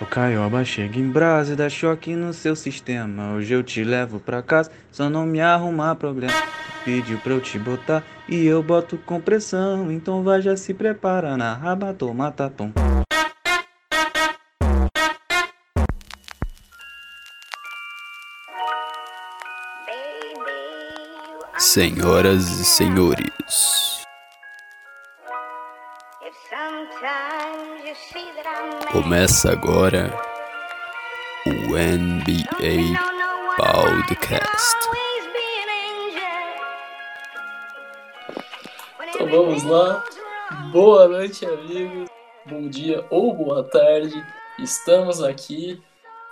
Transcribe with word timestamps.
O 0.00 0.06
Caioba 0.06 0.64
chega 0.64 0.98
em 0.98 1.10
brasa 1.10 1.52
e 1.52 1.56
dá 1.56 1.68
choque 1.68 2.16
no 2.16 2.32
seu 2.32 2.56
sistema. 2.56 3.34
Hoje 3.34 3.52
eu 3.52 3.62
te 3.62 3.84
levo 3.84 4.18
pra 4.18 4.42
casa, 4.42 4.70
só 4.90 5.10
não 5.10 5.26
me 5.26 5.42
arrumar 5.42 5.94
problema. 5.94 6.32
Pediu 6.82 7.18
pra 7.18 7.34
eu 7.34 7.40
te 7.40 7.58
botar 7.58 8.02
e 8.26 8.46
eu 8.46 8.62
boto 8.62 8.96
com 8.96 9.20
pressão. 9.20 9.92
Então 9.92 10.22
vai 10.22 10.40
já 10.40 10.56
se 10.56 10.72
prepara 10.72 11.36
na 11.36 11.52
raba, 11.52 11.92
toma 11.92 12.30
tapão. 12.32 12.72
Senhoras 21.58 22.48
e 22.58 22.64
senhores, 22.64 23.89
começa 28.92 29.52
agora 29.52 30.12
o 31.46 31.76
NBA 31.78 32.98
Podcast. 33.56 34.76
Então 39.14 39.28
vamos 39.28 39.62
lá. 39.62 40.04
Boa 40.72 41.06
noite, 41.06 41.46
amigos. 41.46 42.08
Bom 42.44 42.68
dia 42.68 43.04
ou 43.10 43.32
boa 43.32 43.62
tarde. 43.62 44.12
Estamos 44.58 45.22
aqui 45.22 45.80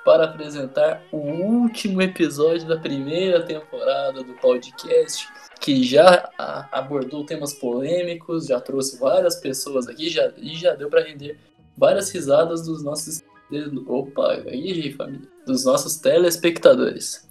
para 0.05 0.25
apresentar 0.25 1.03
o 1.13 1.17
último 1.17 2.03
episódio 2.03 2.67
da 2.67 2.77
primeira 2.77 3.47
temporada 3.47 4.25
do 4.25 4.33
podcast, 4.35 5.29
que 5.61 5.85
já 5.85 6.29
abordou 6.73 7.25
temas 7.25 7.55
polêmicos, 7.55 8.47
já 8.47 8.61
trouxe 8.61 8.99
várias 8.99 9.37
pessoas 9.37 9.87
aqui 9.87 10.09
já, 10.09 10.33
e 10.37 10.57
já 10.57 10.75
deu 10.75 10.91
para 10.91 11.05
render 11.05 11.39
várias 11.79 12.11
risadas 12.11 12.67
dos 12.67 12.83
nossos 12.83 13.23
opa, 13.87 14.43
aí, 14.47 14.93
família, 14.93 15.27
dos 15.47 15.65
nossos 15.65 15.97
telespectadores. 15.97 17.27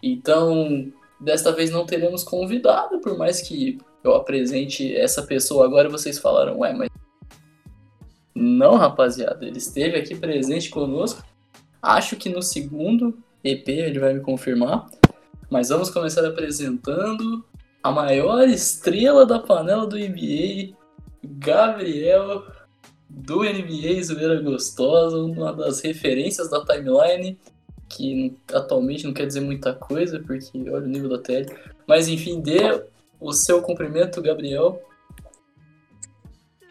Então, 0.00 0.92
desta 1.20 1.50
vez 1.50 1.70
não 1.70 1.84
teremos 1.84 2.22
convidado, 2.22 3.00
por 3.00 3.18
mais 3.18 3.42
que 3.42 3.78
eu 4.04 4.14
apresente 4.14 4.94
essa 4.94 5.22
pessoa 5.22 5.64
agora, 5.64 5.88
vocês 5.88 6.18
falaram, 6.18 6.60
ué, 6.60 6.72
mas 6.72 6.88
não, 8.32 8.76
rapaziada, 8.76 9.44
ele 9.44 9.58
esteve 9.58 9.98
aqui 9.98 10.14
presente 10.14 10.70
conosco 10.70 11.20
Acho 11.82 12.16
que 12.16 12.28
no 12.28 12.42
segundo 12.42 13.18
EP 13.42 13.68
ele 13.68 13.98
vai 13.98 14.12
me 14.12 14.20
confirmar. 14.20 14.86
Mas 15.50 15.70
vamos 15.70 15.90
começar 15.90 16.24
apresentando 16.26 17.44
a 17.82 17.90
maior 17.90 18.46
estrela 18.46 19.24
da 19.24 19.38
panela 19.38 19.86
do 19.86 19.96
NBA, 19.96 20.76
Gabriel, 21.24 22.44
do 23.10 23.42
NBA 23.42 24.02
Zoeira 24.04 24.40
Gostosa, 24.40 25.18
uma 25.18 25.52
das 25.52 25.80
referências 25.80 26.48
da 26.48 26.64
timeline, 26.64 27.38
que 27.88 28.36
atualmente 28.52 29.04
não 29.04 29.12
quer 29.12 29.26
dizer 29.26 29.40
muita 29.40 29.74
coisa, 29.74 30.20
porque 30.20 30.70
olha 30.70 30.84
o 30.84 30.88
nível 30.88 31.10
da 31.10 31.18
tele. 31.18 31.52
Mas 31.86 32.08
enfim, 32.08 32.40
dê 32.40 32.84
o 33.18 33.32
seu 33.32 33.60
cumprimento, 33.60 34.22
Gabriel. 34.22 34.80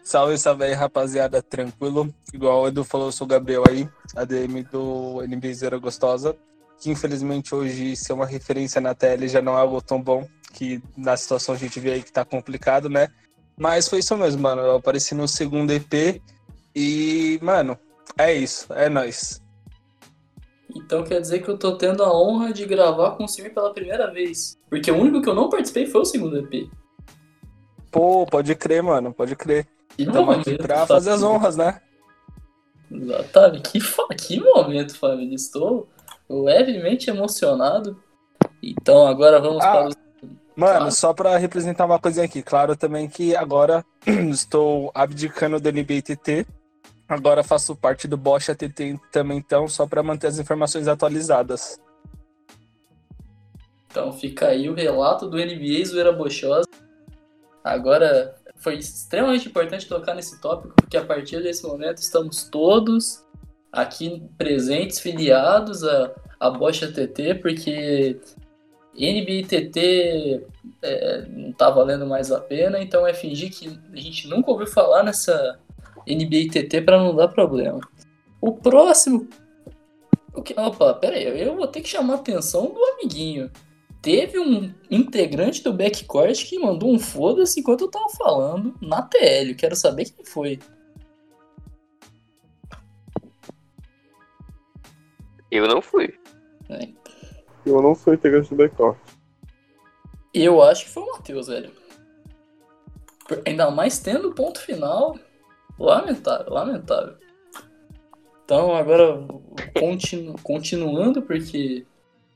Salve, 0.02 0.36
salve 0.38 0.64
aí, 0.64 0.72
rapaziada, 0.72 1.42
tranquilo. 1.42 2.12
Igual 2.32 2.62
o 2.62 2.68
Edu 2.68 2.82
falou, 2.82 3.08
eu 3.08 3.12
sou 3.12 3.26
o 3.26 3.28
Gabriel 3.28 3.62
aí, 3.68 3.88
ADM 4.16 4.64
do 4.72 5.20
NBA 5.22 5.54
Zero 5.54 5.80
Gostosa, 5.80 6.34
que 6.80 6.90
infelizmente 6.90 7.54
hoje 7.54 7.94
ser 7.94 8.14
uma 8.14 8.26
referência 8.26 8.80
na 8.80 8.94
tele 8.94 9.28
já 9.28 9.42
não 9.42 9.56
é 9.56 9.60
algo 9.60 9.80
tão 9.80 10.02
bom, 10.02 10.26
que 10.54 10.82
na 10.96 11.16
situação 11.16 11.54
a 11.54 11.58
gente 11.58 11.78
vê 11.78 11.92
aí 11.92 12.02
que 12.02 12.10
tá 12.10 12.24
complicado, 12.24 12.88
né? 12.88 13.08
Mas 13.60 13.88
foi 13.88 13.98
isso 13.98 14.16
mesmo, 14.16 14.40
mano. 14.40 14.62
Eu 14.62 14.76
apareci 14.76 15.14
no 15.14 15.28
segundo 15.28 15.70
EP 15.70 16.22
e, 16.74 17.38
mano, 17.42 17.78
é 18.18 18.32
isso, 18.32 18.72
é 18.72 18.88
nós. 18.88 19.42
Então 20.74 21.04
quer 21.04 21.20
dizer 21.20 21.40
que 21.40 21.48
eu 21.50 21.58
tô 21.58 21.76
tendo 21.76 22.02
a 22.02 22.10
honra 22.10 22.54
de 22.54 22.64
gravar 22.64 23.10
com 23.16 23.24
o 23.24 23.28
senhor 23.28 23.50
pela 23.50 23.74
primeira 23.74 24.10
vez. 24.10 24.56
Porque 24.70 24.90
o 24.90 24.96
único 24.96 25.20
que 25.20 25.28
eu 25.28 25.34
não 25.34 25.50
participei 25.50 25.86
foi 25.86 26.00
o 26.00 26.06
segundo 26.06 26.38
EP. 26.38 26.70
Pô, 27.90 28.24
pode 28.24 28.54
crer, 28.54 28.82
mano, 28.82 29.12
pode 29.12 29.36
crer. 29.36 29.68
Estamos 29.98 30.38
aqui 30.38 30.56
pra 30.56 30.86
fazer 30.86 31.10
as 31.10 31.22
honras, 31.22 31.54
né? 31.54 31.82
Exatamente. 32.90 33.72
Que, 33.72 33.80
que 34.16 34.40
momento, 34.40 34.96
família. 34.96 35.34
Estou 35.34 35.86
levemente 36.30 37.10
emocionado. 37.10 38.02
Então 38.62 39.06
agora 39.06 39.38
vamos 39.38 39.62
ah, 39.62 39.70
para 39.70 39.88
os. 39.88 39.94
Mano, 40.60 40.92
só 40.92 41.14
para 41.14 41.38
representar 41.38 41.86
uma 41.86 41.98
coisinha 41.98 42.26
aqui. 42.26 42.42
Claro 42.42 42.76
também 42.76 43.08
que 43.08 43.34
agora 43.34 43.82
estou 44.30 44.90
abdicando 44.94 45.58
do 45.58 45.68
NBTT. 45.68 46.46
Agora 47.08 47.42
faço 47.42 47.74
parte 47.74 48.06
do 48.06 48.16
Bosch 48.16 48.50
ATT 48.50 49.00
também, 49.10 49.38
então, 49.38 49.66
só 49.66 49.86
para 49.86 50.02
manter 50.02 50.26
as 50.26 50.38
informações 50.38 50.86
atualizadas. 50.86 51.80
Então 53.90 54.12
fica 54.12 54.48
aí 54.48 54.68
o 54.68 54.74
relato 54.74 55.26
do 55.26 55.38
NBA 55.38 55.84
Zoeira 55.86 56.12
Bochosa. 56.12 56.68
Agora 57.64 58.36
foi 58.56 58.76
extremamente 58.76 59.48
importante 59.48 59.88
tocar 59.88 60.14
nesse 60.14 60.40
tópico, 60.42 60.74
porque 60.76 60.96
a 60.98 61.04
partir 61.04 61.42
desse 61.42 61.66
momento 61.66 61.98
estamos 61.98 62.44
todos 62.44 63.24
aqui 63.72 64.22
presentes, 64.36 65.00
filiados 65.00 65.82
a, 65.82 66.12
a 66.38 66.50
Bocha 66.50 66.92
TT, 66.92 67.36
porque 67.36 68.20
NBTT 68.96 70.46
é, 70.82 71.26
não 71.28 71.52
tá 71.52 71.70
valendo 71.70 72.06
mais 72.06 72.30
a 72.30 72.40
pena, 72.40 72.80
então 72.80 73.06
é 73.06 73.14
fingir 73.14 73.50
que 73.50 73.78
a 73.92 73.96
gente 73.96 74.28
nunca 74.28 74.50
ouviu 74.50 74.66
falar 74.66 75.02
nessa 75.02 75.58
NBTT 76.06 76.82
para 76.82 76.98
não 76.98 77.14
dar 77.14 77.28
problema. 77.28 77.80
O 78.40 78.52
próximo. 78.52 79.28
Opa, 80.56 80.94
pera 80.94 81.16
aí, 81.16 81.40
eu 81.40 81.56
vou 81.56 81.66
ter 81.66 81.80
que 81.80 81.88
chamar 81.88 82.14
a 82.14 82.16
atenção 82.16 82.72
do 82.72 82.84
amiguinho 82.84 83.50
teve 84.02 84.38
um 84.38 84.72
integrante 84.90 85.62
do 85.62 85.72
backcourt 85.72 86.44
que 86.46 86.58
mandou 86.58 86.92
um 86.92 86.98
foda-se 86.98 87.60
enquanto 87.60 87.82
eu 87.82 87.90
tava 87.90 88.08
falando 88.10 88.74
na 88.80 89.02
TL. 89.02 89.54
Quero 89.54 89.76
saber 89.76 90.06
quem 90.06 90.24
foi. 90.24 90.58
Eu 95.50 95.66
não 95.66 95.82
fui. 95.82 96.14
É. 96.68 96.99
Eu 97.64 97.82
não 97.82 97.94
fui 97.94 98.14
integrante 98.14 98.50
do 98.50 98.56
backcourt. 98.56 98.98
Eu 100.32 100.62
acho 100.62 100.84
que 100.84 100.90
foi 100.90 101.02
o 101.02 101.12
Matheus, 101.12 101.48
velho. 101.48 101.72
Ainda 103.46 103.70
mais 103.70 103.98
tendo 103.98 104.32
ponto 104.32 104.60
final. 104.60 105.18
Lamentável, 105.78 106.52
lamentável. 106.52 107.16
Então 108.44 108.74
agora 108.74 109.26
continu, 109.78 110.34
continuando, 110.42 111.22
porque 111.22 111.86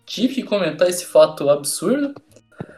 tive 0.06 0.34
que 0.34 0.42
comentar 0.42 0.88
esse 0.88 1.04
fato 1.04 1.50
absurdo. 1.50 2.14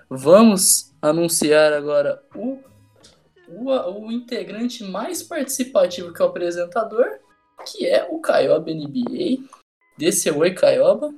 Vamos 0.08 0.94
anunciar 1.02 1.72
agora 1.72 2.22
o, 2.34 2.58
o, 3.48 3.70
o 4.00 4.12
integrante 4.12 4.84
mais 4.84 5.22
participativo 5.22 6.12
que 6.12 6.22
é 6.22 6.24
o 6.24 6.28
apresentador, 6.28 7.06
que 7.66 7.86
é 7.86 8.06
o 8.10 8.20
Caioba 8.20 8.70
NBA. 8.72 9.44
Desse 9.98 10.30
oi, 10.30 10.52
Caioba. 10.52 11.14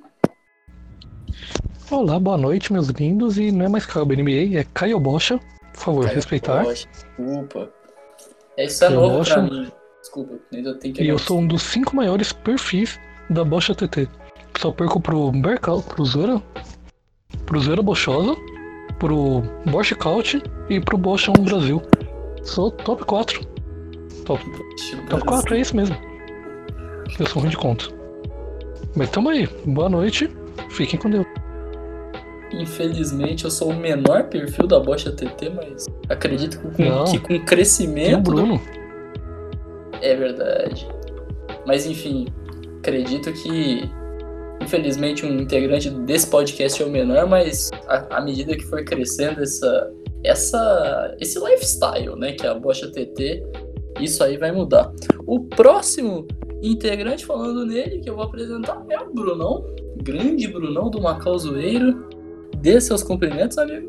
Olá, 1.90 2.20
boa 2.20 2.36
noite, 2.36 2.70
meus 2.70 2.88
lindos. 2.88 3.38
E 3.38 3.50
não 3.50 3.64
é 3.64 3.68
mais 3.68 3.86
Caioba 3.86 4.14
NBA, 4.14 4.58
é 4.58 4.66
Caio 4.74 5.00
Bocha. 5.00 5.40
Por 5.72 5.80
favor, 5.80 6.04
Caio 6.04 6.16
respeitar. 6.16 6.62
Bocha. 6.62 6.86
Desculpa. 6.92 7.70
Isso 8.58 8.84
é 8.84 8.88
Caio 8.88 9.00
novo 9.00 9.16
Bocha. 9.16 9.34
pra 9.34 9.42
mim. 9.42 9.72
Desculpa, 10.02 10.34
ainda 10.52 10.74
tenho 10.74 10.94
que. 10.94 11.02
E 11.02 11.08
eu 11.08 11.18
sou 11.18 11.38
um 11.38 11.46
dos 11.46 11.62
cinco 11.62 11.96
maiores 11.96 12.30
perfis 12.30 13.00
da 13.30 13.42
Bocha 13.42 13.74
TT. 13.74 14.06
Só 14.58 14.70
perco 14.70 15.00
pro 15.00 15.32
Bercal, 15.32 15.80
pro 15.80 16.04
Zora, 16.04 16.42
pro 17.46 17.58
Zora 17.58 17.80
Bochosa, 17.80 18.36
pro 18.98 19.40
Bosch 19.64 19.94
Couch 19.94 20.42
e 20.68 20.80
pro 20.80 20.98
Bosch 20.98 21.30
Brasil. 21.40 21.80
Sou 22.42 22.70
top 22.70 23.02
4. 23.06 23.46
Top, 24.26 24.44
top 25.08 25.24
4, 25.24 25.54
é 25.54 25.60
isso 25.60 25.74
mesmo. 25.74 25.96
Eu 27.18 27.26
sou 27.26 27.40
ruim 27.40 27.50
de 27.50 27.56
conta. 27.56 27.86
Mas 28.94 29.08
tamo 29.08 29.30
aí. 29.30 29.46
Boa 29.64 29.88
noite. 29.88 30.28
Fiquem 30.70 31.00
com 31.00 31.08
Deus. 31.08 31.26
Infelizmente 32.52 33.44
eu 33.44 33.50
sou 33.50 33.70
o 33.70 33.76
menor 33.76 34.24
perfil 34.24 34.66
da 34.66 34.80
Bosch 34.80 35.04
TT, 35.04 35.50
mas 35.54 35.86
acredito 36.08 36.58
que 36.58 36.76
com, 36.76 37.04
que 37.04 37.18
com 37.18 37.44
crescimento. 37.44 38.06
Tem 38.06 38.14
o 38.14 38.20
Bruno. 38.20 38.60
É 40.00 40.16
verdade. 40.16 40.88
Mas 41.66 41.86
enfim, 41.86 42.26
acredito 42.80 43.32
que 43.32 43.90
Infelizmente, 44.60 45.24
um 45.24 45.38
integrante 45.38 45.88
desse 45.88 46.28
podcast 46.28 46.82
é 46.82 46.84
o 46.84 46.90
menor, 46.90 47.26
mas 47.26 47.70
à 48.10 48.20
medida 48.20 48.56
que 48.56 48.64
for 48.64 48.84
crescendo 48.84 49.40
essa, 49.40 49.92
essa, 50.24 51.16
esse 51.20 51.38
lifestyle, 51.38 52.16
né, 52.16 52.32
que 52.32 52.44
é 52.44 52.50
a 52.50 52.54
Bocha 52.54 52.90
TT, 52.90 53.42
isso 54.00 54.22
aí 54.22 54.36
vai 54.36 54.52
mudar. 54.52 54.92
O 55.26 55.40
próximo 55.40 56.26
integrante 56.62 57.24
falando 57.24 57.64
nele 57.64 58.00
que 58.00 58.10
eu 58.10 58.16
vou 58.16 58.24
apresentar 58.24 58.84
é 58.90 58.98
o 58.98 59.12
Brunão, 59.12 59.64
grande 60.02 60.48
Brunão 60.48 60.90
do 60.90 61.00
Macau 61.00 61.38
Zoeiro. 61.38 62.08
Dê 62.60 62.80
seus 62.80 63.02
cumprimentos, 63.02 63.56
amigo. 63.58 63.88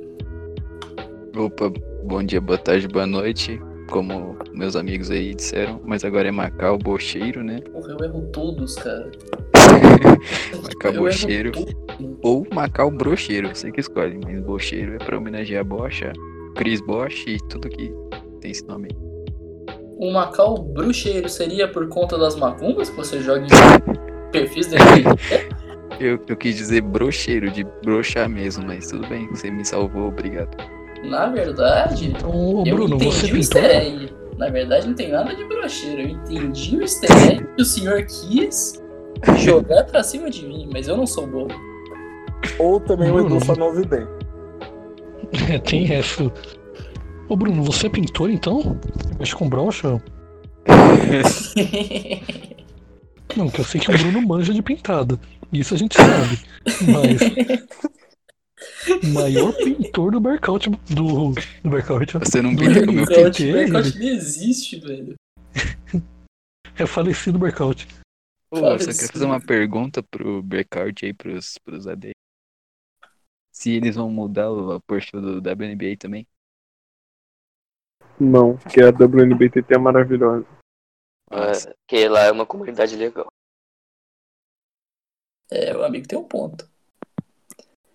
Opa, 1.36 1.71
bom 2.04 2.24
dia, 2.24 2.39
boa 2.42 2.57
tarde, 2.57 2.88
boa 2.88 3.06
noite. 3.06 3.60
como 3.89 4.38
meus 4.54 4.75
amigos 4.75 5.10
aí 5.10 5.33
disseram, 5.33 5.81
mas 5.83 6.06
agora 6.06 6.27
é 6.27 6.31
Macau 6.31 6.77
Bocheiro, 6.77 7.44
né? 7.44 7.60
Porra, 7.71 7.95
eu 7.98 8.06
erro 8.06 8.21
todos, 8.31 8.75
cara. 8.75 9.10
Macau 10.63 10.94
Eu 10.94 11.01
Bocheiro 11.01 11.51
ou 12.21 12.45
Macau 12.54 12.92
Brocheiro, 12.92 13.50
você 13.50 13.71
que 13.71 13.80
escolhe, 13.80 14.19
mas 14.24 14.39
Bocheiro 14.42 14.94
é 14.94 14.98
pra 14.98 15.18
homenagear 15.18 15.62
a 15.62 15.63
Bocha, 15.63 16.13
Chris 16.56 16.81
Bosch 16.81 17.25
e 17.27 17.38
tudo 17.50 17.68
que 17.69 17.92
tem 18.42 18.51
esse 18.51 18.66
nome 18.68 18.89
aí. 18.92 19.10
O 19.98 20.12
Macau 20.13 20.57
bruxeiro 20.57 21.27
seria 21.27 21.68
por 21.68 21.89
conta 21.89 22.18
das 22.18 22.36
macumbas 22.36 22.89
que 22.89 22.95
você 22.95 23.19
joga 23.19 23.45
em 23.45 23.50
perfis 24.31 24.68
dele? 24.68 24.83
Eu, 26.00 26.18
eu 26.30 26.38
quis 26.38 26.56
dizer 26.56 26.80
brocheiro, 26.80 27.51
de 27.51 27.66
brochar 27.84 28.30
mesmo, 28.30 28.66
mas 28.66 28.88
tudo 28.88 29.08
bem, 29.08 29.28
você 29.28 29.50
me 29.50 29.66
salvou, 29.66 30.08
obrigado. 30.08 30.50
Na 31.04 31.28
verdade, 31.28 32.14
ô, 32.26 32.64
eu 32.66 32.76
Bruno, 32.76 32.96
entendi 32.96 33.12
você 33.12 33.31
o 33.31 33.38
easter 33.38 33.66
egg. 33.66 34.14
Na 34.38 34.50
verdade, 34.50 34.88
não 34.88 34.94
tem 34.94 35.10
nada 35.10 35.36
de 35.36 35.44
brocheiro. 35.46 36.02
Eu 36.02 36.10
entendi 36.10 36.78
o 36.78 36.81
easter 36.81 37.12
egg 37.12 37.46
que 37.56 37.62
o 37.62 37.66
senhor 37.66 38.06
quis 38.06 38.81
jogar 39.38 39.86
pra 39.86 40.04
cima 40.04 40.30
de 40.30 40.46
mim, 40.46 40.70
mas 40.72 40.88
eu 40.88 40.98
não 40.98 41.08
sou 41.08 41.28
bobo. 41.28 41.54
Ou 42.58 42.80
também 42.80 43.10
o 43.10 43.14
Bruno. 43.14 43.36
Edu 43.36 43.46
só 43.46 43.56
não 43.56 43.68
ouve 43.68 43.86
bem. 43.86 44.08
É, 45.52 45.60
tem 45.60 45.94
essa. 45.94 46.24
Ô, 47.28 47.36
Bruno, 47.36 47.64
você 47.64 47.86
é 47.86 47.90
pintor 47.90 48.31
então? 48.31 48.80
Mexe 49.20 49.36
com 49.36 49.48
brocha? 49.48 50.02
Não, 53.36 53.50
que 53.50 53.60
eu 53.60 53.66
sei 53.66 53.80
que 53.80 53.92
o 53.92 53.98
Bruno 53.98 54.22
manja 54.22 54.54
de 54.54 54.62
pintada. 54.62 55.20
Isso 55.52 55.74
a 55.74 55.78
gente 55.78 55.96
sabe. 55.96 56.40
Mas. 56.92 57.22
o 59.04 59.08
Maior 59.14 59.54
pintor 59.54 60.12
do 60.12 60.20
Berkout. 60.20 60.70
Do. 60.70 61.34
Do 61.64 61.70
Berkout. 61.70 62.14
Você 62.18 62.42
não 62.42 62.54
Do 62.54 62.64
pinta 62.64 62.86
como 62.86 63.00
eu 63.00 63.06
Berkout, 63.06 63.44
ele. 63.44 63.68
Blackout 63.68 64.00
nem 64.00 64.10
existe, 64.10 64.80
velho. 64.80 65.16
É 66.78 66.86
falecido 66.86 67.38
Berkout. 67.38 67.88
Pô, 68.50 68.58
eu 68.58 68.80
só 68.80 68.92
queria 68.92 69.08
fazer 69.10 69.26
uma 69.26 69.40
pergunta 69.40 70.02
pro 70.02 70.42
Breakout 70.42 71.06
aí, 71.06 71.14
pros, 71.14 71.58
pros 71.60 71.86
AD. 71.86 72.12
Se 73.54 73.72
eles 73.72 73.96
vão 73.96 74.10
mudar 74.10 74.50
o 74.50 74.81
perfil 74.81 75.22
do 75.22 75.38
WNBA 75.38 75.98
também. 76.00 76.26
Não, 78.20 78.58
porque 78.58 78.81
a 78.81 78.90
WNBTT 78.90 79.74
é 79.74 79.78
maravilhosa. 79.78 80.46
É, 81.31 81.76
que 81.88 82.08
lá 82.08 82.24
é 82.24 82.31
uma 82.31 82.46
comunidade 82.46 82.96
legal. 82.96 83.28
É, 85.52 85.76
o 85.76 85.84
amigo 85.84 86.08
tem 86.08 86.18
um 86.18 86.24
ponto. 86.24 86.70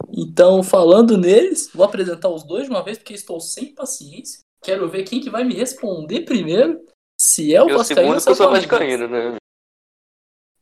Então, 0.08 0.62
falando 0.62 1.16
neles, 1.16 1.70
vou 1.72 1.84
apresentar 1.84 2.28
os 2.28 2.44
dois 2.44 2.64
de 2.64 2.70
uma 2.70 2.82
vez, 2.82 2.98
porque 2.98 3.14
estou 3.14 3.40
sem 3.40 3.74
paciência. 3.74 4.40
Quero 4.62 4.88
ver 4.88 5.04
quem 5.04 5.20
que 5.20 5.30
vai 5.30 5.44
me 5.44 5.54
responder 5.54 6.24
primeiro. 6.24 6.84
Se 7.20 7.54
é 7.54 7.62
o 7.62 7.68
E 7.68 7.72
o 7.72 7.78
Vascaíno 7.78 8.14
ou 8.14 8.20
se 8.20 8.26
que 8.26 8.32
é 8.32 8.44
eu 8.44 8.48
o 8.48 8.50
vascaíno, 8.50 9.08
né? 9.08 9.36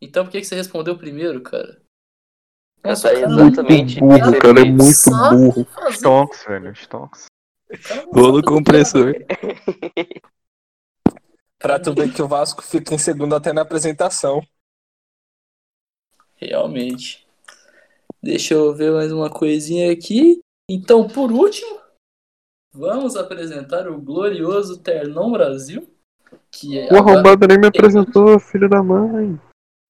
Então 0.01 0.25
por 0.25 0.31
que, 0.31 0.41
que 0.41 0.47
você 0.47 0.55
respondeu 0.55 0.99
primeiro, 0.99 1.41
cara? 1.43 1.81
Essa 2.83 3.09
o 3.09 3.11
é 3.11 3.21
cara 3.21 3.33
exatamente 3.33 4.01
Burro, 4.01 4.19
cara, 4.19 4.61
é 4.61 4.65
muito 4.65 5.11
burro. 5.31 5.67
Stonks, 5.93 6.45
velho, 6.45 6.73
Stonks. 6.75 7.27
cara 7.85 8.07
Rolo 8.13 8.43
compressor. 8.43 9.15
Pra 11.63 11.79
tu 11.79 11.95
ver 11.95 12.13
que 12.13 12.21
o 12.21 12.27
Vasco 12.29 12.61
fica 12.63 12.95
em 12.95 12.99
segundo 12.99 13.35
até 13.35 13.53
na 13.53 13.63
apresentação. 13.63 14.43
Realmente. 16.37 17.27
Deixa 18.23 18.55
eu 18.55 18.75
ver 18.75 18.93
mais 18.93 19.13
uma 19.13 19.31
coisinha 19.31 19.93
aqui. 19.93 20.41
Então, 20.69 21.07
por 21.07 21.31
último, 21.31 21.79
vamos 22.73 23.17
apresentar 23.17 23.89
o 23.89 24.01
glorioso 24.01 24.79
Ternão 24.79 25.31
Brasil. 25.31 25.89
Que 26.51 26.79
é 26.79 26.93
O 26.93 26.97
arrombado 26.97 27.47
nem 27.47 27.59
me 27.59 27.67
apresentou, 27.69 28.39
filho 28.39 28.69
da 28.69 28.83
mãe. 28.83 29.39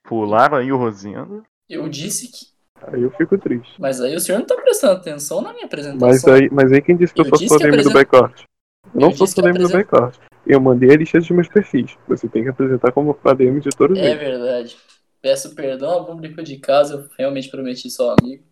Pularam 0.05 0.57
aí 0.59 0.73
o 0.73 0.77
Rosendo. 0.77 1.43
eu 1.69 1.89
disse 1.89 2.29
que. 2.31 2.53
Aí 2.89 3.01
eu 3.03 3.11
fico 3.13 3.39
triste. 3.39 3.81
Mas 3.81 4.01
aí 4.01 4.15
o 4.17 4.21
senhor 4.21 4.39
não 4.41 4.47
tá 4.47 4.57
prestando 4.57 4.95
atenção 5.01 5.41
na 5.41 5.53
minha 5.53 5.67
apresentação. 5.67 6.09
Mas 6.09 6.25
aí, 6.27 6.51
mas 6.51 6.73
aí 6.73 6.83
quem 6.83 6.97
disse 6.97 7.15
que 7.15 7.21
eu, 7.21 7.25
Eu 7.25 7.31
sou 7.31 7.39
que 7.39 7.47
DM 7.47 7.59
do 7.83 7.89
apresenta- 7.89 7.95
backcourt? 7.95 8.45
Não 8.93 9.11
Eu 9.11 9.17
sou 9.17 9.27
que 9.29 9.35
DM 9.41 9.59
do 9.59 9.65
apresenta- 9.67 10.01
backcourt. 10.01 10.32
Eu 10.47 10.61
mandei 10.61 10.91
a 10.91 10.97
lista 10.97 11.19
dos 11.19 11.31
meus 11.31 11.49
perfis. 11.49 11.97
Você 12.09 12.29
tem 12.29 12.43
que 12.43 12.49
apresentar 12.49 12.93
como 12.93 13.17
ADM 13.25 13.61
de 13.61 13.71
todos 13.71 13.97
É 13.97 14.11
eles. 14.11 14.19
verdade. 14.19 14.77
Peço 15.21 15.55
perdão 15.55 15.91
ao 15.91 16.07
público 16.07 16.43
de 16.43 16.59
casa, 16.59 16.95
eu 16.95 17.09
realmente 17.17 17.49
prometi 17.49 17.89
só 17.89 18.17
amigo. 18.19 18.45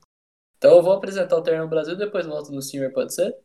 Então 0.57 0.77
eu 0.77 0.83
vou 0.83 0.93
apresentar 0.93 1.37
o 1.37 1.43
Ternão 1.43 1.69
Brasil 1.69 1.97
depois 1.97 2.27
volto 2.27 2.53
no 2.53 2.63
senhor, 2.63 2.93
pode 2.93 3.13
ser? 3.15 3.37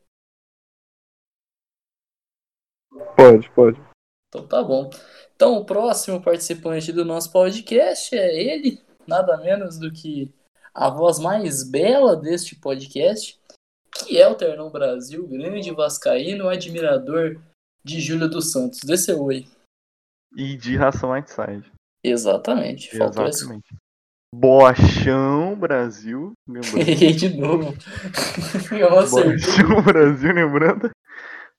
Pode, 3.16 3.50
pode. 3.52 3.82
Então 4.30 4.48
tá 4.48 4.62
bom. 4.62 4.90
Então 5.36 5.58
o 5.58 5.66
próximo 5.66 6.22
participante 6.22 6.92
do 6.92 7.04
nosso 7.04 7.32
podcast 7.32 8.16
é 8.16 8.36
ele, 8.36 8.82
nada 9.08 9.38
menos 9.38 9.80
do 9.80 9.92
que 9.92 10.32
a 10.74 10.90
voz 10.90 11.20
mais 11.20 11.64
bela 11.64 12.16
deste 12.16 12.56
podcast, 12.56 13.40
que 13.92 14.20
é 14.22 14.28
o 14.28 14.36
Ternão 14.36 14.70
Brasil, 14.70 15.26
grande 15.28 15.72
vascaíno, 15.72 16.50
admirador 16.50 17.42
de 17.86 18.02
Júlio 18.02 18.28
dos 18.28 18.52
Santos. 18.52 18.80
Seu 19.00 19.24
oi. 19.24 19.48
E 20.36 20.58
de 20.58 20.76
ração 20.76 21.12
Whiteside. 21.12 21.72
Exatamente. 22.04 22.98
Faltou 22.98 23.28
esse. 23.28 23.44
Exatamente. 23.44 23.76
Bochão 24.34 25.56
Brasil. 25.56 26.34
Lembrando. 26.48 26.80
Errei 26.90 27.14
de 27.14 27.30
novo. 27.38 27.74
Eu. 28.76 28.90
Bochão 28.90 29.84
Brasil, 29.84 30.34
lembrando. 30.34 30.90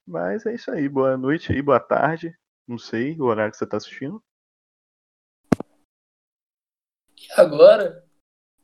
Mas 0.04 0.44
é 0.44 0.54
isso 0.54 0.70
aí. 0.72 0.88
Boa 0.88 1.16
noite 1.16 1.52
aí, 1.52 1.62
boa 1.62 1.80
tarde. 1.80 2.36
Não 2.66 2.76
sei 2.76 3.16
o 3.20 3.24
horário 3.24 3.52
que 3.52 3.58
você 3.58 3.66
tá 3.66 3.76
assistindo. 3.76 4.20
E 7.16 7.40
agora, 7.40 8.04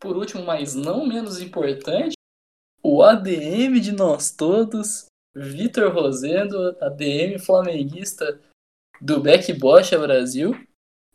por 0.00 0.16
último, 0.16 0.44
mas 0.44 0.74
não 0.74 1.06
menos 1.06 1.40
importante, 1.40 2.14
o 2.82 3.02
ADM 3.02 3.80
de 3.80 3.92
nós 3.92 4.32
todos, 4.32 5.06
Vitor 5.34 5.92
Rosendo, 5.92 6.76
ADM 6.80 7.38
flamenguista 7.38 8.40
do 9.00 9.20
Beck 9.20 9.52
Bocha 9.54 9.98
Brasil. 9.98 10.54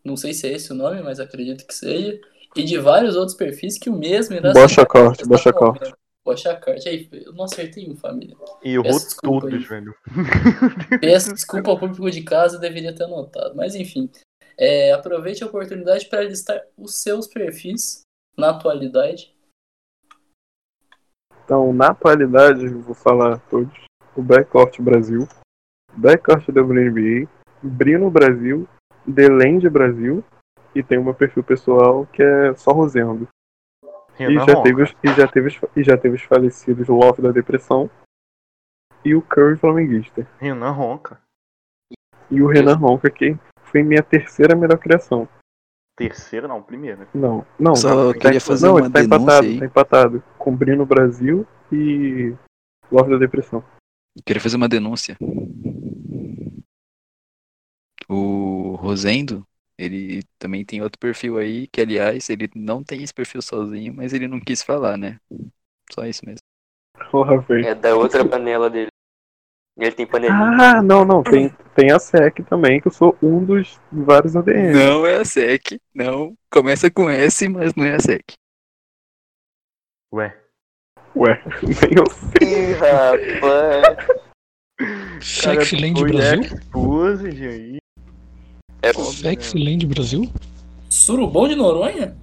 Não 0.03 0.17
sei 0.17 0.33
se 0.33 0.47
é 0.47 0.53
esse 0.53 0.71
o 0.71 0.75
nome, 0.75 1.01
mas 1.01 1.19
acredito 1.19 1.65
que 1.65 1.73
seja. 1.73 2.19
E 2.55 2.63
de 2.63 2.77
vários 2.77 3.15
outros 3.15 3.37
perfis 3.37 3.77
que 3.77 3.89
o 3.89 3.95
mesmo 3.95 4.35
irá 4.35 4.53
Bocha 4.53 4.85
corte, 4.85 5.19
nesta 5.19 5.27
bocha 5.27 5.53
corte. 5.53 5.93
Bocha 6.25 6.55
corte. 6.55 6.89
Aí, 6.89 7.07
eu 7.11 7.33
não 7.33 7.45
acertei 7.45 7.89
um, 7.89 7.95
família. 7.95 8.35
Errou 8.63 8.83
Peço 8.83 9.05
desculpa 9.05 9.41
todos, 9.41 9.53
aí. 9.53 9.63
velho. 9.63 9.95
Peço 10.99 11.33
desculpa 11.33 11.69
ao 11.69 11.79
público 11.79 12.09
de 12.09 12.23
casa, 12.23 12.55
eu 12.55 12.59
deveria 12.59 12.95
ter 12.95 13.03
anotado. 13.03 13.55
Mas 13.55 13.75
enfim, 13.75 14.09
é, 14.57 14.91
aproveite 14.91 15.43
a 15.43 15.47
oportunidade 15.47 16.07
para 16.07 16.23
listar 16.23 16.61
os 16.75 17.01
seus 17.01 17.27
perfis 17.27 18.01
na 18.35 18.49
atualidade. 18.49 19.33
Então, 21.43 21.71
na 21.71 21.87
atualidade, 21.87 22.65
eu 22.65 22.81
vou 22.81 22.95
falar 22.95 23.39
todos. 23.49 23.86
O 24.17 24.21
Backcourt 24.23 24.81
Brasil, 24.81 25.27
Backcourt 25.93 26.49
WNBA, 26.49 27.29
Brino 27.61 28.09
Brasil, 28.09 28.67
Delende 29.05 29.69
Brasil, 29.69 30.23
e 30.73 30.81
tem 30.83 30.97
o 30.97 31.03
meu 31.03 31.13
perfil 31.13 31.43
pessoal 31.43 32.05
que 32.07 32.23
é 32.23 32.55
só 32.55 32.71
Rosendo. 32.71 33.27
E 34.19 34.25
Renan 34.25 34.45
já, 34.45 34.53
Ronca. 34.53 34.63
teve 34.63 34.83
os, 34.83 34.95
e, 35.03 35.13
já 35.13 35.27
teve 35.27 35.47
os, 35.47 35.59
e 35.75 35.83
já 35.83 35.97
teve 35.97 36.15
os 36.15 36.23
falecidos 36.23 36.87
Love 36.87 37.21
da 37.21 37.31
Depressão 37.31 37.89
e 39.05 39.13
o 39.13 39.21
Curry 39.21 39.57
Flamenguista. 39.57 40.27
Renan 40.39 40.71
Ronca. 40.71 41.21
E 42.29 42.41
o 42.41 42.47
Renan 42.47 42.75
Ronca, 42.75 43.09
que 43.09 43.37
foi 43.65 43.83
minha 43.83 44.01
terceira 44.01 44.55
melhor 44.55 44.77
criação. 44.77 45.29
Terceira, 45.95 46.47
não, 46.47 46.61
primeira. 46.61 47.07
Não, 47.13 47.45
não. 47.59 47.75
Só 47.75 48.13
tá, 48.13 48.19
queria 48.19 48.41
fazer 48.41 48.67
não, 48.67 48.73
uma 48.73 48.81
ele 48.81 48.89
tá 48.91 48.99
denúncia 48.99 49.17
empatado, 49.17 49.47
aí. 49.47 49.59
tá 49.59 49.65
empatado. 49.65 50.23
Com 50.37 50.55
Brino 50.55 50.85
Brasil 50.85 51.47
e 51.71 52.35
Love 52.91 53.11
da 53.11 53.17
Depressão. 53.17 53.63
Queria 54.25 54.41
fazer 54.41 54.57
uma 54.57 54.69
denúncia. 54.69 55.17
O 58.09 58.75
Rosendo, 58.75 59.45
ele 59.77 60.23
também 60.39 60.63
tem 60.63 60.81
outro 60.81 60.99
perfil 60.99 61.37
aí, 61.37 61.67
que 61.67 61.81
aliás, 61.81 62.29
ele 62.29 62.49
não 62.55 62.83
tem 62.83 63.03
esse 63.03 63.13
perfil 63.13 63.41
sozinho, 63.41 63.93
mas 63.93 64.13
ele 64.13 64.27
não 64.27 64.39
quis 64.39 64.63
falar, 64.63 64.97
né? 64.97 65.19
Só 65.91 66.05
isso 66.05 66.25
mesmo. 66.25 66.41
Porra, 67.11 67.39
velho. 67.41 67.67
É 67.67 67.75
da 67.75 67.95
outra 67.95 68.27
panela 68.27 68.69
dele. 68.69 68.89
Ele 69.77 69.91
tem 69.91 70.07
panelinha. 70.07 70.39
Ah, 70.39 70.81
não, 70.81 71.05
não. 71.05 71.21
Tem, 71.21 71.49
tem 71.75 71.91
a 71.91 71.99
SEC 71.99 72.43
também, 72.49 72.81
que 72.81 72.87
eu 72.87 72.91
sou 72.91 73.15
um 73.21 73.45
dos 73.45 73.79
vários 73.91 74.35
ADM. 74.35 74.73
Não 74.73 75.05
é 75.05 75.17
a 75.17 75.25
SEC, 75.25 75.79
não. 75.93 76.35
Começa 76.49 76.89
com 76.89 77.07
S, 77.07 77.47
mas 77.47 77.75
não 77.75 77.85
é 77.85 77.95
a 77.95 77.99
SEC. 77.99 78.33
Ué. 80.11 80.46
Ué, 81.17 81.41
nem 81.63 81.97
eu 81.97 82.05
sei. 82.09 82.69
Ih, 82.69 82.73
rapaz. 82.73 84.07
Sexyland 85.21 85.99
foi 85.99 86.11
Brasil? 86.11 86.41
Exposed 86.41 87.47
aí. 87.47 87.77
É, 88.83 88.93
Sexyland 88.93 89.85
Brasil? 89.87 90.31
Surubom 90.89 91.47
de 91.47 91.55
Noronha? 91.55 92.15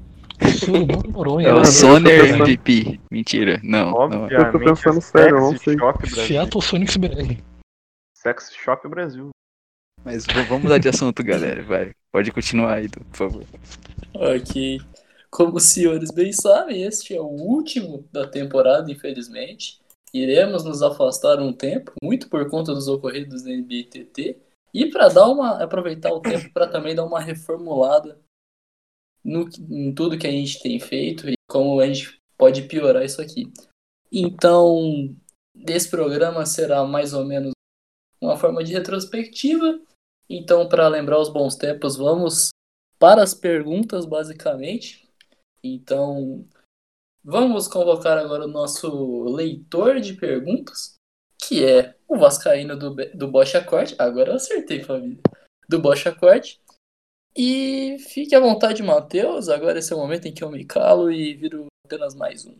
Surubom 0.59 1.03
Noronha. 1.11 1.49
É 1.49 1.53
o 1.55 1.59
tô 1.59 1.65
Soner 1.65 2.21
pensando- 2.23 2.45
MVP. 2.45 3.01
Mentira, 3.11 3.61
não. 3.65 3.91
não 3.91 4.01
é. 4.03 4.05
Obviamente. 4.05 4.35
Eu 4.47 4.53
tô 4.53 4.59
pensando 4.61 5.01
sério, 5.01 5.41
não 5.41 5.59
sei. 5.59 5.77
Shop 5.77 5.99
Brasil. 5.99 6.25
Seattle 6.27 6.63
Sonics 6.63 6.97
BR. 6.97 7.37
Sex 8.17 8.53
Shop 8.55 8.89
Brasil. 8.89 9.31
Mas 10.05 10.25
vamos 10.27 10.63
mudar 10.65 10.79
de 10.79 10.89
assunto, 10.89 11.23
galera. 11.25 11.63
Vai. 11.63 11.93
Pode 12.13 12.31
continuar 12.31 12.75
aí, 12.75 12.89
por 12.89 13.05
favor. 13.17 13.45
Ok. 14.15 14.81
Como 15.35 15.57
os 15.57 15.65
senhores 15.65 16.13
bem 16.13 16.33
sabem, 16.33 16.85
este 16.85 17.13
é 17.13 17.21
o 17.21 17.27
último 17.27 18.09
da 18.13 18.25
temporada, 18.25 18.89
infelizmente. 18.93 19.81
Iremos 20.13 20.63
nos 20.63 20.81
afastar 20.81 21.41
um 21.41 21.53
tempo, 21.53 21.93
muito 22.01 22.29
por 22.31 22.49
conta 22.49 22.73
dos 22.73 22.87
ocorridos 22.87 23.43
da 23.43 23.51
NBA 23.51 23.89
TT, 23.91 24.39
e 24.73 24.87
para 24.89 25.09
dar 25.09 25.27
uma 25.27 25.61
aproveitar 25.61 26.13
o 26.13 26.21
tempo 26.21 26.53
para 26.53 26.69
também 26.69 26.95
dar 26.95 27.05
uma 27.05 27.19
reformulada 27.19 28.17
no, 29.25 29.49
em 29.69 29.93
tudo 29.93 30.17
que 30.17 30.29
a 30.29 30.31
gente 30.31 30.63
tem 30.63 30.79
feito 30.79 31.29
e 31.29 31.35
como 31.49 31.81
a 31.81 31.87
gente 31.89 32.17
pode 32.39 32.63
piorar 32.69 33.05
isso 33.05 33.21
aqui. 33.21 33.53
Então, 34.13 35.17
esse 35.67 35.91
programa 35.91 36.47
será 36.47 36.85
mais 36.85 37.13
ou 37.13 37.25
menos 37.25 37.51
uma 38.21 38.37
forma 38.37 38.63
de 38.63 38.73
retrospectiva. 38.73 39.81
Então, 40.31 40.69
para 40.69 40.87
lembrar 40.87 41.19
os 41.19 41.29
bons 41.29 41.57
tempos, 41.57 41.97
vamos 41.97 42.51
para 43.01 43.21
as 43.21 43.35
perguntas, 43.35 44.07
basicamente. 44.07 45.04
Então, 45.67 46.47
vamos 47.25 47.67
convocar 47.67 48.19
agora 48.19 48.45
o 48.45 48.49
nosso 48.49 49.25
leitor 49.25 49.99
de 49.99 50.13
perguntas, 50.13 50.97
que 51.39 51.65
é 51.65 51.97
o 52.07 52.19
Vascaíno 52.19 52.79
do, 52.79 52.95
do 53.15 53.29
Bocha. 53.29 53.65
Agora 53.99 54.33
eu 54.33 54.37
acertei, 54.37 54.85
família. 54.85 55.23
Do 55.67 55.81
Bocha 55.81 56.15
Corte. 56.15 56.61
E 57.35 57.97
fique 57.99 58.35
à 58.35 58.41
vontade, 58.41 58.83
Matheus. 58.83 59.49
Agora 59.49 59.79
esse 59.79 59.91
é 59.91 59.97
o 59.97 59.99
momento 59.99 60.29
em 60.29 60.35
que 60.35 60.45
eu 60.45 60.51
me 60.51 60.67
calo 60.67 61.11
e 61.11 61.35
viro 61.35 61.67
apenas 61.87 62.15
mais 62.15 62.45
um. 62.45 62.55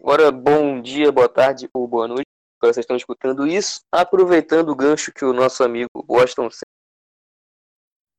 Agora, 0.00 0.30
bom 0.30 0.80
dia, 0.80 1.10
boa 1.10 1.28
tarde 1.28 1.68
ou 1.74 1.88
boa 1.88 2.06
noite. 2.06 2.28
Agora 2.60 2.72
vocês 2.72 2.84
estão 2.84 2.96
escutando 2.96 3.44
isso. 3.48 3.80
Aproveitando 3.92 4.68
o 4.68 4.76
gancho 4.76 5.12
que 5.12 5.24
o 5.24 5.32
nosso 5.32 5.64
amigo 5.64 5.90
Boston 6.06 6.48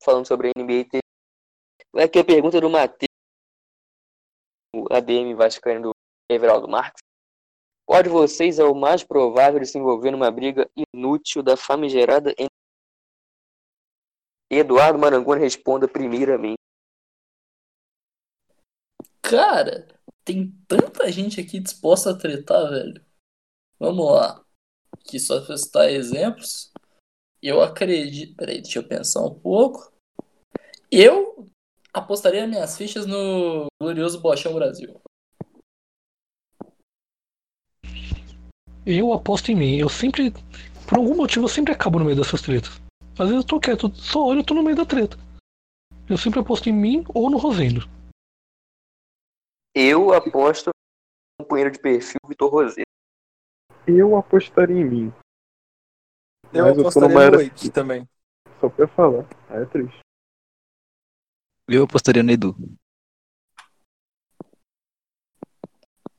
falando 0.04 0.28
sobre 0.28 0.50
a 0.50 0.52
NBA 0.62 0.90
TV. 0.92 1.07
Aqui 2.00 2.20
a 2.20 2.24
pergunta 2.24 2.62
do 2.62 2.70
Matheus, 2.70 3.10
o 4.76 4.86
ADM 4.94 5.34
Vascaíno 5.36 5.82
do 5.82 5.92
Everaldo 6.32 6.68
Marques. 6.68 7.02
Qual 7.88 8.04
de 8.04 8.10
vocês 8.10 8.60
é 8.60 8.64
o 8.64 8.76
mais 8.76 9.04
provável 9.04 9.60
de 9.60 9.66
se 9.66 9.80
envolver 9.80 10.12
numa 10.12 10.30
briga 10.30 10.70
inútil 10.94 11.42
da 11.42 11.58
famigerada 11.58 12.36
NBA? 12.38 12.48
Eduardo 14.52 15.00
Marangoni 15.00 15.42
responda 15.42 15.88
primeiramente. 15.88 16.60
Cara, 19.20 19.88
tem 20.24 20.52
tanta 20.68 21.12
gente 21.12 21.42
aqui 21.42 21.60
disposta 21.60 22.12
a 22.12 22.18
tretar, 22.18 22.70
velho. 22.70 23.04
Vamos 23.80 24.06
lá. 24.06 24.46
Aqui 24.94 25.20
só 25.20 25.44
pra 25.44 25.58
citar 25.58 25.90
exemplos. 25.90 26.72
Eu 27.42 27.60
acredito. 27.60 28.36
Peraí, 28.36 28.62
deixa 28.62 28.78
eu 28.78 28.88
pensar 28.88 29.26
um 29.26 29.34
pouco. 29.34 29.92
Eu 30.92 31.50
apostaria 31.94 32.48
minhas 32.48 32.78
fichas 32.78 33.06
no 33.06 33.68
glorioso 33.82 34.20
Bochão 34.22 34.54
Brasil. 34.54 35.00
Eu 38.86 39.12
aposto 39.14 39.52
em 39.52 39.56
mim. 39.56 39.76
Eu 39.78 39.90
sempre. 39.90 40.32
Por 40.88 40.98
algum 40.98 41.16
motivo, 41.16 41.46
eu 41.46 41.50
sempre 41.50 41.74
acabo 41.74 42.00
no 42.00 42.06
meio 42.06 42.16
dessas 42.18 42.42
tretas. 42.42 42.80
Às 43.20 43.30
vezes 43.30 43.36
eu 43.36 43.44
tô 43.48 43.60
quieto, 43.60 43.94
só 43.96 44.24
olho 44.26 44.40
e 44.40 44.46
tô 44.46 44.54
no 44.54 44.64
meio 44.64 44.76
da 44.76 44.86
treta. 44.86 45.18
Eu 46.10 46.18
sempre 46.18 46.40
aposto 46.40 46.70
em 46.70 46.74
mim 46.74 47.04
ou 47.14 47.30
no 47.30 47.38
Rosendo. 47.38 47.82
Eu 49.76 50.14
aposto 50.14 50.68
no 50.68 51.46
companheiro 51.46 51.72
de 51.72 51.80
perfil 51.80 52.20
Vitor 52.28 52.50
Rosé. 52.50 52.84
Eu 53.86 54.16
apostaria 54.16 54.78
em 54.78 54.86
mim. 54.86 55.14
Eu 56.54 56.64
Mas 56.66 56.76
eu 56.78 56.82
apostaria 56.82 57.10
numa 57.10 57.20
no 57.20 57.26
era- 57.28 57.44
Wake 57.44 57.70
também. 57.70 58.08
Só 58.62 58.70
pra 58.70 58.88
falar. 58.88 59.26
Aí 59.50 59.64
é 59.64 59.66
triste. 59.66 60.00
Eu 61.68 61.84
apostaria 61.84 62.24
no 62.24 62.32
Edu. 62.32 62.56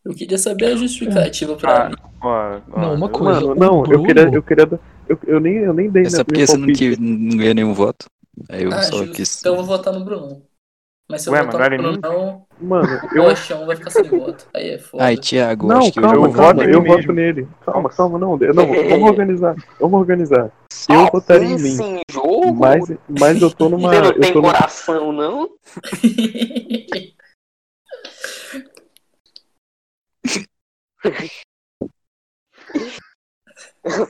Eu 0.04 0.14
queria 0.14 0.38
saber 0.38 0.66
a 0.66 0.76
justificativa 0.76 1.56
pra 1.56 1.86
Ah, 1.86 1.88
mim. 1.90 1.96
ó, 2.20 2.60
ó, 2.70 2.80
Não, 2.80 2.94
uma 2.94 3.06
eu- 3.06 3.10
coisa. 3.12 3.40
Mano, 3.40 3.54
não, 3.54 3.78
eu 3.80 3.84
Bruno- 3.86 4.06
queria, 4.06 4.22
eu 4.34 4.42
queria. 4.42 4.80
Eu, 5.08 5.18
eu, 5.26 5.40
nem, 5.40 5.54
eu 5.56 5.72
nem 5.72 5.90
dei 5.90 6.04
É 6.04 6.10
só 6.10 6.24
porque 6.24 6.46
você 6.46 6.56
não, 6.56 6.72
que, 6.72 6.96
não 6.98 7.36
ganha 7.36 7.54
nenhum 7.54 7.74
voto. 7.74 8.06
Aí 8.48 8.62
eu 8.64 8.72
Ah, 8.72 8.82
só 8.82 8.98
justo. 8.98 9.12
quis. 9.14 9.38
Então 9.40 9.52
eu 9.52 9.64
vou 9.64 9.76
votar 9.76 9.92
no 9.92 10.04
Brunão. 10.04 10.42
Mas 11.10 11.22
se 11.22 11.30
eu 11.30 11.32
Ué, 11.32 11.38
era 11.40 11.74
em 11.74 11.78
mim? 11.78 12.00
Brunão, 12.00 12.46
Mano, 12.60 13.00
o 13.02 13.16
eu. 13.16 13.24
Bochão 13.24 13.64
vai 13.64 13.76
ficar 13.76 13.88
sem 13.90 14.10
voto. 14.10 14.46
Aí 14.52 14.70
é 14.70 14.78
foda. 14.78 15.04
Ai, 15.04 15.16
Thiago, 15.16 15.66
Não, 15.66 15.78
acho 15.78 15.92
que 15.92 16.00
calma, 16.02 16.16
eu 16.16 16.24
eu 16.24 16.30
já 16.30 16.36
voto 16.42 16.62
eu 16.64 16.84
voto 16.84 17.12
nele. 17.12 17.48
Calma, 17.64 17.88
calma, 17.88 18.18
não. 18.18 18.38
eu- 18.38 18.52
Não, 18.52 18.66
vamos 18.90 19.08
organizar. 19.08 19.56
Vamos 19.80 20.00
organizar. 20.00 20.52
Eu 20.90 21.06
votaria 21.10 21.48
em 21.48 21.58
mim. 21.58 22.02
Jogo? 22.10 22.54
Mas, 22.54 22.84
mas 23.08 23.40
eu 23.40 23.50
tô 23.50 23.70
numa. 23.70 23.88
Você 23.88 24.00
não 24.00 24.10
Eu 24.10 24.20
tem 24.20 24.34
numa 24.34 24.52
coração, 24.52 25.12
não? 25.12 25.48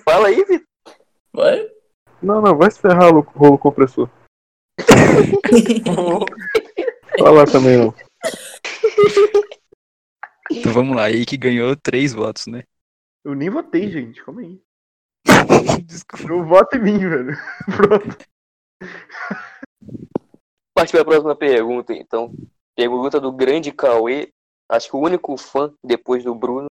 Fala 0.04 0.28
aí, 0.28 0.44
Vitor. 0.44 0.66
Vai? 1.32 1.68
Não, 2.22 2.40
não, 2.40 2.56
vai 2.56 2.70
se 2.70 2.80
ferrar, 2.80 3.12
rolo 3.12 3.58
compressor. 3.58 4.08
Fala 7.18 7.44
também, 7.46 7.76
não. 7.76 7.94
Então 10.50 10.72
vamos 10.72 10.96
lá, 10.96 11.04
aí 11.04 11.26
que 11.26 11.36
ganhou 11.36 11.76
três 11.76 12.12
votos, 12.12 12.46
né? 12.46 12.62
Eu 13.24 13.34
nem 13.34 13.50
votei, 13.50 13.90
gente. 13.90 14.22
Calma 14.24 14.40
aí. 14.40 14.62
Desculpa. 15.84 16.32
Eu 16.32 16.44
voto 16.44 16.76
em 16.76 16.82
mim, 16.82 16.98
velho. 16.98 17.36
Pronto. 17.76 18.18
Partir 20.74 20.92
para 20.92 21.02
a 21.02 21.04
próxima 21.04 21.36
pergunta, 21.36 21.92
então. 21.92 22.32
Pergunta 22.74 23.20
do 23.20 23.32
grande 23.32 23.72
Cauê. 23.72 24.32
Acho 24.70 24.90
que 24.90 24.96
o 24.96 25.00
único 25.00 25.36
fã, 25.36 25.74
depois 25.84 26.22
do 26.24 26.34
Bruno, 26.34 26.68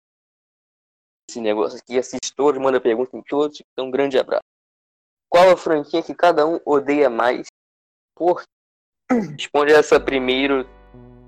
esse 1.30 1.40
negócio 1.40 1.78
aqui, 1.78 1.98
assiste 1.98 2.34
todos, 2.36 2.60
manda 2.60 2.82
pergunta 2.82 3.16
em 3.16 3.22
todos. 3.22 3.62
Então, 3.72 3.88
um 3.88 3.92
grande 3.92 4.18
abraço. 4.18 4.44
Qual 5.30 5.50
a 5.50 5.56
franquia 5.56 6.04
que 6.04 6.14
cada 6.14 6.46
um 6.46 6.60
odeia 6.66 7.10
mais? 7.10 7.48
Por 8.16 8.42
quê? 8.42 8.48
Responde 9.13 9.74
essa 9.74 10.00
primeiro. 10.00 10.65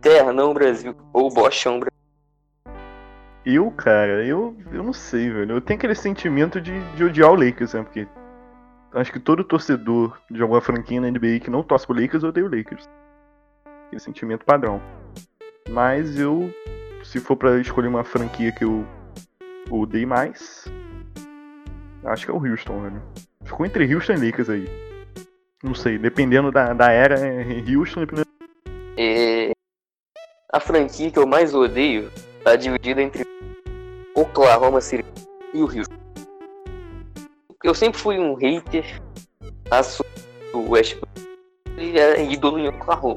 Ternão 0.03 0.53
Brasil 0.53 0.93
ou 1.13 1.33
Bochão 1.33 1.79
Brasil. 1.79 1.93
Eu, 3.45 3.71
cara, 3.71 4.25
eu, 4.25 4.55
eu 4.71 4.83
não 4.83 4.91
sei, 4.91 5.29
velho. 5.29 5.53
Eu 5.53 5.61
tenho 5.61 5.77
aquele 5.77 5.95
sentimento 5.95 6.59
de, 6.59 6.77
de 6.95 7.03
odiar 7.05 7.31
o 7.31 7.35
Lakers, 7.35 7.73
né? 7.73 7.83
Porque 7.83 8.07
acho 8.93 9.11
que 9.11 9.19
todo 9.19 9.43
torcedor 9.43 10.19
de 10.29 10.41
alguma 10.41 10.59
franquia 10.59 10.99
na 10.99 11.09
NBA 11.09 11.39
que 11.41 11.49
não 11.49 11.63
torce 11.63 11.87
pro 11.87 11.99
Lakers 11.99 12.23
odeia 12.23 12.45
o 12.45 12.53
Lakers. 12.53 12.89
Aquele 13.87 14.01
sentimento 14.01 14.45
padrão. 14.45 14.81
Mas 15.69 16.19
eu, 16.19 16.53
se 17.03 17.19
for 17.19 17.37
pra 17.37 17.57
escolher 17.59 17.87
uma 17.87 18.03
franquia 18.03 18.51
que 18.51 18.65
eu 18.65 18.85
odeio 19.69 20.07
mais, 20.07 20.65
acho 22.05 22.25
que 22.25 22.31
é 22.31 22.33
o 22.33 22.45
Houston, 22.45 22.81
velho. 22.81 23.01
Ficou 23.45 23.65
entre 23.65 23.93
Houston 23.93 24.13
e 24.13 24.25
Lakers 24.25 24.49
aí. 24.49 24.92
Não 25.63 25.74
sei, 25.74 25.98
dependendo 25.98 26.51
da, 26.51 26.74
da 26.74 26.91
era, 26.91 27.17
é 27.17 27.63
Houston, 27.74 28.01
dependendo 28.01 28.27
É, 28.98 29.51
A 30.51 30.60
franquia 30.60 31.10
que 31.10 31.17
eu 31.17 31.25
mais 31.25 31.55
odeio 31.55 32.12
tá 32.43 32.58
dividida 32.58 33.01
entre 33.01 33.25
Oklahoma 34.13 34.82
City 34.82 35.05
e 35.53 35.63
o 35.63 35.65
Houston. 35.65 35.96
Eu 37.63 37.74
sempre 37.74 37.98
fui 37.98 38.20
um 38.20 38.34
hater 38.34 39.01
do 40.51 40.70
Westbrook 40.70 41.10
e 41.77 41.98
era 41.98 42.20
ídolo 42.20 42.60
em 42.60 42.67
Oklahoma. 42.67 43.15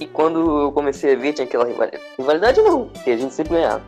E 0.00 0.06
quando 0.06 0.62
eu 0.62 0.70
comecei 0.72 1.14
a 1.14 1.18
ver, 1.18 1.32
tinha 1.32 1.44
aquela 1.44 1.64
rivalidade. 1.64 2.02
Rivalidade 2.16 2.60
não, 2.62 2.88
porque 2.88 3.10
a 3.10 3.16
gente 3.16 3.34
sempre 3.34 3.54
ganhava. 3.54 3.82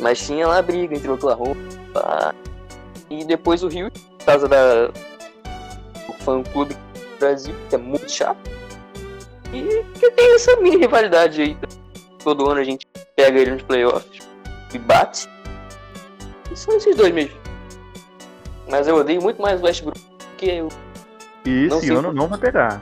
Mas 0.00 0.26
tinha 0.26 0.46
lá 0.48 0.58
a 0.58 0.62
briga 0.62 0.96
entre 0.96 1.08
Oklahoma 1.08 1.54
pá. 1.94 2.34
e 3.08 3.24
depois 3.24 3.62
o 3.62 3.68
Rio, 3.68 3.90
por 4.18 4.26
causa 4.26 4.48
da 4.48 4.90
do 6.22 6.24
fã 6.24 6.42
clube 6.42 6.74
do 6.74 7.18
Brasil, 7.18 7.54
que 7.68 7.74
é 7.74 7.78
muito 7.78 8.10
chato. 8.10 8.38
E 9.52 9.84
que 9.98 10.10
tem 10.12 10.34
essa 10.34 10.56
mini 10.56 10.76
rivalidade 10.78 11.42
aí. 11.42 11.56
Todo 12.22 12.48
ano 12.48 12.60
a 12.60 12.64
gente 12.64 12.86
pega 13.16 13.38
ele 13.38 13.52
nos 13.52 13.62
playoffs 13.62 14.22
e 14.72 14.78
bate. 14.78 15.28
E 16.50 16.56
são 16.56 16.76
esses 16.76 16.96
dois 16.96 17.12
mesmo. 17.12 17.36
Mas 18.70 18.88
eu 18.88 18.96
odeio 18.96 19.20
muito 19.20 19.42
mais 19.42 19.60
o 19.60 19.64
Westbrook 19.64 20.00
que 20.38 20.46
eu. 20.46 20.68
E 21.44 21.66
Não 21.66 21.78
esse 21.78 21.86
sei 21.88 21.96
ano 21.96 22.08
por- 22.08 22.14
não 22.14 22.28
vai 22.28 22.38
pegar. 22.38 22.80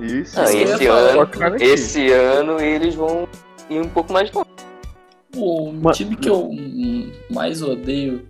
Esse, 0.00 0.38
Ah, 0.40 0.44
Isso 0.44 0.56
esse 0.74 0.86
ano, 0.86 1.28
esse 1.60 2.12
ano 2.12 2.60
eles 2.60 2.94
vão 2.94 3.28
ir 3.68 3.80
um 3.80 3.88
pouco 3.88 4.12
mais 4.12 4.30
longe. 4.32 4.48
O 5.36 5.92
time 5.92 6.16
que 6.16 6.28
eu 6.28 6.50
mais 7.30 7.62
odeio 7.62 8.26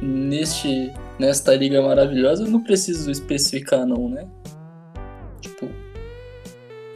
neste, 0.00 0.92
nesta 1.22 1.54
liga 1.54 1.80
maravilhosa, 1.80 2.44
eu 2.44 2.50
não 2.50 2.60
preciso 2.60 3.10
especificar 3.10 3.86
não, 3.86 4.08
né? 4.08 4.26
Tipo. 5.40 5.68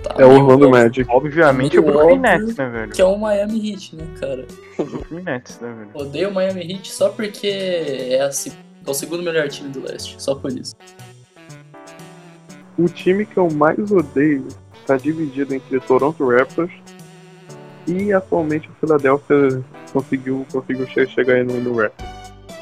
tá 0.02 0.16
É 0.18 0.26
o 0.26 0.30
Orlando 0.30 0.68
Magic. 0.68 1.08
Obviamente 1.08 1.76
é 1.76 1.80
o 1.80 1.84
Brooklyn 1.84 2.18
Nets, 2.18 2.56
né, 2.56 2.68
velho? 2.68 2.92
Que 2.92 3.00
é 3.00 3.04
o 3.04 3.16
Miami 3.16 3.70
Heat, 3.70 3.96
né, 3.96 4.04
cara? 4.18 4.44
O 4.78 4.84
Brooklyn 4.84 5.22
Nets, 5.22 5.60
né, 5.60 5.72
velho? 5.72 5.90
Odeio 5.94 6.28
o 6.28 6.34
Miami 6.34 6.60
Heat 6.72 6.92
só 6.92 7.08
porque 7.08 7.46
é 7.46 8.16
É 8.18 8.90
o 8.90 8.94
segundo 8.94 9.22
melhor 9.22 9.48
time 9.48 9.70
do 9.70 9.80
leste, 9.80 10.16
só 10.18 10.34
por 10.34 10.50
isso. 10.52 10.74
O 12.76 12.86
time 12.88 13.24
que 13.24 13.38
eu 13.38 13.48
mais 13.48 13.90
odeio 13.90 14.46
está 14.80 14.96
dividido 14.96 15.54
entre 15.54 15.80
Toronto 15.80 16.28
Raptors 16.28 16.72
e 17.86 18.12
atualmente 18.12 18.68
o 18.68 18.72
Philadelphia 18.80 19.64
conseguiu, 19.92 20.44
conseguiu 20.52 20.86
che- 20.88 21.06
chegar 21.06 21.34
aí 21.36 21.42
no, 21.44 21.58
no 21.60 21.76
Raptors. 21.80 22.15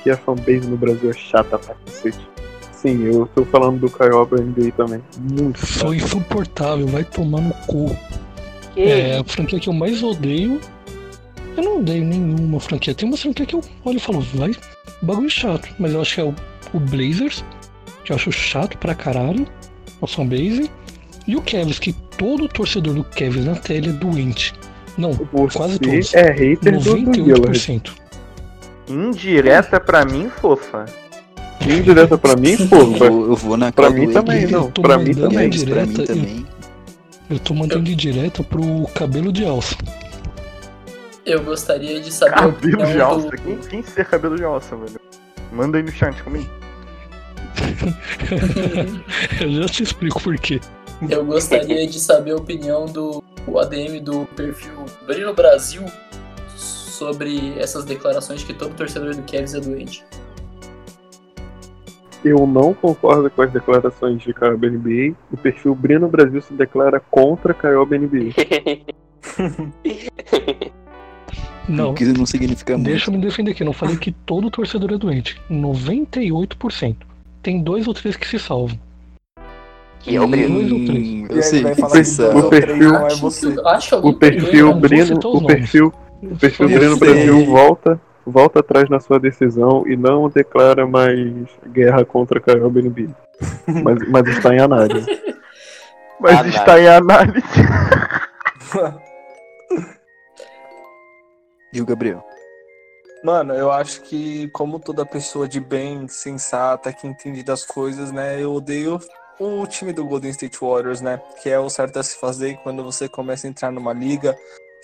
Que 0.05 0.11
a 0.11 0.17
fanbase 0.17 0.69
no 0.69 0.77
Brasil 0.77 1.11
é 1.11 1.15
chata 1.15 1.59
pra 1.59 1.75
cacete. 1.75 2.29
Sim, 2.73 3.05
eu 3.05 3.27
tô 3.35 3.47
falando 3.47 3.81
do 3.81 3.91
Caioba 3.91 4.37
NBA 4.37 4.73
também. 4.77 5.01
Muito 5.19 5.67
chato. 5.67 5.87
Foi 5.87 5.97
insuportável, 5.97 6.87
vai 6.87 7.03
tomar 7.03 7.41
no 7.41 7.55
cu. 7.67 7.97
Que 8.75 8.83
É 8.83 9.19
a 9.19 9.25
franquia 9.25 9.59
que 9.59 9.71
eu 9.71 9.73
mais 9.73 10.03
odeio. 10.03 10.61
Eu 11.57 11.63
não 11.63 11.79
odeio 11.79 12.05
nenhuma 12.05 12.61
franquia. 12.61 12.95
Tem 12.95 13.09
uma 13.09 13.17
franquia 13.17 13.47
que 13.47 13.55
eu 13.55 13.63
olho 13.85 13.97
e 13.97 14.01
falo, 14.01 14.21
vai, 14.21 14.55
bagulho 15.01 15.31
chato. 15.31 15.67
Mas 15.79 15.95
eu 15.95 16.03
acho 16.03 16.15
que 16.15 16.21
é 16.21 16.25
o, 16.25 16.35
o 16.75 16.79
Blazers, 16.79 17.43
que 18.05 18.13
eu 18.13 18.17
acho 18.17 18.31
chato 18.31 18.77
pra 18.77 18.95
caralho. 18.95 19.47
O 20.01 20.07
fanbase. 20.07 20.71
E 21.27 21.37
o 21.37 21.41
Cavs, 21.41 21.79
que 21.79 21.95
todo 22.19 22.47
torcedor 22.47 22.93
do 22.93 23.05
Cavs 23.05 23.47
na 23.47 23.55
tela 23.55 23.87
é 23.87 23.93
doente. 23.93 24.53
Não, 24.99 25.15
quase 25.53 25.79
todos. 25.79 26.11
Você 26.11 26.19
é 26.19 26.31
hater 26.31 26.79
do, 26.79 26.95
do 26.95 27.11
Lillard. 27.13 27.91
98%. 28.89 28.89
Indireta 28.89 29.81
pra 29.81 30.05
mim, 30.05 30.31
fofa. 30.31 30.87
Indireta 31.61 32.19
pra 32.19 32.37
mim, 32.37 32.57
pô, 32.69 32.77
Eu 32.77 32.93
vou, 32.93 33.27
eu 33.29 33.37
vou 33.37 33.57
na 33.57 33.73
pra 33.73 33.91
mim 33.91 34.13
também, 34.13 34.47
não. 34.47 34.71
Pra 34.71 34.99
mim 34.99 35.15
também. 35.15 35.51
Cavs 35.51 35.65
pra 35.65 35.87
mim 35.87 35.95
também. 35.95 36.47
Eu 37.31 37.39
tô 37.39 37.55
mandando 37.55 37.85
de 37.85 37.95
direto 37.95 38.45
pro 38.45 38.87
cabelo 38.95 39.33
de 39.33 39.47
alça. 39.47 39.75
Eu 41.25 41.43
gostaria 41.43 42.01
de 42.01 42.13
saber 42.13 42.35
a 42.35 42.37
Cabelo 42.37 42.75
opinião 42.75 42.93
de 42.93 43.01
alça. 43.01 43.31
do... 43.31 43.37
Quem, 43.39 43.57
quem 43.57 43.83
ser 43.83 44.05
cabelo 44.05 44.37
de 44.37 44.45
alça, 44.45 44.77
velho? 44.77 45.01
Manda 45.51 45.79
aí 45.79 45.83
no 45.83 45.91
chat 45.91 46.23
comigo. 46.23 46.51
eu 49.41 49.53
já 49.53 49.67
te 49.67 49.83
explico 49.83 50.23
por 50.23 50.37
quê. 50.37 50.61
Eu 51.09 51.25
gostaria 51.25 51.87
de 51.87 51.99
saber 51.99 52.33
a 52.33 52.37
opinião 52.37 52.85
do 52.85 53.25
o 53.47 53.59
ADM 53.59 54.01
do 54.03 54.27
perfil 54.37 54.85
Brino 55.07 55.33
Brasil 55.35 55.85
sobre 56.95 57.55
essas 57.59 57.85
declarações 57.85 58.41
de 58.41 58.47
que 58.47 58.55
todo 58.55 58.75
torcedor 58.75 59.15
do 59.15 59.23
Cavs 59.23 59.55
é 59.55 59.61
doente. 59.61 60.05
Eu 62.25 62.47
não 62.47 62.73
concordo 62.73 63.29
com 63.31 63.43
as 63.43 63.53
declarações 63.53 64.23
de 64.23 64.33
Caioba 64.33 64.67
NBA. 64.69 65.15
O 65.31 65.37
perfil 65.37 65.75
Brino 65.75 66.09
Brasil 66.09 66.41
se 66.41 66.55
declara 66.55 66.99
contra 67.11 67.53
Caioba 67.53 67.97
NBA. 67.99 68.33
Não, 71.69 71.91
O 71.91 71.95
que 71.95 72.05
não 72.05 72.25
significa 72.27 72.75
muito. 72.77 72.87
deixa 72.87 73.11
eu 73.11 73.15
me 73.15 73.21
defender 73.21 73.51
aqui. 73.53 73.63
Eu 73.63 73.67
Não 73.67 73.73
falei 73.73 73.97
que 73.97 74.13
todo 74.13 74.51
torcedor 74.51 74.93
é 74.93 74.99
doente. 74.99 75.41
98%. 75.51 76.97
Tem 77.43 77.63
dois 77.63 77.87
ou 77.87 77.93
três 77.95 78.17
que 78.17 78.27
se 78.27 78.39
salvam. 78.39 78.79
que 80.01 80.15
é 80.17 80.21
o 80.21 80.27
Brino. 80.29 80.61
Dois 80.61 80.73
ou 80.73 80.85
três. 80.87 81.31
Eu 81.31 81.43
sei 81.43 81.65
ou 81.65 82.49
três 82.51 82.67
perfil- 82.67 82.95
é 82.95 83.71
Acho 83.71 83.97
O 83.99 84.13
perfil 84.15 84.69
os 84.71 85.11
o 85.25 85.47
perfil, 85.47 85.93
o 86.33 86.39
perfil 86.39 86.69
sei. 86.69 86.97
Brasil 86.97 87.47
volta, 87.47 88.01
volta 88.27 88.61
atrás 88.61 88.89
na 88.89 89.01
sua 89.01 89.19
decisão 89.19 89.85
e 89.87 89.97
não 89.97 90.29
declara 90.29 90.87
mais 90.87 91.47
guerra 91.69 92.05
contra 92.05 92.41
Caioba 92.41 92.81
NBA. 92.83 93.15
Mas, 93.83 94.09
mas 94.09 94.27
está 94.29 94.55
em 94.55 94.61
análise. 94.61 95.07
Mas 96.21 96.33
Análise. 96.33 96.57
está 96.57 96.81
em 96.81 96.89
análise. 96.89 97.45
E 101.73 101.81
o 101.81 101.85
Gabriel? 101.85 102.25
Mano, 103.25 103.53
eu 103.53 103.73
acho 103.73 104.03
que 104.03 104.49
como 104.51 104.79
toda 104.79 105.05
pessoa 105.05 105.49
de 105.49 105.59
bem, 105.59 106.07
sensata, 106.07 106.93
que 106.93 107.05
entende 107.05 107.43
das 107.43 107.65
coisas, 107.65 108.13
né, 108.13 108.41
eu 108.41 108.53
odeio 108.53 109.01
o 109.41 109.67
time 109.67 109.93
do 109.93 110.05
Golden 110.05 110.31
State 110.31 110.57
Warriors, 110.61 111.01
né, 111.01 111.21
que 111.43 111.51
é 111.51 111.59
o 111.59 111.69
certo 111.69 111.99
a 111.99 112.03
se 112.05 112.17
fazer 112.17 112.59
quando 112.63 112.85
você 112.85 113.09
começa 113.09 113.49
a 113.49 113.51
entrar 113.51 113.73
numa 113.73 113.93
liga 113.93 114.37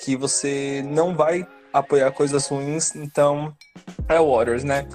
que 0.03 0.17
você 0.17 0.85
não 0.89 1.15
vai 1.15 1.47
apoiar 1.73 2.11
coisas 2.13 2.47
ruins, 2.49 2.95
então 2.97 3.53
é 4.09 4.19
o 4.19 4.35
Warriors, 4.35 4.65
né. 4.65 4.87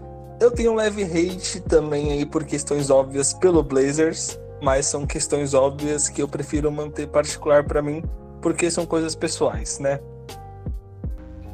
Eu 0.41 0.51
tenho 0.51 0.73
um 0.73 0.75
leve 0.75 1.03
hate 1.03 1.61
também 1.61 2.11
aí 2.11 2.25
por 2.25 2.43
questões 2.43 2.89
óbvias 2.89 3.33
pelo 3.33 3.63
Blazers, 3.63 4.37
mas 4.61 4.85
são 4.85 5.05
questões 5.05 5.53
óbvias 5.53 6.09
que 6.09 6.21
eu 6.21 6.27
prefiro 6.27 6.71
manter 6.71 7.07
particular 7.07 7.63
pra 7.63 7.81
mim, 7.81 8.03
porque 8.41 8.69
são 8.69 8.85
coisas 8.85 9.15
pessoais, 9.15 9.79
né. 9.79 9.99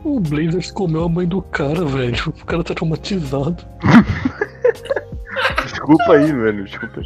O 0.04 0.20
Blazers 0.20 0.72
comeu 0.72 1.04
a 1.04 1.10
mãe 1.10 1.28
do 1.28 1.44
cara, 1.44 1.86
velho. 1.86 2.30
O 2.30 2.46
cara 2.46 2.64
tá 2.64 2.74
traumatizado. 2.74 3.64
Desculpa 5.64 6.14
aí, 6.14 6.32
velho. 6.32 6.66
Desculpa. 6.66 7.02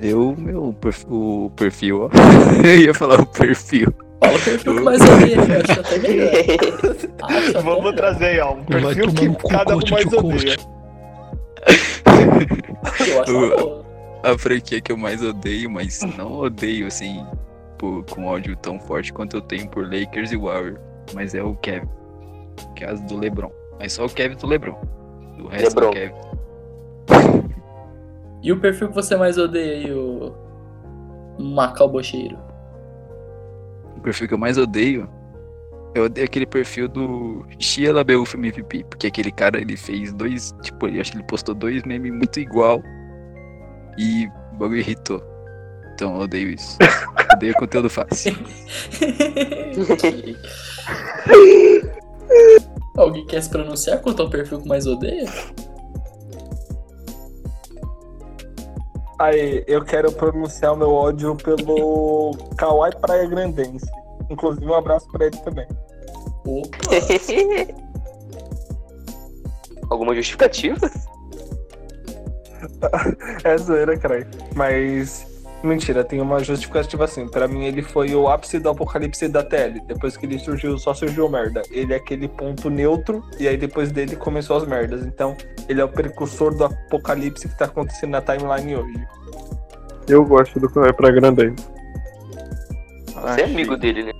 Eu, 0.00 0.34
meu 0.36 0.74
o 1.08 1.50
perfil, 1.54 2.02
ó. 2.02 2.10
Eu 2.66 2.76
ia 2.76 2.92
falar 2.92 3.20
o 3.20 3.26
perfil. 3.26 3.94
Fala 4.20 4.36
o 4.36 4.42
perfil 4.42 4.74
que 4.76 4.80
mais 4.80 5.00
odeia, 5.00 5.34
eu 5.36 5.60
acho 5.70 5.80
até 5.80 5.98
melhor. 5.98 6.30
Acho 7.22 7.50
até 7.50 7.60
Vamos 7.60 7.78
melhor. 7.78 7.94
trazer 7.96 8.24
aí, 8.26 8.40
ó, 8.40 8.52
um 8.54 8.64
perfil 8.64 9.12
que 9.14 9.48
cada 9.48 9.76
um 9.76 9.80
mais 9.90 10.06
odeia. 10.06 10.56
coach. 10.56 10.58
Eu 13.08 13.22
acho 13.22 13.36
uma 13.36 13.56
boa. 13.56 13.84
A 14.22 14.38
franquia 14.38 14.80
que 14.80 14.90
eu 14.90 14.96
mais 14.96 15.22
odeio, 15.22 15.70
mas 15.70 16.00
não 16.16 16.32
odeio 16.40 16.86
assim, 16.86 17.26
por, 17.78 18.04
com 18.06 18.26
ódio 18.26 18.56
tão 18.56 18.78
forte 18.80 19.12
quanto 19.12 19.36
eu 19.36 19.40
tenho 19.42 19.68
por 19.68 19.84
Lakers 19.84 20.32
e 20.32 20.36
Warriors. 20.36 20.78
Mas 21.12 21.34
é 21.34 21.42
o 21.42 21.54
Kevin. 21.56 21.88
Que 22.74 22.84
é 22.84 22.90
as 22.90 23.00
do 23.02 23.18
Lebron. 23.18 23.50
Mas 23.78 23.92
só 23.92 24.06
o 24.06 24.08
Kevin 24.08 24.36
do 24.36 24.46
Lebron. 24.46 24.78
O 25.38 25.48
resto 25.48 25.78
Lebron. 25.78 25.86
é 25.86 25.90
o 25.90 25.92
Kevin. 25.92 26.14
E 28.42 28.52
o 28.52 28.60
perfil 28.60 28.88
que 28.88 28.94
você 28.94 29.16
mais 29.16 29.36
odeia 29.36 29.74
aí, 29.86 29.92
o 29.92 30.32
Macau 31.38 31.88
Bocheiro? 31.88 32.38
O 34.04 34.12
perfil 34.12 34.28
que 34.28 34.34
eu 34.34 34.38
mais 34.38 34.58
odeio. 34.58 35.08
Eu 35.94 36.04
odeio 36.04 36.26
aquele 36.26 36.44
perfil 36.44 36.86
do 36.88 37.42
Shia 37.58 37.90
LaBeouf 37.90 38.36
MVP. 38.36 38.84
Porque 38.84 39.06
aquele 39.06 39.32
cara 39.32 39.58
ele 39.58 39.78
fez 39.78 40.12
dois. 40.12 40.54
Tipo, 40.62 40.88
eu 40.88 41.00
acho 41.00 41.12
que 41.12 41.16
ele 41.16 41.24
postou 41.24 41.54
dois 41.54 41.82
memes 41.84 42.12
muito 42.12 42.38
igual. 42.38 42.82
E 43.96 44.26
o 44.52 44.56
bagulho 44.56 44.80
irritou. 44.80 45.22
Então 45.94 46.16
eu 46.16 46.20
odeio 46.20 46.50
isso. 46.50 46.76
odeio 47.34 47.54
conteúdo 47.54 47.88
fácil. 47.88 48.36
Alguém 52.94 53.26
quer 53.26 53.42
se 53.42 53.48
pronunciar 53.48 54.02
quanto 54.02 54.20
ao 54.20 54.28
perfil 54.28 54.60
que 54.60 54.68
mais 54.68 54.86
odeia? 54.86 55.24
Aí, 59.24 59.64
eu 59.66 59.82
quero 59.82 60.12
pronunciar 60.12 60.74
o 60.74 60.76
meu 60.76 60.92
ódio 60.92 61.34
pelo 61.36 62.36
Kawhi 62.58 62.90
Praia 63.00 63.26
Grandense. 63.26 63.86
Inclusive, 64.28 64.66
um 64.66 64.74
abraço 64.74 65.10
pra 65.10 65.24
ele 65.24 65.36
também. 65.38 65.66
Opa, 66.46 66.78
Alguma 69.88 70.14
justificativa? 70.14 70.90
É 73.44 73.56
zoeira, 73.56 73.96
caralho. 73.96 74.26
Mas, 74.54 75.26
mentira, 75.66 76.04
tem 76.04 76.20
uma 76.20 76.42
justificativa 76.42 77.04
assim. 77.04 77.28
Pra 77.28 77.48
mim, 77.48 77.64
ele 77.64 77.82
foi 77.82 78.14
o 78.14 78.28
ápice 78.28 78.58
do 78.58 78.68
apocalipse 78.68 79.28
da 79.28 79.42
TL. 79.42 79.80
Depois 79.86 80.16
que 80.16 80.26
ele 80.26 80.38
surgiu, 80.38 80.78
só 80.78 80.94
surgiu 80.94 81.28
merda. 81.28 81.62
Ele 81.70 81.92
é 81.92 81.96
aquele 81.96 82.28
ponto 82.28 82.68
neutro, 82.70 83.22
e 83.38 83.48
aí 83.48 83.56
depois 83.56 83.92
dele 83.92 84.16
começou 84.16 84.56
as 84.56 84.66
merdas. 84.66 85.04
Então, 85.04 85.36
ele 85.68 85.80
é 85.80 85.84
o 85.84 85.88
precursor 85.88 86.54
do 86.54 86.64
apocalipse 86.64 87.48
que 87.48 87.58
tá 87.58 87.64
acontecendo 87.66 88.10
na 88.10 88.20
timeline 88.20 88.76
hoje. 88.76 89.06
Eu 90.08 90.24
gosto 90.24 90.60
do 90.60 90.68
Caio 90.68 90.92
pra 90.94 91.10
Grande. 91.10 91.54
Você 93.14 93.40
é 93.40 93.44
amigo 93.44 93.76
dele, 93.76 94.04
né? 94.04 94.12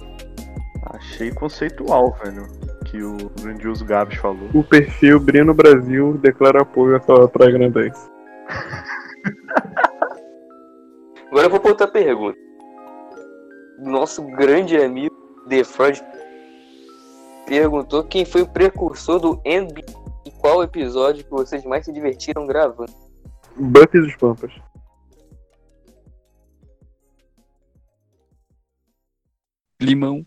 Achei 0.87 1.31
conceitual, 1.31 2.17
velho. 2.23 2.47
Que 2.87 3.03
o 3.03 3.17
grandioso 3.43 3.85
Gabs 3.85 4.17
falou. 4.19 4.49
O 4.55 4.63
perfil 4.63 5.21
Brino 5.21 5.53
Brasil 5.53 6.19
declara 6.23 6.63
apoio 6.63 6.97
a 6.97 7.29
pra 7.29 7.51
Grande. 7.51 7.93
Agora 11.35 11.49
eu 11.49 11.51
vou 11.51 11.59
pra 11.59 11.71
outra 11.71 11.89
pergunta. 11.89 12.39
Nosso 13.81 14.23
grande 14.23 14.77
amigo 14.77 15.13
The 15.49 15.65
Freud 15.65 16.01
perguntou 17.45 18.05
quem 18.05 18.25
foi 18.25 18.43
o 18.43 18.49
precursor 18.49 19.19
do 19.19 19.35
NBA 19.39 19.83
e 20.25 20.31
qual 20.31 20.63
episódio 20.63 21.25
que 21.25 21.31
vocês 21.33 21.65
mais 21.65 21.85
se 21.85 21.93
divertiram 21.93 22.47
gravando. 22.47 22.93
Bucks 23.57 24.01
dos 24.01 24.15
Pampas. 24.15 24.53
Limão. 29.83 30.25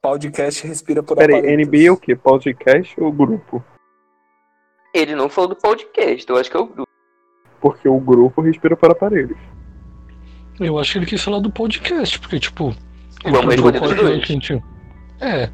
Podcast 0.00 0.66
respira 0.66 1.02
por 1.02 1.14
Pera 1.14 1.34
aí, 1.34 1.40
aparelhos. 1.40 1.68
NBA 1.68 1.88
é 1.88 1.90
o 1.90 1.96
quê? 1.98 2.16
Podcast 2.16 2.98
ou 2.98 3.12
grupo? 3.12 3.62
Ele 4.94 5.14
não 5.14 5.28
falou 5.28 5.50
do 5.50 5.56
podcast, 5.56 6.26
eu 6.26 6.38
acho 6.38 6.50
que 6.50 6.56
é 6.56 6.60
o 6.60 6.66
grupo. 6.66 6.93
Porque 7.64 7.88
o 7.88 7.98
grupo 7.98 8.42
respira 8.42 8.76
para 8.76 8.92
aparelhos. 8.92 9.38
Eu 10.60 10.78
acho 10.78 10.92
que 10.92 10.98
ele 10.98 11.06
quis 11.06 11.24
falar 11.24 11.38
do 11.38 11.50
podcast, 11.50 12.18
porque, 12.20 12.38
tipo. 12.38 12.76
Vamos 13.24 13.56
do 13.56 13.72
dos 13.72 13.96
dois. 13.96 14.22
gente. 14.26 14.62
É. 15.18 15.48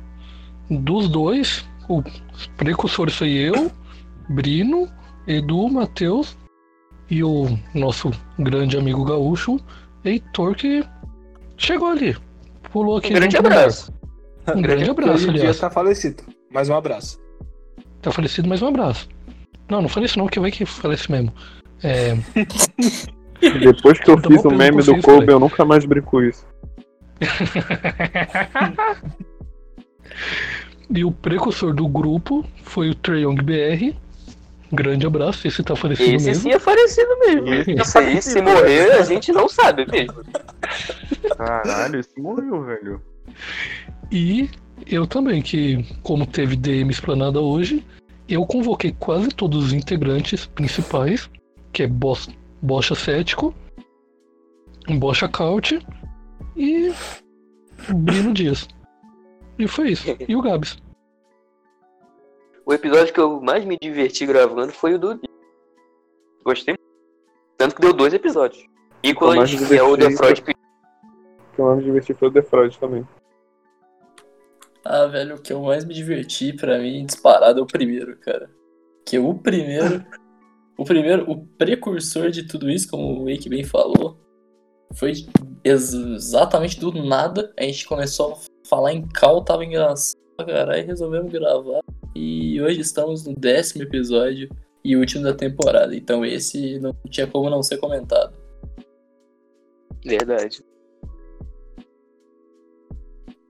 Dos 0.69 1.09
dois, 1.09 1.65
o 1.89 2.03
precursor 2.57 3.09
foi 3.13 3.29
eu, 3.31 3.71
Brino, 4.29 4.89
Edu, 5.25 5.69
Matheus 5.69 6.37
e 7.09 7.23
o 7.23 7.57
nosso 7.73 8.11
grande 8.41 8.77
amigo 8.77 9.05
gaúcho, 9.05 9.61
Heitor, 10.05 10.57
que 10.57 10.85
chegou 11.57 11.91
ali. 11.91 12.17
Pulou 12.73 12.97
aqui. 12.97 13.13
Um 13.13 13.15
grande 13.15 13.37
abraço. 13.37 13.95
Um 14.53 14.63
grande 14.63 14.91
abraço, 14.91 15.29
em 15.29 15.33
dia 15.33 15.43
aliás. 15.43 15.61
tá 15.61 15.71
falecido. 15.71 16.25
Mais 16.51 16.69
um 16.69 16.75
abraço. 16.75 17.21
Tá 18.03 18.11
falecido, 18.11 18.49
mas 18.49 18.63
um 18.63 18.67
abraço. 18.67 19.09
Não, 19.69 19.81
não 19.81 19.89
falei 19.89 20.07
isso 20.07 20.19
não, 20.19 20.27
que 20.27 20.41
vai 20.41 20.51
que 20.51 20.67
falece 20.67 21.09
mesmo. 21.09 21.33
É, 21.83 22.15
Depois 23.59 23.99
que 24.01 24.11
eu 24.11 24.21
Tá 24.21 24.29
fiz 24.29 24.45
o 24.45 24.51
meme 24.51 24.83
do 24.83 24.93
Kobe, 25.01 25.03
falei. 25.03 25.35
eu 25.35 25.41
nunca 25.41 25.65
mais 25.65 25.85
brinco 25.85 26.11
com 26.11 26.23
isso. 26.23 26.47
e 30.95 31.05
o 31.05 31.13
precursor 31.13 31.73
do 31.75 31.87
grupo 31.89 32.45
foi 32.63 32.91
o 32.91 32.95
Treyong 32.95 33.41
BR. 33.43 33.95
Grande 34.73 35.05
abraço, 35.07 35.49
esse 35.49 35.63
tá 35.65 35.75
falecido 35.75 36.15
Esse 36.15 36.27
mesmo. 36.27 36.43
sim 36.45 36.51
é 36.53 36.59
falecido 36.59 37.19
mesmo. 37.19 37.53
Esse 37.55 37.73
Esse 37.73 37.99
aí, 37.99 38.23
se 38.23 38.41
morrer, 38.41 38.93
a 38.93 39.03
gente 39.03 39.33
não 39.33 39.49
sabe 39.49 39.85
mesmo. 39.91 40.23
Caralho, 41.37 41.99
esse 41.99 42.21
morreu, 42.21 42.63
velho. 42.65 43.03
E 44.13 44.49
eu 44.87 45.07
também, 45.09 45.43
que 45.43 45.85
como 46.03 46.25
teve 46.25 46.55
DM 46.55 46.89
explanada 46.91 47.41
hoje, 47.41 47.85
eu 48.29 48.47
convoquei 48.47 48.95
quase 48.97 49.31
todos 49.31 49.65
os 49.67 49.73
integrantes 49.73 50.47
principais, 50.47 51.29
que 51.73 51.83
é 51.85 51.87
Bos- 51.87 52.29
Bocha 52.63 52.95
Cético, 52.95 53.55
Bocha 54.99 55.29
Caute 55.29 55.79
e 56.57 56.93
Brino 57.95 58.33
Dias. 58.33 58.69
E 59.59 59.67
foi 59.69 59.91
isso. 59.93 60.07
E 60.29 60.35
o 60.37 60.43
Gabs. 60.43 60.79
O 62.67 62.73
episódio 62.73 63.13
que 63.13 63.21
eu 63.21 63.41
mais 63.41 63.65
me 63.65 63.77
diverti 63.81 64.25
gravando 64.27 64.73
foi 64.73 64.95
o 64.95 64.99
do. 64.99 65.21
Gostei 66.45 66.75
muito. 66.75 66.91
Tanto 67.57 67.75
que 67.75 67.81
deu 67.83 67.93
dois 67.93 68.15
episódios. 68.15 68.65
Nicolas, 69.05 69.53
que 69.53 69.75
é 69.77 69.83
o 69.83 69.97
The. 69.97 70.11
Freud 70.11 70.41
O 70.41 70.45
que 70.45 71.61
eu 71.61 71.65
mais 71.67 71.79
me 71.79 71.85
diverti 71.85 72.15
foi 72.15 72.29
o 72.29 72.33
The 72.33 72.43
Freud 72.43 72.79
também. 72.79 73.09
Ah, 74.85 75.07
velho, 75.07 75.37
o 75.37 75.43
que 75.43 75.53
eu 75.53 75.61
mais 75.63 75.85
me 75.85 75.93
diverti 75.93 76.53
pra 76.55 76.79
mim, 76.79 77.05
disparado, 77.05 77.61
é 77.61 77.63
o 77.63 77.67
primeiro, 77.67 78.17
cara. 78.19 78.51
Que 79.05 79.19
o 79.19 79.35
primeiro. 79.35 80.05
o 80.81 80.85
primeiro, 80.85 81.31
o 81.31 81.47
precursor 81.47 82.31
de 82.31 82.45
tudo 82.49 82.71
isso, 82.71 82.91
como 82.91 83.21
o 83.21 83.25
Wake 83.27 83.49
bem 83.49 83.63
falou, 83.63 84.19
foi 84.95 85.13
ex- 85.63 85.93
exatamente 85.93 86.81
do 86.81 86.91
nada. 86.93 87.53
A 87.59 87.63
gente 87.65 87.87
começou 87.87 88.33
a 88.33 88.39
falar 88.67 88.93
em 88.95 89.07
cal, 89.07 89.45
tava 89.45 89.65
engraçado 89.65 90.19
caralho, 90.39 90.87
resolvemos 90.87 91.31
gravar. 91.31 91.81
E 92.17 92.61
hoje 92.63 92.81
estamos 92.81 93.27
no 93.27 93.35
décimo 93.35 93.83
episódio 93.85 94.49
e 94.83 94.97
último 94.97 95.23
da 95.23 95.35
temporada. 95.35 95.95
Então 95.95 96.25
esse 96.25 96.79
não 96.81 96.95
tinha 97.11 97.27
como 97.27 97.51
não 97.51 97.63
ser 97.63 97.77
comentado. 97.77 98.35
Verdade. 100.03 100.63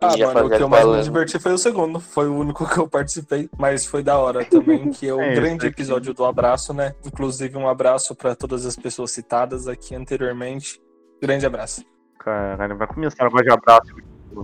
Ah, 0.02 0.16
Já 0.16 0.32
mano, 0.32 0.46
o 0.46 0.50
que 0.50 0.62
eu 0.62 0.68
mais 0.68 0.86
me 0.86 1.02
diverti 1.02 1.38
foi 1.38 1.52
o 1.52 1.58
segundo. 1.58 2.00
Foi 2.00 2.26
o 2.26 2.34
único 2.34 2.66
que 2.66 2.78
eu 2.78 2.88
participei, 2.88 3.50
mas 3.58 3.84
foi 3.84 4.02
da 4.02 4.18
hora 4.18 4.44
também, 4.46 4.90
que 4.90 5.06
é 5.06 5.12
o 5.12 5.20
É, 5.20 5.34
grande 5.34 5.66
episódio 5.66 6.14
do 6.14 6.24
abraço, 6.24 6.72
né? 6.72 6.94
Inclusive 7.04 7.56
um 7.58 7.68
abraço 7.68 8.14
pra 8.14 8.34
todas 8.34 8.64
as 8.64 8.76
pessoas 8.76 9.10
citadas 9.10 9.68
aqui 9.68 9.94
anteriormente. 9.94 10.80
Grande 11.20 11.44
abraço. 11.44 11.84
Caralho, 12.18 12.76
vai 12.78 12.86
começar 12.86 13.24
o 13.24 13.26
negócio 13.26 13.46
de 13.46 13.52
abraço, 13.52 13.94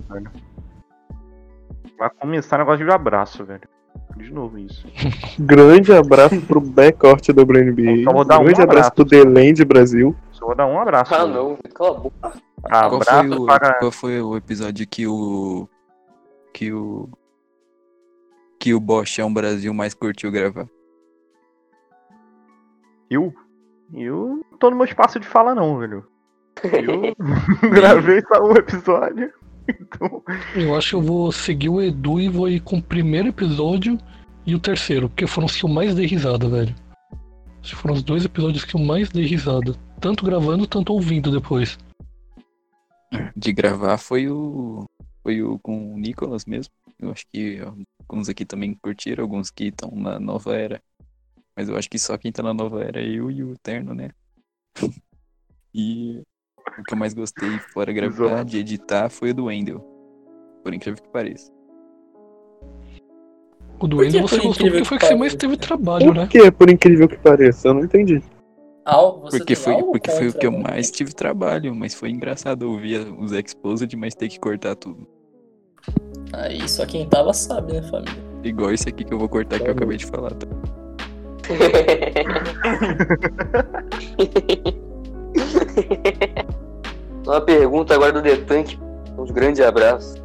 velho. 0.09 0.31
Vai 1.97 2.09
começar 2.19 2.55
o 2.57 2.59
negócio 2.59 2.85
de 2.85 2.91
abraço, 2.91 3.43
velho. 3.43 3.67
De 4.15 4.31
novo 4.31 4.57
isso. 4.59 4.85
Grande 5.39 5.91
abraço 5.93 6.39
pro 6.41 6.61
backcourt 6.61 7.27
do 7.31 7.41
WNBA. 7.41 8.03
Só 8.03 8.13
vou 8.13 8.25
dar 8.25 8.39
um 8.39 8.43
Grande 8.45 8.61
abraço 8.61 8.89
abraço. 8.89 8.91
pro 8.95 9.05
Deland 9.05 9.65
Brasil. 9.65 10.15
Só 10.31 10.45
vou 10.45 10.55
dar 10.55 10.67
um 10.67 10.79
abraço. 10.79 11.13
Ah, 11.15 11.25
velho. 11.25 11.33
não, 11.33 11.57
cala 11.73 11.97
a 11.97 11.99
boca. 11.99 12.33
Qual 12.67 13.01
foi, 13.01 13.29
o, 13.29 13.45
para. 13.45 13.73
qual 13.75 13.91
foi 13.91 14.21
o 14.21 14.35
episódio 14.35 14.87
que 14.87 15.07
o. 15.07 15.67
que 16.53 16.71
o. 16.71 17.09
que 18.59 18.73
o 18.73 18.79
Bochão 18.79 19.33
Brasil 19.33 19.73
mais 19.73 19.93
curtiu 19.93 20.31
gravar? 20.31 20.67
Eu? 23.09 23.33
Eu 23.93 24.41
não 24.51 24.57
tô 24.57 24.69
no 24.69 24.75
meu 24.75 24.85
espaço 24.85 25.19
de 25.19 25.27
fala, 25.27 25.55
não, 25.55 25.77
velho. 25.77 26.05
Eu 26.63 27.13
gravei 27.69 28.21
só 28.21 28.43
um 28.43 28.55
episódio. 28.55 29.31
Então. 29.69 30.23
Eu 30.55 30.73
acho 30.77 30.91
que 30.91 30.95
eu 30.95 31.01
vou 31.01 31.29
seguir 31.29 31.67
o 31.67 31.81
Edu 31.81 32.21
e 32.21 32.29
vou 32.29 32.47
ir 32.47 32.61
com 32.61 32.77
o 32.77 32.81
primeiro 32.81 33.27
episódio 33.27 33.97
e 34.45 34.55
o 34.55 34.59
terceiro, 34.59 35.09
porque 35.09 35.27
foram 35.27 35.45
os 35.45 35.57
que 35.57 35.65
eu 35.65 35.69
mais 35.69 35.93
dei 35.93 36.05
risada, 36.05 36.47
velho. 36.47 36.73
Foram 37.75 37.95
os 37.95 38.01
dois 38.01 38.23
episódios 38.23 38.63
que 38.63 38.75
eu 38.75 38.79
mais 38.79 39.09
dei 39.09 39.25
risada. 39.25 39.75
Tanto 39.99 40.23
gravando, 40.23 40.65
tanto 40.65 40.93
ouvindo 40.93 41.29
depois. 41.29 41.77
De 43.35 43.53
gravar 43.53 43.97
foi 43.97 44.29
o. 44.29 44.85
Foi 45.23 45.41
o 45.41 45.59
com 45.59 45.93
o 45.93 45.97
Nicolas 45.97 46.45
mesmo. 46.45 46.73
Eu 46.99 47.11
acho 47.11 47.25
que 47.27 47.59
alguns 47.99 48.29
aqui 48.29 48.45
também 48.45 48.73
curtiram, 48.73 49.23
alguns 49.23 49.49
que 49.49 49.65
estão 49.65 49.91
na 49.91 50.19
nova 50.19 50.55
era. 50.55 50.81
Mas 51.55 51.69
eu 51.69 51.75
acho 51.75 51.89
que 51.89 51.99
só 51.99 52.17
quem 52.17 52.31
tá 52.31 52.43
na 52.43 52.53
nova 52.53 52.83
era 52.83 53.01
é 53.01 53.07
eu 53.07 53.29
e 53.31 53.43
o 53.43 53.57
Terno, 53.57 53.93
né? 53.93 54.11
e 55.73 56.21
o 56.77 56.83
que 56.83 56.93
eu 56.93 56.97
mais 56.97 57.13
gostei, 57.13 57.59
fora 57.73 57.91
gravar, 57.91 58.43
de 58.43 58.57
editar, 58.57 59.09
foi 59.09 59.31
o 59.31 59.33
do 59.33 59.45
Wendel. 59.45 59.79
Por 60.63 60.73
incrível 60.73 61.01
que 61.01 61.09
pareça. 61.09 61.51
O 63.79 63.87
do 63.87 63.97
Por 63.97 64.05
Wendel 64.05 64.21
você 64.21 64.37
por 64.37 64.47
gostou 64.47 64.69
porque 64.69 64.85
foi 64.85 64.97
que 64.97 65.05
que 65.05 65.09
você 65.11 65.15
mais 65.15 65.35
teve 65.35 65.57
trabalho, 65.57 66.05
Por 66.07 66.15
né? 66.15 66.27
que, 66.27 66.51
por 66.51 66.69
incrível 66.69 67.07
que 67.07 67.17
pareça? 67.17 67.67
Eu 67.67 67.73
não 67.75 67.83
entendi. 67.83 68.21
Al, 68.87 69.19
você 69.19 69.39
Porque 69.39 69.53
foi, 69.53 69.83
porque 69.83 70.09
foi 70.09 70.29
o 70.29 70.33
que 70.33 70.47
eu 70.47 70.51
mais 70.51 70.89
tive 70.89 71.13
trabalho, 71.13 71.75
mas 71.75 71.93
foi 71.93 72.09
engraçado 72.09 72.71
ouvir 72.71 73.05
os 73.19 73.33
Exposed, 73.33 73.93
mas 73.97 74.15
ter 74.15 74.29
que 74.29 74.39
cortar 74.39 74.77
tudo. 74.77 75.05
Aí 76.31 76.65
só 76.69 76.85
quem 76.85 77.05
tava 77.05 77.33
sabe, 77.33 77.73
né, 77.73 77.81
família? 77.81 78.15
Igual 78.45 78.71
esse 78.71 78.87
aqui 78.87 79.03
que 79.03 79.13
eu 79.13 79.19
vou 79.19 79.27
cortar 79.27 79.59
que 79.59 79.67
eu 79.67 79.73
acabei 79.73 79.97
de 79.97 80.05
falar, 80.05 80.33
tá? 80.35 80.47
Uma 87.25 87.41
pergunta 87.41 87.93
agora 87.93 88.13
do 88.13 88.21
Detanque. 88.21 88.79
Um 89.17 89.25
grande 89.25 89.61
abraço. 89.61 90.15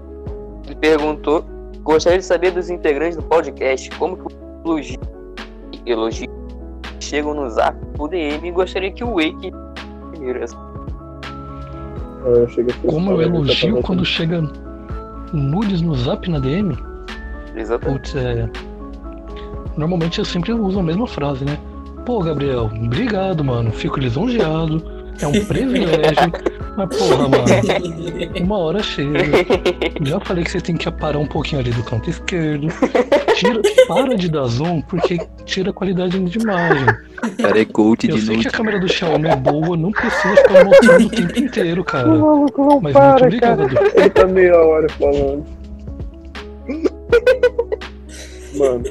Ele 0.66 0.76
perguntou: 0.76 1.44
gostaria 1.82 2.20
de 2.20 2.24
saber 2.24 2.52
dos 2.52 2.70
integrantes 2.70 3.16
do 3.16 3.24
podcast 3.24 3.90
como 3.98 4.16
que 4.16 4.22
o 4.22 4.28
elogio, 4.64 5.00
elogio 5.84 6.30
chegam 7.02 7.34
no 7.34 7.48
zap 7.50 7.76
do 7.96 8.08
DM 8.08 8.48
e 8.48 8.50
gostaria 8.50 8.90
que 8.92 9.02
o 9.04 9.14
Wake 9.14 9.52
primeiro. 10.12 10.44
Eu 12.24 12.48
cheguei 12.48 12.74
a 12.74 12.86
Como 12.90 13.10
eu 13.12 13.22
elogio 13.22 13.70
tava- 13.74 13.82
quando 13.86 14.04
chega 14.04 14.42
nudes 15.32 15.82
no 15.82 15.94
zap 15.96 16.28
na 16.30 16.38
DM? 16.38 16.76
Exatamente. 17.56 17.98
Putz, 18.12 18.16
é. 18.16 18.48
Normalmente 19.76 20.18
eu 20.18 20.24
sempre 20.24 20.52
uso 20.52 20.78
a 20.78 20.82
mesma 20.82 21.06
frase, 21.06 21.44
né? 21.44 21.58
Pô, 22.06 22.20
Gabriel, 22.20 22.70
obrigado, 22.84 23.42
mano. 23.44 23.70
Fico 23.72 23.98
lisonjeado. 23.98 24.82
É 25.20 25.26
um 25.26 25.32
privilégio. 25.46 26.32
Mas 26.76 26.96
porra, 26.96 27.28
mano, 27.28 27.44
uma 28.40 28.58
hora 28.58 28.82
chega. 28.82 29.20
Já 30.02 30.20
falei 30.20 30.44
que 30.44 30.50
você 30.50 30.60
tem 30.60 30.76
que 30.76 30.90
parar 30.90 31.18
um 31.18 31.26
pouquinho 31.26 31.60
ali 31.60 31.70
do 31.70 31.82
canto 31.82 32.08
esquerdo. 32.08 32.68
Tira, 33.34 33.60
para 33.86 34.16
de 34.16 34.30
dar 34.30 34.46
zoom, 34.46 34.80
porque 34.82 35.18
tira 35.44 35.70
a 35.70 35.72
qualidade 35.72 36.18
de 36.18 36.38
imagem. 36.38 36.86
Cara, 37.40 37.60
é 37.60 37.64
coach 37.64 38.08
Eu 38.08 38.16
de 38.16 38.22
sei 38.22 38.38
que 38.38 38.48
a 38.48 38.50
câmera 38.50 38.80
do 38.80 38.88
Xiaomi 38.88 39.28
é 39.28 39.36
boa, 39.36 39.76
não 39.76 39.90
precisa 39.90 40.36
ficar 40.36 40.64
mostrando 40.64 41.06
o 41.06 41.10
tempo 41.10 41.38
inteiro, 41.38 41.84
cara. 41.84 42.08
O 42.08 42.20
maluco 42.20 42.64
não 42.64 42.80
Mas 42.80 42.92
para, 42.92 43.28
muito 43.28 43.40
cara. 43.40 43.62
obrigado. 43.62 43.98
Ele 43.98 44.10
tá 44.10 44.26
meia 44.26 44.56
hora 44.56 44.88
falando. 44.90 45.44
Mano, 48.56 48.84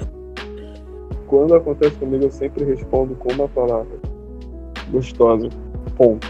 quando 1.28 1.56
acontece 1.56 1.96
comigo, 1.96 2.26
eu 2.26 2.32
sempre 2.32 2.64
respondo 2.64 3.16
com 3.16 3.32
uma 3.34 3.48
palavra. 3.48 4.00
Gostosa. 4.92 5.50
Ponto. 5.96 6.28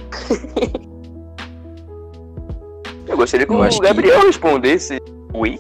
Eu 3.11 3.17
gostaria 3.17 3.45
que 3.45 3.53
Eu 3.53 3.61
acho 3.61 3.77
o 3.77 3.81
que- 3.81 3.87
Gabriel 3.87 4.21
respondesse. 4.25 4.97
Wake? 5.33 5.59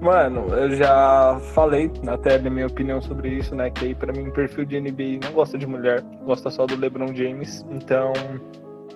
Mano, 0.00 0.48
eu 0.54 0.76
já 0.76 1.40
falei 1.54 1.90
até 2.06 2.38
da 2.38 2.50
minha 2.50 2.66
opinião 2.66 3.00
sobre 3.00 3.30
isso, 3.30 3.54
né? 3.54 3.70
Que 3.70 3.86
aí 3.86 3.94
pra 3.94 4.12
mim, 4.12 4.30
perfil 4.30 4.66
de 4.66 4.76
NBA 4.78 5.18
não 5.24 5.32
gosta 5.32 5.56
de 5.56 5.66
mulher, 5.66 6.02
gosta 6.26 6.50
só 6.50 6.66
do 6.66 6.76
LeBron 6.76 7.14
James. 7.14 7.64
Então, 7.70 8.12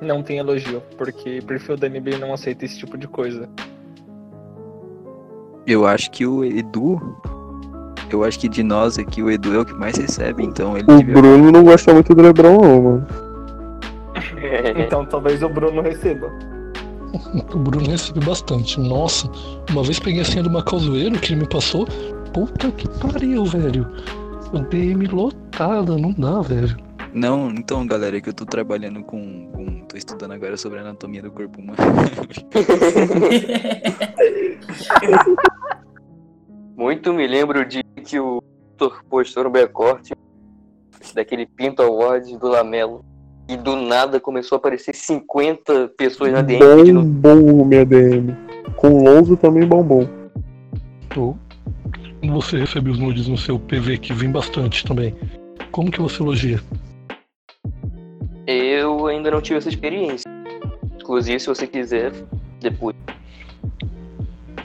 não 0.03 0.23
tem 0.23 0.37
elogio, 0.39 0.83
porque 0.99 1.41
perfil 1.47 1.79
da 1.79 1.89
NBA 1.89 2.19
não 2.19 2.35
aceita 2.35 2.67
esse 2.67 2.79
tipo 2.79 2.99
de 2.99 3.09
coisa. 3.09 3.49
Eu 5.67 5.87
acho 5.87 6.11
que 6.11 6.27
o 6.27 6.45
Edu. 6.45 7.01
Eu 8.11 8.25
acho 8.25 8.39
que 8.39 8.49
de 8.49 8.63
nós 8.63 8.99
aqui 8.99 9.23
o 9.23 9.31
Edu 9.31 9.55
é 9.55 9.59
o 9.61 9.65
que 9.65 9.75
mais 9.75 9.97
recebe, 9.97 10.43
então 10.43 10.77
ele 10.77 10.87
O. 10.91 11.03
Bruno 11.03 11.51
não 11.53 11.63
gosta 11.65 11.93
muito 11.93 12.15
do 12.15 12.23
Lebron, 12.23 12.59
não, 12.61 12.83
mano. 12.83 13.07
Então, 14.77 15.05
talvez 15.05 15.43
o 15.43 15.49
Bruno 15.49 15.83
receba. 15.83 16.33
O 17.55 17.59
Bruno 17.59 17.89
recebe 17.89 18.21
bastante. 18.21 18.79
Nossa, 18.81 19.31
uma 19.71 19.83
vez 19.83 19.99
peguei 19.99 20.21
a 20.21 20.25
senha 20.25 20.43
do 20.43 20.51
Macauzoeiro 20.51 21.19
que 21.19 21.33
ele 21.33 21.43
me 21.43 21.49
passou. 21.49 21.87
Puta 22.33 22.71
que 22.73 22.89
pariu, 23.01 23.45
velho. 23.45 23.87
O 24.53 24.61
DM 24.61 25.07
lotada, 25.07 25.97
não 25.97 26.13
dá, 26.13 26.41
velho. 26.41 26.77
Não, 27.13 27.51
então, 27.51 27.87
galera, 27.87 28.19
é 28.19 28.21
que 28.21 28.29
eu 28.29 28.35
tô 28.35 28.45
trabalhando 28.45 29.03
com, 29.03 29.51
com. 29.53 29.87
tô 29.87 29.97
estudando 29.97 30.33
agora 30.33 30.57
sobre 30.57 30.79
a 30.79 30.83
anatomia 30.83 31.23
do 31.23 31.31
corpo 31.31 31.61
humano. 31.61 31.79
Muito 36.77 37.13
me 37.13 37.27
lembro 37.27 37.67
de 37.67 37.83
que 38.05 38.21
o 38.21 38.41
postou 39.11 39.45
no 39.45 39.51
backcourt 39.51 40.13
daquele 41.15 41.47
Pinto 41.47 41.83
Awards 41.83 42.39
do 42.39 42.47
Lamelo. 42.47 43.05
E 43.49 43.57
do 43.57 43.77
nada 43.77 44.21
começou 44.21 44.57
a 44.57 44.59
aparecer 44.59 44.95
50 44.95 45.89
pessoas 45.97 46.33
na 46.33 46.43
DM 46.43 46.77
pedindo. 46.77 47.03
Bombom 47.03 47.65
minha 47.65 47.85
DM. 47.85 48.37
Com 48.77 49.03
Lonzo 49.03 49.37
também 49.37 49.67
bombom. 49.67 50.07
Ou 51.17 51.37
você 52.31 52.59
recebe 52.59 52.91
os 52.91 52.99
nudes 52.99 53.27
no 53.27 53.39
seu 53.39 53.59
PV, 53.59 53.99
que 53.99 54.13
vem 54.13 54.31
bastante 54.31 54.85
também. 54.85 55.15
Como 55.73 55.91
que 55.91 56.01
você 56.01 56.23
elogia? 56.23 56.61
Eu 58.47 59.07
ainda 59.07 59.31
não 59.31 59.41
tive 59.41 59.59
essa 59.59 59.69
experiência. 59.69 60.29
Inclusive, 61.01 61.41
se 61.41 61.47
você 61.47 61.67
quiser, 61.67 62.13
depois. 62.61 62.95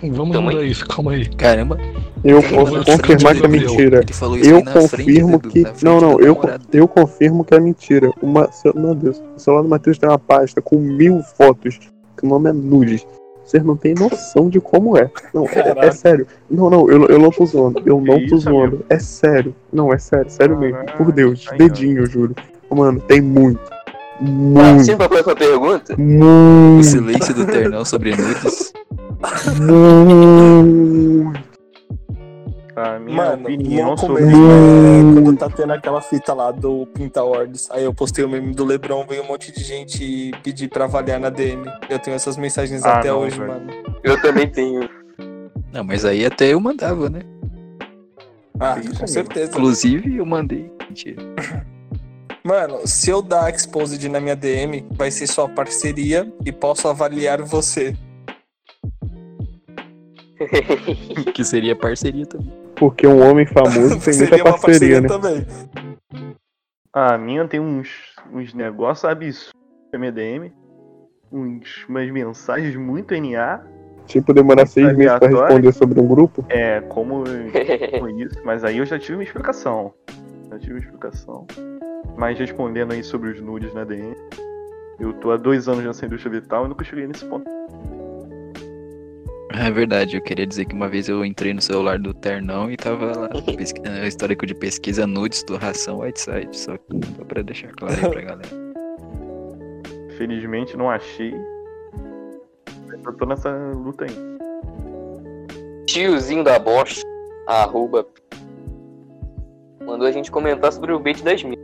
Vamos 0.02 0.36
Tamo 0.36 0.50
mudar 0.50 0.60
aí. 0.62 0.72
isso, 0.72 0.86
calma 0.86 1.12
aí. 1.14 1.28
Caramba, 1.30 1.78
Eu 2.24 2.42
posso 2.42 2.86
confirmar 2.86 3.36
que 3.36 3.46
é 3.46 3.48
mentira. 3.48 4.06
Eu 4.44 4.64
confirmo 4.64 5.40
que. 5.40 5.64
Não, 5.84 6.00
não, 6.00 6.20
eu, 6.20 6.38
eu 6.72 6.88
confirmo 6.88 7.44
que 7.44 7.54
é 7.54 7.60
mentira. 7.60 8.12
Uma, 8.22 8.50
meu 8.74 8.96
Deus, 8.96 9.22
o 9.36 9.40
celular 9.40 9.64
do 9.64 9.70
Matheus 9.70 9.98
tem 9.98 10.10
uma 10.10 10.20
pasta 10.20 10.62
com 10.62 10.78
mil 10.78 11.22
fotos, 11.38 11.80
que 12.18 12.26
o 12.26 12.30
nome 12.30 12.50
é 12.50 12.54
nudes. 12.54 13.06
Vocês 13.44 13.62
não 13.64 13.76
têm 13.76 13.94
noção 13.94 14.50
de 14.50 14.62
como 14.62 14.98
é. 14.98 15.12
Não, 15.34 15.46
é, 15.46 15.88
é 15.88 15.92
sério. 15.92 16.26
Não, 16.50 16.70
não, 16.70 16.90
eu, 16.90 17.08
eu 17.08 17.20
não 17.20 17.30
tô 17.30 17.46
zoando. 17.46 17.82
Eu 17.86 18.00
não 18.00 18.18
tô 18.20 18.36
isso, 18.36 18.38
zoando. 18.38 18.68
amigo? 18.68 18.86
É 18.90 18.98
sério. 19.00 19.54
Não, 19.72 19.92
é 19.92 19.98
sério, 19.98 20.32
sério 20.32 20.58
mesmo. 20.58 20.80
Por 20.98 21.12
Deus, 21.12 21.46
Ai, 21.52 21.58
dedinho, 21.58 22.00
eu 22.00 22.06
juro. 22.06 22.34
Mano, 22.70 23.02
tem 23.02 23.22
muito. 23.22 23.60
Ah, 23.72 24.22
Muito. 24.22 24.86
sempre 24.86 25.06
a 25.06 25.10
próxima 25.10 25.36
pergunta? 25.36 25.96
O 25.96 26.02
Muito. 26.02 26.84
silêncio 26.84 27.34
do 27.34 27.46
Ternão 27.46 27.84
sobre 27.84 28.16
nudes. 28.16 28.72
Muito. 29.60 31.53
A 32.76 32.98
minha 32.98 33.16
Mano, 33.18 33.44
opinião 33.44 33.96
sobre 33.96 34.26
mesmo 34.26 35.20
é 35.20 35.22
quando 35.24 35.38
tá 35.38 35.50
tendo 35.50 35.74
aquela 35.74 36.02
fita 36.02 36.34
lá 36.34 36.50
do 36.52 36.88
Pinta 36.88 37.20
Awards. 37.20 37.70
Aí 37.72 37.84
eu 37.84 37.94
postei 37.94 38.26
o 38.26 38.30
meme 38.30 38.54
do 38.54 38.66
Lebron, 38.66 39.06
veio 39.08 39.24
um 39.24 39.28
monte 39.28 39.52
de 39.52 39.64
gente 39.64 40.32
pedir 40.44 40.70
pra 40.70 40.86
avaliar 40.86 41.20
na 41.20 41.30
DM. 41.30 41.64
Eu 41.90 42.00
tenho 42.00 42.16
essas 42.16 42.36
mensagens 42.36 42.84
Ah, 42.84 42.98
até 42.98 43.10
não, 43.10 43.20
hoje, 43.20 43.38
velho. 43.38 43.52
mano. 43.52 43.70
Eu 44.04 44.20
também 44.22 44.50
tenho. 44.50 44.90
Não, 45.72 45.84
mas 45.84 46.04
aí 46.04 46.26
até 46.26 46.48
eu 46.54 46.60
mandava, 46.60 47.10
né? 47.10 47.22
Ah, 48.60 48.80
Isso 48.80 49.00
com 49.00 49.08
certeza. 49.08 49.52
Inclusive, 49.52 50.18
eu 50.18 50.26
mandei. 50.26 50.72
Mentira. 50.88 51.22
Mano, 52.46 52.80
se 52.86 53.10
eu 53.10 53.22
dar 53.22 53.50
Exposed 53.54 54.06
na 54.10 54.20
minha 54.20 54.36
DM, 54.36 54.86
vai 54.92 55.10
ser 55.10 55.28
só 55.28 55.48
parceria 55.48 56.30
e 56.46 56.52
posso 56.52 56.90
avaliar 56.90 57.42
você. 57.42 57.96
Que 61.34 61.44
seria 61.46 61.74
parceria 61.74 62.26
também. 62.26 62.52
Porque 62.76 63.08
um 63.08 63.22
homem 63.28 63.46
famoso 63.46 64.00
tem 64.02 64.16
muita 64.16 64.36
Seria 64.36 64.44
uma 64.44 64.60
parceria, 64.60 65.02
né? 65.02 65.08
também. 65.08 65.46
A 66.92 67.18
minha 67.18 67.48
tem 67.48 67.60
uns, 67.60 67.90
uns 68.32 68.54
negócios 68.54 69.06
absurdos 69.06 69.52
no 69.92 70.00
MDM. 70.00 70.52
Uns, 71.32 71.86
umas 71.90 72.10
mensagens 72.12 72.76
muito 72.76 73.16
NA. 73.16 73.64
Tipo, 74.06 74.34
demorar 74.34 74.66
seis 74.66 74.96
meses 74.96 75.18
pra 75.18 75.28
responder 75.28 75.72
sobre 75.72 76.00
um 76.00 76.08
grupo. 76.08 76.46
É, 76.50 76.82
como 76.82 77.24
com 78.00 78.10
isso. 78.10 78.36
Mas 78.44 78.64
aí 78.64 78.78
eu 78.78 78.86
já 78.86 79.00
tive 79.00 79.16
uma 79.16 79.24
explicação. 79.24 79.94
Já 80.52 80.60
tive 80.60 80.74
uma 80.74 80.80
explicação. 80.80 81.48
Mas 82.16 82.38
respondendo 82.38 82.94
aí 82.94 83.04
sobre 83.04 83.30
os 83.30 83.42
nudes 83.42 83.74
na 83.74 83.84
DM. 83.84 84.16
Eu 85.00 85.14
tô 85.14 85.32
há 85.32 85.38
dois 85.38 85.68
anos 85.68 85.84
nessa 85.84 86.06
indústria 86.06 86.40
vital 86.40 86.66
e 86.66 86.70
nunca 86.70 86.84
cheguei 86.84 87.08
nesse 87.08 87.26
ponto. 87.26 87.50
É 89.56 89.70
verdade, 89.70 90.18
eu 90.18 90.22
queria 90.22 90.48
dizer 90.48 90.66
que 90.66 90.74
uma 90.74 90.90
vez 90.90 91.08
eu 91.08 91.24
entrei 91.24 91.54
no 91.54 91.62
celular 91.62 92.00
do 92.00 92.12
Ternão 92.12 92.72
e 92.72 92.76
tava 92.76 93.06
lá 93.16 93.30
pesquisando 93.56 94.06
histórico 94.06 94.48
de 94.48 94.56
pesquisa 94.56 95.06
nudes 95.06 95.44
do 95.44 95.58
Ração 95.58 96.00
Whiteside, 96.00 96.58
só 96.58 96.76
que 96.76 97.06
só 97.16 97.24
pra 97.26 97.44
deixar 97.44 97.72
claro 97.74 97.94
aí 97.94 98.10
pra 98.10 98.22
galera. 98.34 98.50
Felizmente 100.18 100.76
não 100.76 100.90
achei. 100.90 101.34
Mas 102.88 103.06
eu 103.06 103.14
tô 103.14 103.26
nessa 103.28 103.52
luta 103.74 104.06
aí. 104.06 104.16
Tiozinho 105.86 106.44
da 106.44 106.58
bosta, 106.58 107.08
arroba, 107.48 108.08
mandou 109.86 110.08
a 110.08 110.12
gente 110.12 110.32
comentar 110.32 110.74
sobre 110.74 110.94
o 110.94 111.00
bait 111.00 111.24
das 111.24 111.44
mil. 111.44 111.58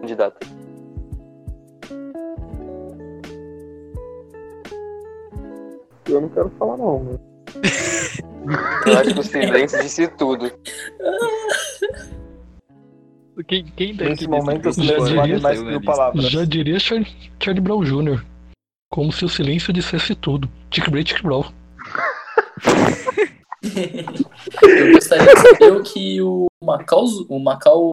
Candidato. 0.00 0.57
Eu 6.08 6.20
não 6.22 6.28
quero 6.28 6.50
falar, 6.58 6.76
não. 6.76 7.04
né? 7.04 7.18
Eu 8.86 8.98
acho 8.98 9.14
que 9.14 9.20
o 9.20 9.22
silêncio 9.22 9.82
disse 9.82 10.08
tudo. 10.08 10.50
Quem, 13.46 13.64
quem 13.64 13.94
daqui 13.94 14.10
Nesse 14.10 14.26
desse 14.26 14.28
momento, 14.28 14.68
o 14.68 14.72
silêncio 14.72 15.14
vale 15.16 15.38
mais 15.40 15.62
que 15.62 15.80
palavras. 15.84 16.24
Já 16.30 16.44
diria 16.44 16.78
Char- 16.78 17.06
Charlie 17.42 17.62
Brown 17.62 17.84
Jr. 17.84 18.24
Como 18.90 19.12
se 19.12 19.24
o 19.24 19.28
silêncio 19.28 19.72
dissesse 19.72 20.14
tudo. 20.14 20.50
Tic 20.70 20.88
Bray, 20.90 21.04
Tic 21.04 21.22
Brown. 21.22 21.44
Eu 24.62 24.92
gostaria 24.92 25.34
de 25.34 25.40
saber 25.40 25.72
o 25.72 25.82
que 25.82 26.20
o 26.22 26.46
Macau, 26.62 27.04
o 27.28 27.38
Macau 27.38 27.90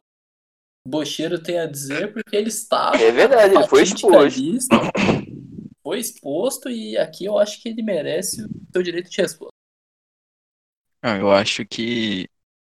Bocheiro 0.86 1.38
tem 1.42 1.58
a 1.58 1.66
dizer, 1.66 2.12
porque 2.12 2.36
ele 2.36 2.48
estava 2.48 2.96
É 2.96 3.10
verdade, 3.10 3.54
ele 3.54 3.66
foi 3.66 3.82
lista, 3.82 4.76
foi 5.86 6.00
exposto 6.00 6.68
e 6.68 6.98
aqui 6.98 7.26
eu 7.26 7.38
acho 7.38 7.62
que 7.62 7.68
ele 7.68 7.80
merece 7.80 8.42
o 8.42 8.48
seu 8.72 8.82
direito 8.82 9.08
de 9.08 9.22
resposta. 9.22 9.52
Ah, 11.00 11.16
eu 11.16 11.30
acho 11.30 11.64
que 11.64 12.28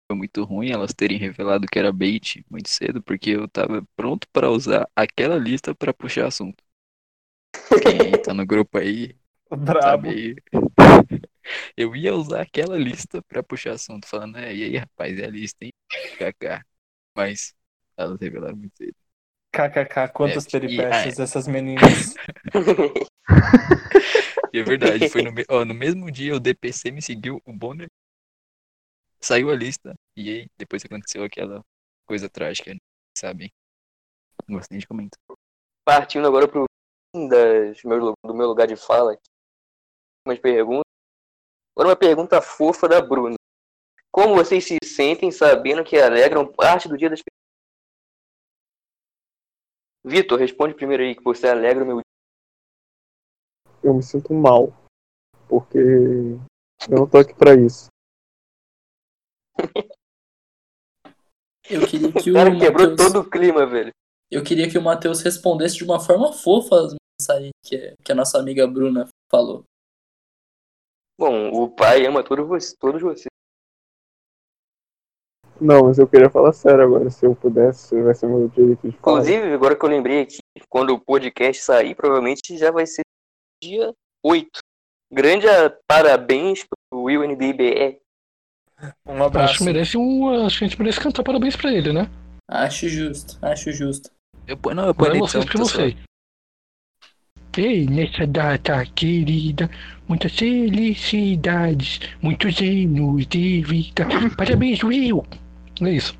foi 0.07 0.17
muito 0.17 0.43
ruim 0.43 0.71
elas 0.71 0.93
terem 0.95 1.19
revelado 1.19 1.67
que 1.67 1.77
era 1.77 1.91
bait 1.91 2.43
muito 2.49 2.69
cedo, 2.69 3.03
porque 3.03 3.31
eu 3.31 3.47
tava 3.47 3.87
pronto 3.95 4.27
pra 4.33 4.49
usar 4.49 4.89
aquela 4.95 5.37
lista 5.37 5.75
pra 5.75 5.93
puxar 5.93 6.25
assunto. 6.27 6.63
Quem 7.83 8.11
tá 8.23 8.33
no 8.33 8.47
grupo 8.47 8.79
aí, 8.79 9.15
Brabo. 9.55 10.09
sabe? 10.09 10.35
Eu 11.77 11.95
ia 11.95 12.15
usar 12.15 12.41
aquela 12.41 12.77
lista 12.77 13.21
pra 13.23 13.43
puxar 13.43 13.73
assunto, 13.73 14.07
falando, 14.07 14.37
é, 14.37 14.55
e 14.55 14.63
aí, 14.63 14.77
rapaz, 14.77 15.19
é 15.19 15.25
a 15.25 15.29
lista, 15.29 15.65
hein? 15.65 15.71
KK. 16.17 16.63
Mas 17.15 17.53
elas 17.97 18.17
revelaram 18.19 18.55
muito 18.57 18.75
cedo. 18.77 18.95
KKK, 19.53 20.07
quantas 20.11 20.45
É, 20.45 20.47
e- 20.47 20.51
peripécias 20.51 21.15
dessas 21.17 21.47
meninas. 21.47 22.15
E 24.51 24.59
é 24.59 24.63
verdade, 24.63 25.09
foi 25.09 25.21
no, 25.23 25.31
ó, 25.49 25.63
no 25.65 25.73
mesmo 25.73 26.11
dia 26.11 26.35
o 26.35 26.39
DPC 26.39 26.91
me 26.91 27.01
seguiu, 27.01 27.41
o 27.45 27.53
Bonner 27.53 27.87
saiu 29.21 29.49
a 29.49 29.55
lista, 29.55 29.93
e 30.15 30.29
aí 30.29 30.47
depois 30.57 30.83
aconteceu 30.85 31.23
aquela 31.23 31.61
coisa 32.05 32.29
trágica, 32.29 32.71
né? 32.73 32.79
sabem? 33.17 33.49
Não 34.47 34.57
gostei 34.57 34.77
de 34.79 34.87
comentar. 34.87 35.17
Partindo 35.85 36.27
agora 36.27 36.47
pro 36.47 36.65
das, 37.15 37.83
meu 37.83 38.13
do 38.23 38.33
meu 38.33 38.47
lugar 38.47 38.67
de 38.67 38.75
fala. 38.75 39.13
aqui. 39.13 39.23
Umas 40.27 40.39
perguntas. 40.39 40.83
Agora 41.75 41.89
uma 41.89 41.95
pergunta 41.95 42.41
fofa 42.41 42.87
da 42.87 43.01
Bruna. 43.01 43.35
Como 44.11 44.35
vocês 44.35 44.63
se 44.65 44.77
sentem 44.83 45.31
sabendo 45.31 45.83
que 45.83 45.97
alegram 45.97 46.45
parte 46.51 46.87
do 46.87 46.97
dia 46.97 47.09
das 47.09 47.19
pessoas? 47.21 47.32
Vitor, 50.05 50.37
responde 50.37 50.73
primeiro 50.73 51.03
aí 51.03 51.15
que 51.15 51.23
você 51.23 51.47
alegra 51.47 51.83
o 51.83 51.87
meu 51.87 52.01
Eu 53.81 53.93
me 53.93 54.03
sinto 54.03 54.33
mal. 54.33 54.73
Porque 55.47 55.77
eu 55.77 56.97
não 56.97 57.07
tô 57.07 57.17
aqui 57.19 57.33
pra 57.33 57.55
isso. 57.55 57.87
Eu 61.69 61.87
queria 61.87 62.11
que 62.11 62.29
O 62.29 62.33
o 62.33 62.35
cara 62.35 62.51
quebrou 62.51 62.89
Matheus, 62.89 63.13
todo 63.13 63.25
o 63.25 63.29
clima, 63.29 63.65
velho. 63.65 63.91
eu 64.29 64.43
queria 64.43 64.69
que 64.69 64.77
o 64.77 64.81
Matheus 64.81 65.21
respondesse 65.21 65.77
de 65.77 65.83
uma 65.83 65.99
forma 65.99 66.33
fofa 66.33 66.75
as 66.75 66.95
mensagens 67.19 67.51
que, 67.63 67.95
que 68.03 68.11
a 68.11 68.15
nossa 68.15 68.37
amiga 68.39 68.67
Bruna 68.67 69.07
falou. 69.31 69.63
Bom, 71.17 71.51
o 71.51 71.69
pai 71.69 72.05
ama 72.05 72.23
todos 72.23 72.47
vocês. 72.47 72.75
Todos 72.77 73.01
vocês. 73.01 73.27
Não, 75.63 75.85
mas 75.85 75.97
eu 75.97 76.05
queria 76.05 76.29
falar 76.29 76.51
sério 76.51 76.83
agora. 76.83 77.09
Se 77.09 77.25
eu 77.25 77.33
pudesse, 77.33 77.99
vai 78.01 78.13
ser 78.13 78.27
meu 78.27 78.49
direito 78.49 78.89
de 78.89 78.97
falar. 78.97 79.21
Inclusive, 79.21 79.53
agora 79.53 79.75
que 79.77 79.85
eu 79.85 79.89
lembrei 79.89 80.21
aqui, 80.21 80.39
quando 80.67 80.89
o 80.89 80.99
podcast 80.99 81.63
sair, 81.63 81.95
provavelmente 81.95 82.57
já 82.57 82.69
vai 82.69 82.85
ser 82.85 83.01
dia 83.63 83.93
8. 84.21 84.49
Grande 85.11 85.47
parabéns 85.87 86.65
pro 86.65 87.03
Will 87.03 87.23
NBBE. 87.23 87.97
Um 89.07 89.13
Acho 89.13 89.23
abraço. 89.23 89.57
que 89.59 89.63
merece 89.63 89.97
um. 89.97 90.45
Acho 90.45 90.59
que 90.59 90.65
a 90.65 90.67
gente 90.67 90.79
merece 90.79 90.99
cantar 90.99 91.23
parabéns 91.23 91.55
pra 91.55 91.71
ele, 91.71 91.93
né? 91.93 92.09
Acho 92.49 92.89
justo, 92.89 93.37
acho 93.41 93.71
justo. 93.71 94.11
Eu 94.45 94.57
ponho, 94.57 94.75
não, 94.75 94.87
eu 94.87 94.93
ponho 94.93 95.17
vocês 95.19 95.45
eu 95.45 95.59
não 95.59 95.65
sei. 95.65 95.97
Ei, 97.55 97.85
nessa 97.85 98.27
data 98.27 98.83
querida, 98.87 99.69
muitas 100.09 100.35
felicidades, 100.35 102.01
muitos 102.21 102.59
anos 102.59 103.27
de 103.27 103.61
vida. 103.61 104.05
Parabéns, 104.35 104.83
Will! 104.83 105.23
É 105.81 105.89
isso. 105.89 106.13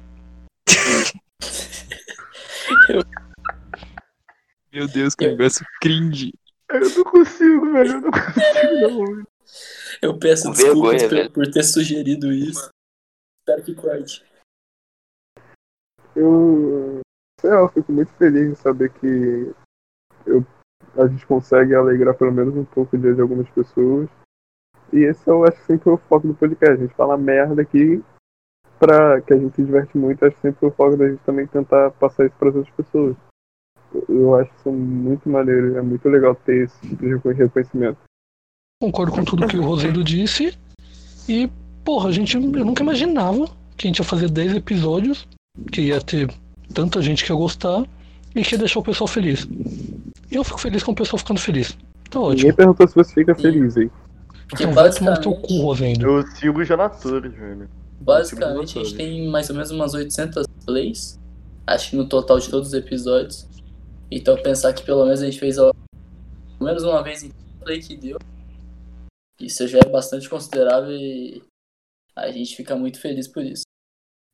Meu 4.72 4.88
Deus, 4.88 5.14
que 5.14 5.28
negócio 5.28 5.66
cringe. 5.80 6.34
Eu 6.70 6.90
não 6.90 7.04
consigo, 7.04 7.72
velho. 7.72 7.92
Eu 7.92 8.02
não 8.02 8.12
consigo, 8.12 8.82
não. 8.82 9.24
Eu 10.02 10.18
peço 10.18 10.46
Com 10.46 10.52
desculpas 10.54 11.02
vergonha, 11.02 11.30
por, 11.30 11.46
por 11.46 11.52
ter 11.52 11.64
sugerido 11.64 12.32
isso. 12.32 12.70
Espero 13.40 13.64
que 13.64 13.76
corte. 13.76 14.26
Eu, 16.16 17.02
sei 17.40 17.50
lá, 17.52 17.60
eu 17.62 17.70
fico 17.70 17.92
muito 17.92 18.12
feliz 18.14 18.52
em 18.52 18.56
saber 18.56 18.92
que 18.94 19.54
eu, 20.26 20.46
a 20.98 21.08
gente 21.08 21.26
consegue 21.28 21.76
alegrar 21.76 22.16
pelo 22.16 22.32
menos 22.32 22.56
um 22.56 22.66
pouco 22.66 22.96
o 22.96 23.00
dia 23.00 23.14
de 23.14 23.22
algumas 23.22 23.50
pessoas. 23.52 24.10
E 24.92 25.00
esse 25.00 25.28
eu 25.28 25.44
acho 25.44 25.58
que 25.58 25.66
sempre 25.66 25.90
é 25.90 25.94
o 25.94 25.98
foco 25.98 26.28
do 26.28 26.34
podcast. 26.34 26.74
A 26.74 26.86
gente 26.86 26.96
fala 26.96 27.18
merda 27.18 27.62
aqui 27.62 28.04
pra 28.86 29.22
que 29.22 29.34
a 29.34 29.38
gente 29.38 29.56
se 29.56 29.64
diverte 29.64 29.98
muito. 29.98 30.26
Acho 30.26 30.36
que 30.36 30.42
sempre 30.42 30.66
é 30.66 30.68
o 30.70 30.72
foco 30.72 30.98
da 30.98 31.08
gente 31.10 31.20
também 31.26 31.48
tentar 31.48 31.92
passar 31.92 32.26
isso 32.26 32.36
pras 32.38 32.56
outras 32.56 32.76
pessoas. 32.76 33.16
Eu- 34.10 34.36
acho 34.36 34.52
isso 34.60 34.72
muito 34.72 35.30
maneiro. 35.30 35.78
É 35.78 35.82
muito 35.82 36.08
legal 36.10 36.36
ter 36.36 36.66
esse 36.66 36.80
tipo 36.82 36.98
de 37.04 37.14
recon- 37.14 37.30
reconhecimento. 37.32 37.98
Concordo 38.82 39.12
com 39.12 39.24
tudo 39.24 39.48
que 39.48 39.58
o 39.58 39.64
Rosendo 39.64 40.04
disse. 40.04 40.58
E, 41.30 41.50
porra, 41.86 42.10
a 42.10 42.12
gente, 42.12 42.36
eu 42.36 42.42
nunca 42.66 42.84
imaginava 42.84 43.46
que 43.78 43.86
a 43.86 43.90
gente 43.90 44.00
ia 44.00 44.06
fazer 44.06 44.30
10 44.30 44.56
episódios, 44.56 45.28
que 45.72 45.82
ia 45.82 46.02
ter 46.02 46.30
tanta 46.74 47.02
gente 47.02 47.24
que 47.24 47.32
ia 47.32 47.36
gostar 47.38 47.86
e 48.36 48.42
que 48.44 48.56
ia 48.56 48.60
deixar 48.60 48.80
o 48.80 48.84
pessoal 48.84 49.08
feliz. 49.08 49.48
E 50.30 50.36
eu 50.36 50.44
fico 50.44 50.60
feliz 50.60 50.84
com 50.84 50.92
o 50.92 50.96
pessoal 50.96 51.20
ficando 51.20 51.40
feliz. 51.40 51.78
Tá 52.10 52.20
ótimo. 52.20 52.36
Ninguém 52.38 52.54
perguntou 52.54 52.88
se 52.88 52.96
você 52.96 53.14
fica 53.14 53.34
feliz 53.36 53.78
aí. 53.78 53.90
Então 54.52 54.72
vai 54.74 54.92
tomar 54.92 55.12
no 55.12 55.22
teu 55.22 55.32
basicamente, 55.32 55.48
cu, 55.48 55.66
Rosendo. 55.66 56.06
Eu 56.08 56.28
sigo 56.28 56.62
os 56.62 56.68
relatores, 56.68 57.34
velho. 57.34 57.70
Basicamente 58.04 58.78
a 58.78 58.84
gente 58.84 58.96
tem 58.96 59.28
mais 59.28 59.50
ou 59.50 59.56
menos 59.56 59.72
umas 59.72 59.94
800 59.94 60.46
plays. 60.66 61.20
Acho 61.66 61.92
que 61.92 61.96
no 61.96 62.08
total 62.08 62.40
de 62.40 62.50
todos 62.50 62.70
os 62.70 62.74
episódios. 62.74 63.48
Então 64.12 64.42
pensar 64.42 64.74
que 64.74 64.84
pelo 64.84 65.06
menos 65.06 65.22
a 65.22 65.26
gente 65.26 65.40
fez 65.40 65.56
pelo 65.56 65.74
menos 66.60 66.84
uma 66.84 67.02
vez 67.02 67.24
em 67.24 67.30
cada 67.30 67.66
play 67.66 67.82
que 67.82 67.96
deu. 67.96 68.18
Isso 69.40 69.68
já 69.68 69.80
é 69.80 69.90
bastante 69.90 70.30
considerável 70.30 70.92
e 70.92 71.42
a 72.16 72.32
gente 72.32 72.56
fica 72.56 72.76
muito 72.76 73.00
feliz 73.00 73.28
por 73.28 73.44
isso. 73.44 73.64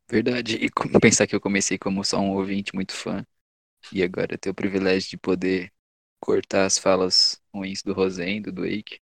Verdade. 0.10 0.56
E 0.58 0.70
pensar 1.00 1.28
que 1.28 1.36
eu 1.36 1.42
comecei 1.42 1.78
como 1.78 2.04
só 2.04 2.20
um 2.20 2.36
ouvinte 2.36 2.74
muito 2.74 2.94
fã. 2.94 3.24
E 3.94 4.04
agora 4.04 4.38
ter 4.38 4.50
o 4.50 4.56
privilégio 4.56 5.12
de 5.12 5.18
poder 5.18 5.72
cortar 6.20 6.66
as 6.66 6.78
falas 6.78 7.42
ruins 7.54 7.82
do 7.82 7.94
Rosendo, 7.94 8.52
do 8.52 8.64
Wake. 8.64 9.00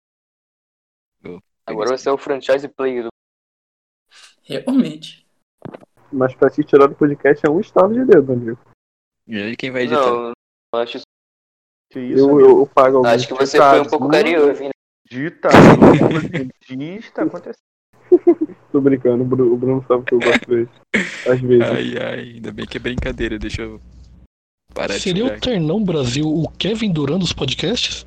Agora 1.67 1.97
você 1.97 2.09
é 2.09 2.13
o 2.13 2.19
franchise 2.19 2.69
player 2.69 3.05
do 3.05 3.14
Realmente. 4.45 5.27
Mas 6.13 6.35
pra 6.35 6.51
te 6.51 6.63
tirar 6.63 6.87
do 6.87 6.95
podcast 6.95 7.45
é 7.45 7.51
um 7.51 7.61
estado 7.61 7.93
de 7.95 8.05
dedo, 8.05 8.33
amigo. 8.33 8.59
E 9.27 9.37
aí 9.37 9.57
quem 9.57 9.71
vai 9.71 9.83
editar? 9.83 10.01
Não, 10.01 10.33
eu 10.75 10.81
acho, 10.81 11.01
Que 11.91 12.01
isso, 12.01 12.31
Eu, 12.31 12.41
eu, 12.41 12.59
eu 12.61 12.67
pago 12.67 12.99
alguns 12.99 13.13
acho 13.13 13.27
que 13.27 13.35
você 13.35 13.59
foi 13.59 13.81
um 13.81 13.85
pouco 13.87 14.09
né? 14.09 14.23
Ditado. 15.11 15.55
Diz, 16.69 17.11
tá 17.11 17.23
acontecendo. 17.23 17.65
Tô 18.73 18.81
brincando, 18.81 19.23
o 19.23 19.27
Bruno, 19.27 19.53
o 19.53 19.57
Bruno 19.57 19.85
sabe 19.87 20.05
que 20.05 20.15
eu 20.15 20.19
gosto 20.19 20.49
dele. 20.49 20.69
Às 21.29 21.41
vezes. 21.41 21.65
Ai, 21.65 21.95
ai, 21.99 22.21
ainda 22.35 22.53
bem 22.53 22.67
que 22.67 22.77
é 22.77 22.81
brincadeira, 22.81 23.39
deixa 23.39 23.63
eu 23.63 23.81
parar 24.75 24.95
Seria 24.95 25.27
o 25.27 25.41
Ternão 25.41 25.83
Brasil 25.83 26.27
o 26.27 26.49
Kevin 26.59 26.93
Durant 26.93 27.21
dos 27.21 27.33
podcasts? 27.33 28.07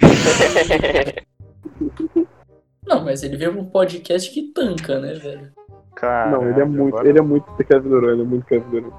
Não, 2.86 3.04
mas 3.04 3.24
ele 3.24 3.36
veio 3.36 3.52
pra 3.52 3.60
um 3.60 3.68
podcast 3.68 4.30
que 4.30 4.52
tanca, 4.52 5.00
né, 5.00 5.14
velho? 5.14 5.52
Cara, 5.96 6.30
Não, 6.30 6.48
ele 6.48 6.60
é 6.60 6.64
muito, 6.64 7.06
ele 7.06 7.18
é 7.18 7.22
muito 7.22 7.46
Kevin 7.64 7.88
Durant, 7.88 8.12
ele 8.12 8.22
é 8.22 8.24
muito 8.24 8.46
Kevin 8.46 8.70
Durant. 8.70 8.92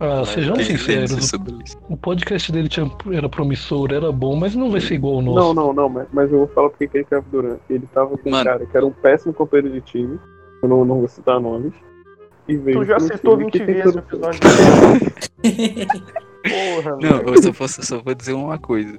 Ah, 0.00 0.24
sejamos 0.24 0.66
sinceros. 0.66 1.32
O 1.88 1.96
podcast 1.96 2.52
dele 2.52 2.68
tinha- 2.68 2.90
era 3.12 3.28
promissor, 3.28 3.90
era 3.92 4.12
bom, 4.12 4.36
mas 4.36 4.54
não 4.54 4.70
vai 4.70 4.80
ser 4.80 4.94
igual 4.94 5.14
ao 5.16 5.22
nosso. 5.22 5.38
Não, 5.38 5.54
não, 5.54 5.72
não, 5.72 5.88
mas, 5.88 6.06
mas 6.12 6.30
eu 6.30 6.38
vou 6.38 6.48
falar 6.48 6.68
porque 6.70 6.86
que 6.88 6.98
ele 6.98 7.06
é 7.10 7.14
Kevin 7.16 7.30
Durant. 7.30 7.58
Ele 7.70 7.86
tava 7.92 8.16
com 8.18 8.28
um 8.28 8.32
Mano. 8.32 8.44
cara 8.44 8.66
que 8.66 8.76
era 8.76 8.84
um 8.86 8.90
péssimo 8.92 9.32
companheiro 9.32 9.72
de 9.72 9.80
time, 9.80 10.18
eu 10.62 10.68
não, 10.68 10.84
não 10.84 10.98
vou 10.98 11.08
citar 11.08 11.40
nomes. 11.40 11.72
E 12.46 12.56
veio 12.58 12.80
Tu 12.80 12.84
já 12.84 13.00
citou 13.00 13.32
time 13.38 13.44
20 13.44 13.52
que 13.52 13.58
tem 13.64 13.74
vezes 13.76 13.92
tudo- 13.92 13.98
episódio. 14.00 14.40
Porra, 16.44 16.96
Não, 17.00 17.20
eu 17.34 17.42
só, 17.42 17.52
vou, 17.52 17.68
só 17.68 18.02
vou 18.02 18.14
dizer 18.14 18.32
uma 18.34 18.58
coisa. 18.58 18.98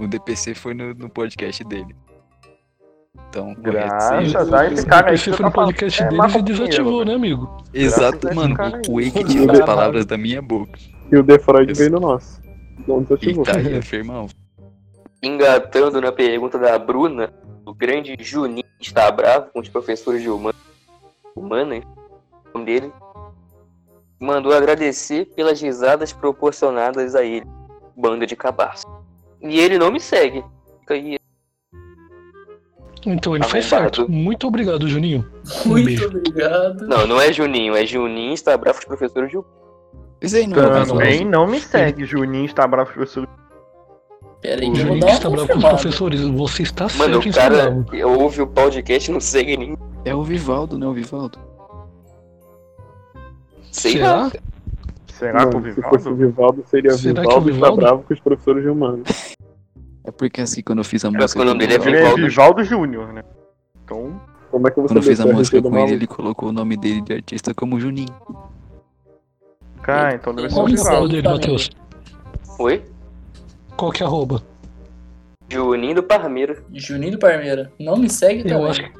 O 0.00 0.06
DPC 0.06 0.54
foi 0.54 0.72
no, 0.72 0.94
no 0.94 1.10
podcast 1.10 1.62
dele. 1.64 1.94
Então, 3.28 3.54
Graças 3.58 4.34
a 4.52 4.66
Esse 4.66 4.74
esse 4.74 4.86
cara 4.86 5.10
aí 5.10 5.18
você 5.18 5.30
foi 5.32 5.38
tá 5.38 5.44
no 5.44 5.52
podcast. 5.52 6.02
É 6.02 6.10
dele 6.10 6.38
e 6.38 6.42
desativou, 6.42 6.98
velho. 6.98 7.10
né, 7.10 7.14
amigo? 7.14 7.64
Exato, 7.74 8.34
mano. 8.34 8.54
O. 8.88 8.96
Wake 9.00 9.24
tirou 9.24 9.50
as 9.50 9.60
palavras 9.60 10.06
da 10.06 10.16
minha 10.16 10.40
boca. 10.40 10.72
E 11.10 11.16
o 11.16 11.24
The 11.24 11.38
Freud 11.38 11.72
Isso. 11.72 11.78
veio 11.80 11.92
no 11.92 12.00
nosso. 12.00 12.40
Não 12.88 13.00
E 13.00 13.04
desativou. 13.04 13.44
tá 13.44 13.56
aí, 13.56 13.76
afirmão. 13.78 14.28
Engatando 15.22 16.00
na 16.00 16.10
pergunta 16.10 16.58
da 16.58 16.78
Bruna, 16.78 17.32
o 17.66 17.74
grande 17.74 18.16
Juninho 18.18 18.64
está 18.80 19.10
bravo 19.10 19.50
com 19.52 19.60
os 19.60 19.68
professores 19.68 20.22
de 20.22 20.28
humana, 20.28 20.56
humanas, 21.36 21.84
um 22.54 22.64
dele, 22.64 22.90
mandou 24.18 24.52
agradecer 24.52 25.26
pelas 25.36 25.60
risadas 25.60 26.12
proporcionadas 26.12 27.14
a 27.14 27.22
ele, 27.22 27.46
banda 27.96 28.26
de 28.26 28.34
cabaço. 28.34 28.86
E 29.40 29.60
ele 29.60 29.78
não 29.78 29.92
me 29.92 30.00
segue. 30.00 30.42
Fica 30.80 30.94
aí. 30.94 31.18
Então 33.04 33.34
ele 33.34 33.44
fez 33.44 33.72
Arrombado. 33.72 33.96
certo. 33.96 34.10
Muito 34.12 34.46
obrigado, 34.46 34.88
Juninho. 34.88 35.26
Um 35.66 35.68
Muito 35.70 35.86
beijo. 35.86 36.06
obrigado. 36.06 36.86
Não, 36.86 37.06
não 37.06 37.20
é 37.20 37.32
Juninho, 37.32 37.74
é 37.76 37.84
Juninho 37.84 38.32
está 38.32 38.56
bravo 38.56 38.78
com 38.78 38.82
os 38.82 38.86
professores 38.98 39.30
de 39.30 39.36
aí 40.36 40.46
não 40.46 40.58
é 40.62 40.70
mais 40.70 40.88
Também 40.88 41.24
não 41.24 41.46
me 41.48 41.60
segue, 41.60 42.04
Juninho 42.04 42.44
está 42.44 42.66
bravo 42.66 42.92
com 42.94 43.00
você. 43.00 43.24
Pera 44.40 44.60
aí, 44.62 44.68
O 44.68 44.72
que 44.72 44.80
eu 44.80 44.86
vou 44.86 44.94
Juninho 44.96 45.06
que 45.06 45.12
está 45.12 45.30
bravo 45.30 45.48
com 45.48 45.58
os 45.58 45.64
professores. 45.64 46.20
Você 46.20 46.62
está 46.62 46.84
Mano, 46.96 47.14
certo 47.22 47.26
em 47.26 47.30
o 47.30 47.34
cara 47.34 47.70
bravo. 47.70 48.20
ouve 48.20 48.42
o 48.42 48.46
podcast 48.46 49.10
e 49.10 49.14
não 49.14 49.20
segue 49.20 49.56
ninguém. 49.56 49.78
É 50.04 50.14
o 50.14 50.22
Vivaldo, 50.22 50.78
né? 50.78 50.86
O 50.86 50.92
Vivaldo. 50.92 51.38
Sei 53.70 53.92
Será? 53.92 54.14
lá. 54.16 54.32
Será 55.12 55.46
que 55.46 55.56
o 55.56 55.60
Mano, 55.60 55.74
se 55.74 55.82
fosse 55.82 56.08
o 56.08 56.14
Vivaldo? 56.16 56.16
Vivaldo, 56.16 56.64
seria 56.68 56.90
Será 56.92 57.22
que 57.22 57.28
Vivaldo 57.28 57.46
o 57.46 57.50
está 57.50 57.52
Vivaldo? 57.54 57.76
bravo 57.76 58.02
com 58.02 58.14
os 58.14 58.20
professores 58.20 58.62
de 58.62 58.68
humanos. 58.68 59.08
É 60.04 60.10
porque 60.10 60.40
assim, 60.40 60.62
quando 60.62 60.78
eu 60.78 60.84
fiz 60.84 61.04
a 61.04 61.10
Mas 61.10 61.22
música. 61.22 61.40
o 61.42 61.44
nome 61.44 61.60
dele 61.60 61.74
é 61.74 61.78
Vivaldo- 61.78 62.16
Ele 62.18 62.26
é 62.26 62.28
Vivaldo 62.28 62.64
Júnior, 62.64 63.12
né? 63.12 63.22
Então, 63.84 64.20
Como 64.50 64.66
é 64.68 64.70
que 64.70 64.80
você 64.80 64.88
Quando 64.88 64.96
eu 64.98 65.02
fiz 65.02 65.20
a 65.20 65.26
música 65.26 65.62
com 65.62 65.78
ele, 65.78 65.92
ele 65.92 66.06
colocou 66.06 66.48
o 66.48 66.52
nome 66.52 66.76
dele 66.76 67.00
de 67.00 67.12
artista 67.14 67.54
como 67.54 67.78
Juninho. 67.80 68.14
cara, 69.82 70.14
então 70.14 70.34
deve 70.34 70.50
ser 70.50 70.56
o 70.56 70.60
é 70.60 70.62
o 70.62 70.66
Vivaldo. 70.66 71.08
dele. 71.08 71.28
Matheus? 71.28 71.70
Oi? 72.58 72.84
Qual 73.76 73.90
que 73.92 74.02
é 74.02 74.06
a 74.06 74.08
arroba? 74.08 74.42
Juninho 75.48 75.94
do 75.96 76.02
Parmeira. 76.02 76.62
Juninho 76.72 77.12
do 77.12 77.18
Parmeira. 77.18 77.72
Não 77.78 77.96
me 77.96 78.08
segue 78.10 78.40
Eu 78.42 78.48
também. 78.48 78.70
acho 78.70 78.82
que. 78.82 78.92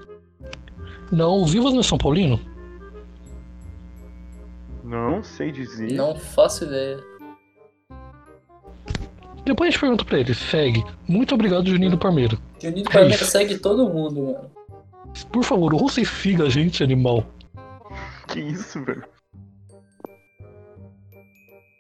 Não, 1.11 1.33
o 1.43 1.47
Vivas 1.47 1.73
não 1.73 1.81
é 1.81 1.83
São 1.83 1.99
Paulino? 1.99 2.41
Não 4.85 5.23
sei 5.23 5.53
dizer. 5.53 5.93
Não 5.93 6.17
faço 6.17 6.65
ideia. 6.65 6.99
Depois 9.45 9.69
a 9.69 9.71
gente 9.71 9.81
pergunta 9.81 10.05
pra 10.05 10.19
ele. 10.19 10.35
Segue. 10.35 10.85
Muito 11.09 11.35
obrigado, 11.35 11.67
Juninho 11.69 11.91
do 11.91 11.99
Parmeiro. 11.99 12.39
Juninho 12.61 12.85
do 12.85 12.99
É 12.99 13.09
isso. 13.09 13.25
segue 13.27 13.59
todo 13.59 13.89
mundo, 13.89 14.23
mano. 14.27 14.51
Por 15.33 15.45
favor, 15.45 15.75
ou 15.75 15.81
você 15.81 16.05
siga 16.05 16.45
a 16.45 16.49
gente, 16.49 16.83
animal. 16.83 17.25
Que 18.29 18.41
isso, 18.41 18.83
velho? 18.85 19.05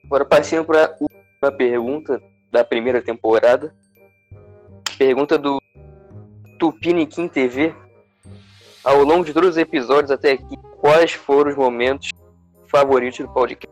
Agora 0.05 0.25
passando 0.25 0.67
para 0.67 0.95
a 1.43 1.53
pergunta 1.53 2.21
da 2.51 2.63
primeira 2.63 3.01
temporada. 3.01 3.75
Pergunta 4.99 5.39
do 5.39 5.59
Tupiniquim 6.59 7.29
TV. 7.29 7.75
Ao 8.85 9.03
longo 9.05 9.25
de 9.25 9.33
todos 9.33 9.51
os 9.51 9.57
episódios 9.57 10.11
até 10.11 10.33
aqui, 10.33 10.57
quais 10.81 11.13
foram 11.13 11.51
os 11.53 11.57
momentos 11.57 12.11
favoritos 12.69 13.21
do 13.21 13.29
podcast? 13.33 13.72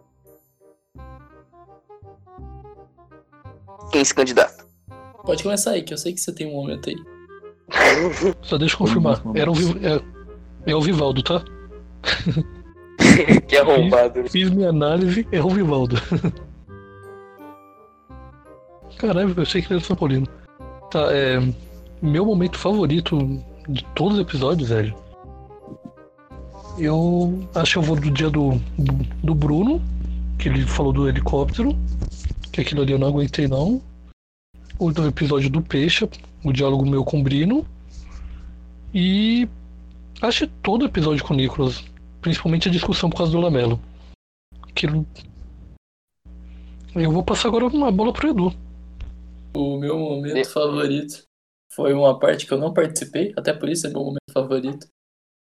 Quem 3.90 4.04
se 4.04 4.14
candidata? 4.14 4.64
Pode 5.24 5.42
começar 5.42 5.72
aí, 5.72 5.82
que 5.82 5.92
eu 5.92 5.98
sei 5.98 6.12
que 6.12 6.20
você 6.20 6.32
tem 6.32 6.46
um 6.46 6.52
momento 6.52 6.88
aí. 6.90 6.96
Só 8.42 8.56
deixa 8.58 8.74
eu 8.74 8.78
confirmar. 8.78 9.20
Era. 9.34 9.50
Vi- 9.52 9.80
é, 9.86 10.70
é 10.72 10.74
o 10.76 10.80
Vivaldo, 10.80 11.22
tá? 11.22 11.42
que 13.46 13.56
arrombado. 13.56 14.22
né? 14.22 14.28
Fiz 14.28 14.50
minha 14.50 14.70
análise, 14.70 15.26
é 15.30 15.42
o 15.42 15.48
Vivaldo. 15.50 15.96
Caralho, 18.98 19.34
eu 19.36 19.46
sei 19.46 19.62
que 19.62 19.72
ele 19.72 19.80
é 19.80 19.84
São 19.84 19.96
Paulino. 19.96 20.26
Tá, 20.90 21.08
é. 21.12 21.38
Meu 22.02 22.24
momento 22.24 22.58
favorito 22.58 23.18
de 23.68 23.84
todos 23.94 24.14
os 24.14 24.20
episódios, 24.22 24.70
velho. 24.70 24.94
Eu 26.78 27.40
acho 27.54 27.72
que 27.72 27.78
eu 27.78 27.82
vou 27.82 27.96
do 27.96 28.10
dia 28.10 28.30
do, 28.30 28.60
do 29.22 29.34
Bruno, 29.34 29.82
que 30.38 30.48
ele 30.48 30.62
falou 30.66 30.92
do 30.92 31.08
helicóptero, 31.08 31.76
que 32.52 32.60
aquilo 32.60 32.82
ali 32.82 32.92
eu 32.92 32.98
não 32.98 33.08
aguentei 33.08 33.48
não. 33.48 33.82
O 34.78 34.92
do 34.92 35.06
episódio 35.06 35.50
do 35.50 35.62
Peixe, 35.62 36.08
o 36.44 36.52
diálogo 36.52 36.88
meu 36.88 37.04
com 37.04 37.20
o 37.20 37.22
Brino. 37.22 37.66
E 38.94 39.48
acho 40.20 40.46
que 40.46 40.52
todo 40.62 40.86
episódio 40.86 41.24
com 41.24 41.34
o 41.34 41.36
Nicolas 41.36 41.84
Principalmente 42.20 42.68
a 42.68 42.72
discussão 42.72 43.08
por 43.08 43.18
causa 43.18 43.32
do 43.32 43.40
Lamelo. 43.40 43.80
Que... 44.74 44.86
Eu 46.94 47.12
vou 47.12 47.24
passar 47.24 47.48
agora 47.48 47.66
uma 47.66 47.90
bola 47.90 48.12
pro 48.12 48.28
Edu. 48.28 48.52
O 49.54 49.78
meu 49.78 49.98
momento 49.98 50.48
favorito 50.50 51.24
foi 51.72 51.92
uma 51.92 52.18
parte 52.18 52.46
que 52.46 52.52
eu 52.52 52.58
não 52.58 52.74
participei, 52.74 53.32
até 53.36 53.52
por 53.52 53.68
isso 53.68 53.86
é 53.86 53.90
meu 53.90 54.00
momento 54.00 54.32
favorito, 54.32 54.86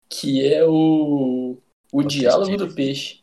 que 0.09 0.45
é 0.45 0.65
o, 0.65 1.59
o 1.93 2.03
diálogo 2.03 2.57
do 2.57 2.75
peixe. 2.75 3.23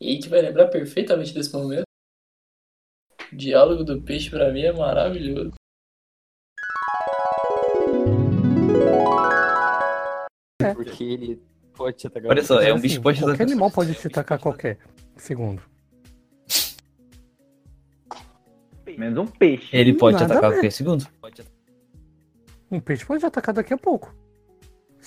E 0.00 0.10
aí 0.10 0.18
que 0.20 0.28
vai 0.28 0.40
lembrar 0.40 0.68
perfeitamente 0.68 1.34
desse 1.34 1.52
momento. 1.52 1.82
O 3.32 3.36
diálogo 3.36 3.82
do 3.82 4.00
peixe 4.00 4.30
pra 4.30 4.52
mim 4.52 4.62
é 4.62 4.72
maravilhoso. 4.72 5.52
Porque 10.74 11.04
ele 11.04 11.42
pode 11.74 11.96
te 11.96 12.06
atacar. 12.06 12.30
Olha 12.30 12.44
só, 12.44 12.60
é 12.60 12.72
um 12.72 12.76
Assim, 12.76 12.82
bicho 12.82 12.96
que 12.96 13.02
pode 13.02 13.20
Qualquer 13.20 13.42
animal 13.42 13.70
pode 13.70 13.94
te 13.94 14.06
atacar 14.06 14.38
a 14.38 14.40
qualquer 14.40 14.78
segundo. 15.16 15.62
Menos 18.86 19.18
um 19.18 19.26
peixe. 19.26 19.76
Ele 19.76 19.94
pode 19.94 20.16
te 20.16 20.20
Nada 20.20 20.34
atacar 20.34 20.50
a 20.50 20.52
a 20.52 20.56
qualquer 20.56 20.72
segundo. 20.72 21.06
Um 22.70 22.80
peixe 22.80 23.04
pode 23.04 23.20
te 23.20 23.26
atacar 23.26 23.54
daqui 23.54 23.74
a 23.74 23.78
pouco. 23.78 24.14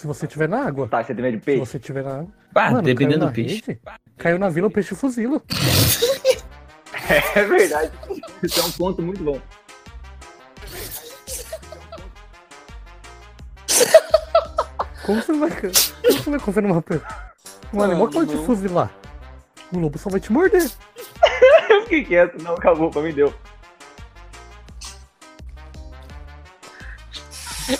Se 0.01 0.07
você 0.07 0.25
estiver 0.25 0.49
na 0.49 0.65
água. 0.65 0.87
Tá, 0.87 1.03
você 1.03 1.13
tem 1.13 1.21
medo 1.23 1.37
de 1.37 1.41
Se 1.41 1.45
peixe? 1.45 1.59
você 1.59 1.77
estiver 1.77 2.03
na 2.03 2.21
água. 2.21 2.27
Ah, 2.55 2.71
Mano, 2.71 2.81
dependendo 2.81 3.27
do 3.27 3.31
peixe. 3.31 3.63
rede, 3.67 3.79
caiu 4.17 4.39
na 4.39 4.49
vila, 4.49 4.65
o 4.67 4.71
peixe 4.71 4.95
fuzila. 4.95 5.39
É 7.35 7.43
verdade. 7.43 7.91
Isso 8.41 8.59
é 8.59 8.63
um 8.63 8.71
ponto 8.71 9.01
muito 9.01 9.21
bom. 9.23 9.39
Como 15.05 15.21
você 15.21 15.33
vai. 15.33 15.49
Como 15.51 15.73
você 15.73 16.29
vai 16.29 16.39
confiar 16.39 16.61
numa 16.63 16.83
Um 17.73 17.81
animal 17.81 18.07
que 18.07 18.13
pode 18.13 18.31
te 18.31 18.45
fuzilar? 18.45 18.91
O 19.73 19.79
lobo 19.79 19.97
só 19.99 20.09
vai 20.09 20.19
te 20.19 20.31
morder. 20.31 20.71
Eu 21.69 21.83
fiquei 21.83 22.05
quieto, 22.05 22.41
não, 22.41 22.53
acabou, 22.53 22.89
pra 22.89 23.01
mim 23.01 23.13
deu. 23.13 23.33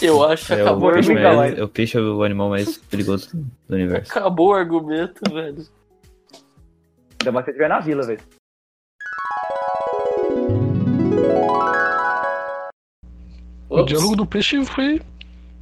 Eu 0.01 0.23
acho 0.23 0.45
que 0.47 0.53
É, 0.53 0.61
acabou, 0.61 0.89
o, 0.89 0.91
o 0.91 0.93
peixe 0.93 1.11
argumento. 1.11 1.35
mais- 1.37 1.57
é 1.57 1.63
o 1.63 1.67
peixe 1.67 1.97
é 1.97 2.01
o 2.01 2.23
animal 2.23 2.49
mais 2.49 2.77
perigoso 2.77 3.29
do 3.67 3.75
universo. 3.75 4.11
Acabou 4.11 4.49
o 4.49 4.53
argumento, 4.53 5.19
velho. 5.33 5.65
Ainda 7.21 7.31
mais 7.31 7.45
se 7.45 7.51
estiver 7.51 7.67
na 7.69 7.79
vila, 7.79 8.05
velho. 8.05 8.19
O 13.69 13.83
diálogo 13.83 14.15
do 14.15 14.25
peixe 14.25 14.63
foi. 14.65 15.01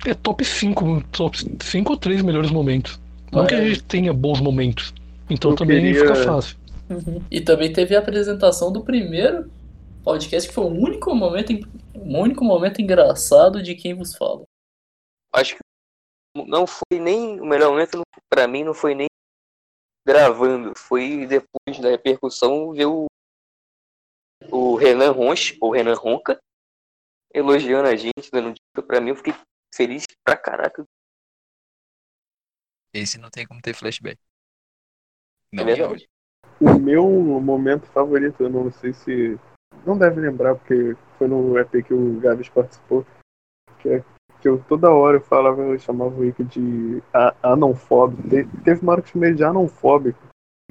É 0.05 0.13
top 0.13 0.45
5, 0.45 1.03
top 1.11 1.37
5 1.61 1.91
ou 1.91 1.97
3 1.97 2.21
melhores 2.21 2.49
momentos. 2.51 2.99
Não 3.31 3.45
que 3.45 3.53
a 3.53 3.61
gente 3.67 3.83
tenha 3.83 4.13
bons 4.13 4.39
momentos. 4.39 4.93
Então 5.29 5.51
Eu 5.51 5.57
também 5.57 5.81
queria- 5.81 5.99
fica 6.01 6.15
fácil. 6.15 6.57
Uhum. 6.89 7.21
E 7.29 7.41
também 7.41 7.71
teve 7.71 7.95
a 7.95 7.99
apresentação 7.99 8.71
do 8.71 8.81
primeiro 8.81 9.45
podcast, 10.09 10.49
que 10.49 10.55
foi 10.55 10.63
o 10.63 10.67
único 10.67 11.13
momento, 11.13 11.51
en- 11.51 11.61
o 11.93 12.17
único 12.19 12.43
momento 12.43 12.81
engraçado 12.81 13.61
de 13.61 13.75
quem 13.75 13.93
vos 13.93 14.15
fala. 14.15 14.43
Acho 15.33 15.55
que 15.55 15.61
não 16.47 16.65
foi 16.65 16.99
nem 16.99 17.39
o 17.39 17.45
melhor 17.45 17.71
momento 17.71 18.01
pra 18.27 18.47
mim 18.47 18.63
não 18.63 18.73
foi 18.73 18.95
nem 18.95 19.07
gravando, 20.07 20.73
foi 20.75 21.27
depois 21.27 21.79
da 21.79 21.89
repercussão 21.89 22.71
ver 22.73 22.85
o 22.87 23.05
o 24.51 24.75
Renan 24.75 25.11
Ronch, 25.11 25.57
ou 25.61 25.71
Renan 25.71 25.93
Ronca, 25.95 26.39
elogiando 27.31 27.87
a 27.89 27.95
gente, 27.95 28.31
dando 28.31 28.53
dica 28.53 28.87
pra 28.87 28.99
mim, 29.01 29.09
eu 29.09 29.15
fiquei 29.15 29.33
feliz 29.75 30.05
pra 30.25 30.35
caraca. 30.35 30.83
Esse 32.93 33.19
não 33.19 33.29
tem 33.29 33.45
como 33.45 33.61
ter 33.61 33.75
flashback. 33.75 34.17
É 35.53 35.57
Não, 35.57 35.65
verdade. 35.65 36.09
O 36.59 36.79
meu 36.79 37.05
momento 37.39 37.85
favorito, 37.87 38.41
eu 38.41 38.49
não 38.49 38.71
sei 38.71 38.93
se. 38.93 39.37
Não 39.85 39.97
deve 39.97 40.19
lembrar, 40.21 40.55
porque 40.55 40.95
foi 41.17 41.27
no 41.27 41.57
EP 41.57 41.83
que 41.83 41.93
o 41.93 42.19
Gabs 42.19 42.49
participou. 42.49 43.05
Que, 43.79 43.89
é, 43.89 44.03
que 44.41 44.47
eu 44.47 44.63
toda 44.67 44.91
hora 44.91 45.17
eu 45.17 45.21
falava, 45.21 45.61
eu 45.61 45.79
chamava 45.79 46.11
o 46.15 46.25
Ico 46.25 46.43
de 46.43 47.01
a- 47.13 47.33
anonfóbico. 47.43 48.23
Te- 48.27 48.47
teve 48.63 48.81
uma 48.81 48.93
hora 48.93 49.01
que 49.01 49.09
eu 49.09 49.13
chamei 49.13 49.33
de 49.33 49.43
anonfóbico. 49.43 50.19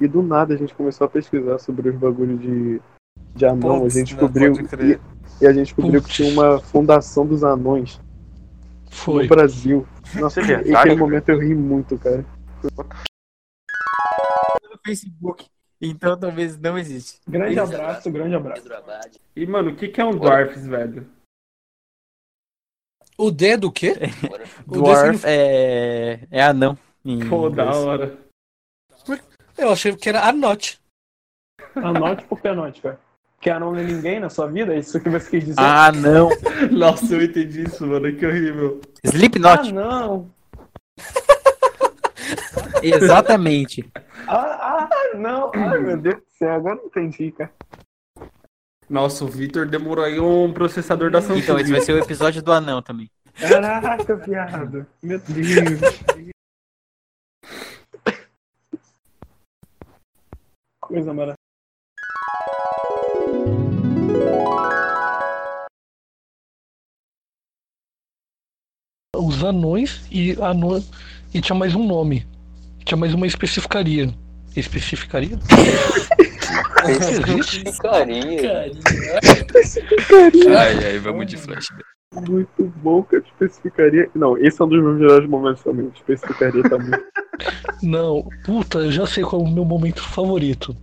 E 0.01 0.07
do 0.07 0.21
nada 0.23 0.53
a 0.53 0.57
gente 0.57 0.73
começou 0.73 1.05
a 1.05 1.09
pesquisar 1.09 1.59
sobre 1.59 1.89
os 1.89 1.95
bagulhos 1.95 2.39
de, 2.39 2.81
de 3.35 3.45
anão. 3.45 3.77
a 3.77 3.79
Putz, 3.81 3.93
gente 3.95 4.15
né, 4.15 4.21
descobriu. 4.21 4.53
E, 5.41 5.43
e 5.43 5.47
a 5.47 5.51
gente 5.51 5.65
descobriu 5.65 6.01
que 6.01 6.07
Putz. 6.07 6.15
tinha 6.15 6.31
uma 6.33 6.59
fundação 6.59 7.25
dos 7.25 7.43
anões 7.43 7.99
Foi. 8.91 9.23
no 9.23 9.29
Brasil. 9.29 9.85
Nossa, 10.15 10.39
Isso 10.39 10.51
é 10.51 10.53
e 10.53 10.55
verdade, 10.55 10.75
aquele 10.75 10.95
cara? 10.95 10.99
momento 11.05 11.29
eu 11.29 11.39
ri 11.39 11.53
muito, 11.53 11.97
cara. 11.97 12.23
no 14.63 14.79
Facebook. 14.85 15.47
Então 15.81 16.17
talvez 16.17 16.57
não 16.57 16.77
existe. 16.77 17.19
Grande 17.27 17.53
Isso. 17.53 17.61
abraço, 17.63 18.11
grande 18.11 18.35
abraço. 18.35 18.61
Pedro 18.61 18.77
Abad. 18.77 19.17
E, 19.35 19.45
mano, 19.45 19.71
o 19.71 19.75
que, 19.75 19.87
que 19.87 20.01
é 20.01 20.05
um 20.05 20.11
Dwarfs, 20.11 20.67
velho? 20.67 21.09
O 23.17 23.31
D 23.31 23.57
do 23.57 23.71
quê? 23.71 23.95
O 24.67 24.73
Dwarf 24.73 25.23
é, 25.25 26.27
é 26.29 26.43
anão. 26.43 26.77
em 27.03 27.27
Pô, 27.27 27.49
da 27.49 27.71
hora. 27.75 28.17
Eu 29.57 29.71
achei 29.71 29.95
que 29.95 30.07
era 30.07 30.27
anote. 30.27 30.79
Anote 31.75 32.23
por 32.25 32.39
penote, 32.39 32.81
cara. 32.81 32.99
Quer 33.41 33.59
não 33.59 33.75
é 33.75 33.83
ninguém 33.83 34.19
na 34.19 34.29
sua 34.29 34.47
vida? 34.47 34.73
É 34.73 34.79
isso 34.79 34.99
que 34.99 35.09
você 35.09 35.29
quis 35.29 35.45
dizer? 35.45 35.61
Ah, 35.61 35.91
não. 35.93 36.29
Nossa, 36.71 37.15
eu 37.15 37.23
entendi 37.23 37.63
isso, 37.63 37.85
mano. 37.87 38.13
Que 38.15 38.25
horrível. 38.25 38.81
Slipknot. 39.03 39.69
Ah, 39.69 39.71
não. 39.71 40.29
Exatamente. 42.83 43.89
Ah, 44.27 44.87
ah, 44.91 45.17
não. 45.17 45.51
Ai, 45.55 45.79
meu 45.79 45.97
Deus 45.97 46.17
do 46.17 46.29
céu, 46.37 46.51
agora 46.51 46.77
eu 46.77 46.85
entendi, 46.85 47.31
cara. 47.31 47.51
Nossa, 48.87 49.23
o 49.23 49.27
Vitor 49.27 49.67
demorou 49.67 50.03
aí 50.03 50.19
um 50.19 50.51
processador 50.51 51.09
da 51.09 51.21
Samsung. 51.21 51.39
Então 51.39 51.59
esse 51.59 51.71
vai 51.71 51.81
ser 51.81 51.93
o 51.93 51.99
episódio 51.99 52.43
do 52.43 52.51
anão 52.51 52.81
também. 52.81 53.09
Caraca, 53.39 54.15
viado. 54.17 54.85
Meu 55.01 55.19
Deus. 55.19 55.79
Coisa 60.81 61.13
maravilhosa. 61.13 61.37
Os 69.15 69.43
anões 69.43 70.07
e 70.11 70.31
ano... 70.41 70.83
e 71.33 71.41
tinha 71.41 71.57
mais 71.57 71.75
um 71.75 71.85
nome. 71.85 72.27
Tinha 72.89 72.97
mais 72.97 73.13
uma 73.13 73.27
especificaria. 73.27 74.11
Especificaria? 74.55 75.37
Carinha. 77.79 78.71
Carinha. 80.07 80.59
Ai, 80.59 80.85
ai, 80.85 80.97
vamos 80.97 81.27
de 81.27 81.37
flashback. 81.37 81.85
Muito 82.27 82.63
bom 82.77 83.03
que 83.03 83.17
eu 83.17 83.19
especificaria. 83.19 84.09
Não, 84.15 84.35
esse 84.39 84.59
é 84.59 84.65
um 84.65 84.69
dos 84.69 84.81
meus 84.81 84.99
melhores 84.99 85.29
momentos 85.29 85.61
também. 85.61 85.91
Especificaria 85.95 86.63
também. 86.63 86.99
Não, 87.83 88.27
puta, 88.43 88.79
eu 88.79 88.91
já 88.91 89.05
sei 89.05 89.23
qual 89.23 89.43
é 89.43 89.45
o 89.45 89.51
meu 89.51 89.63
momento 89.63 90.01
favorito. 90.01 90.75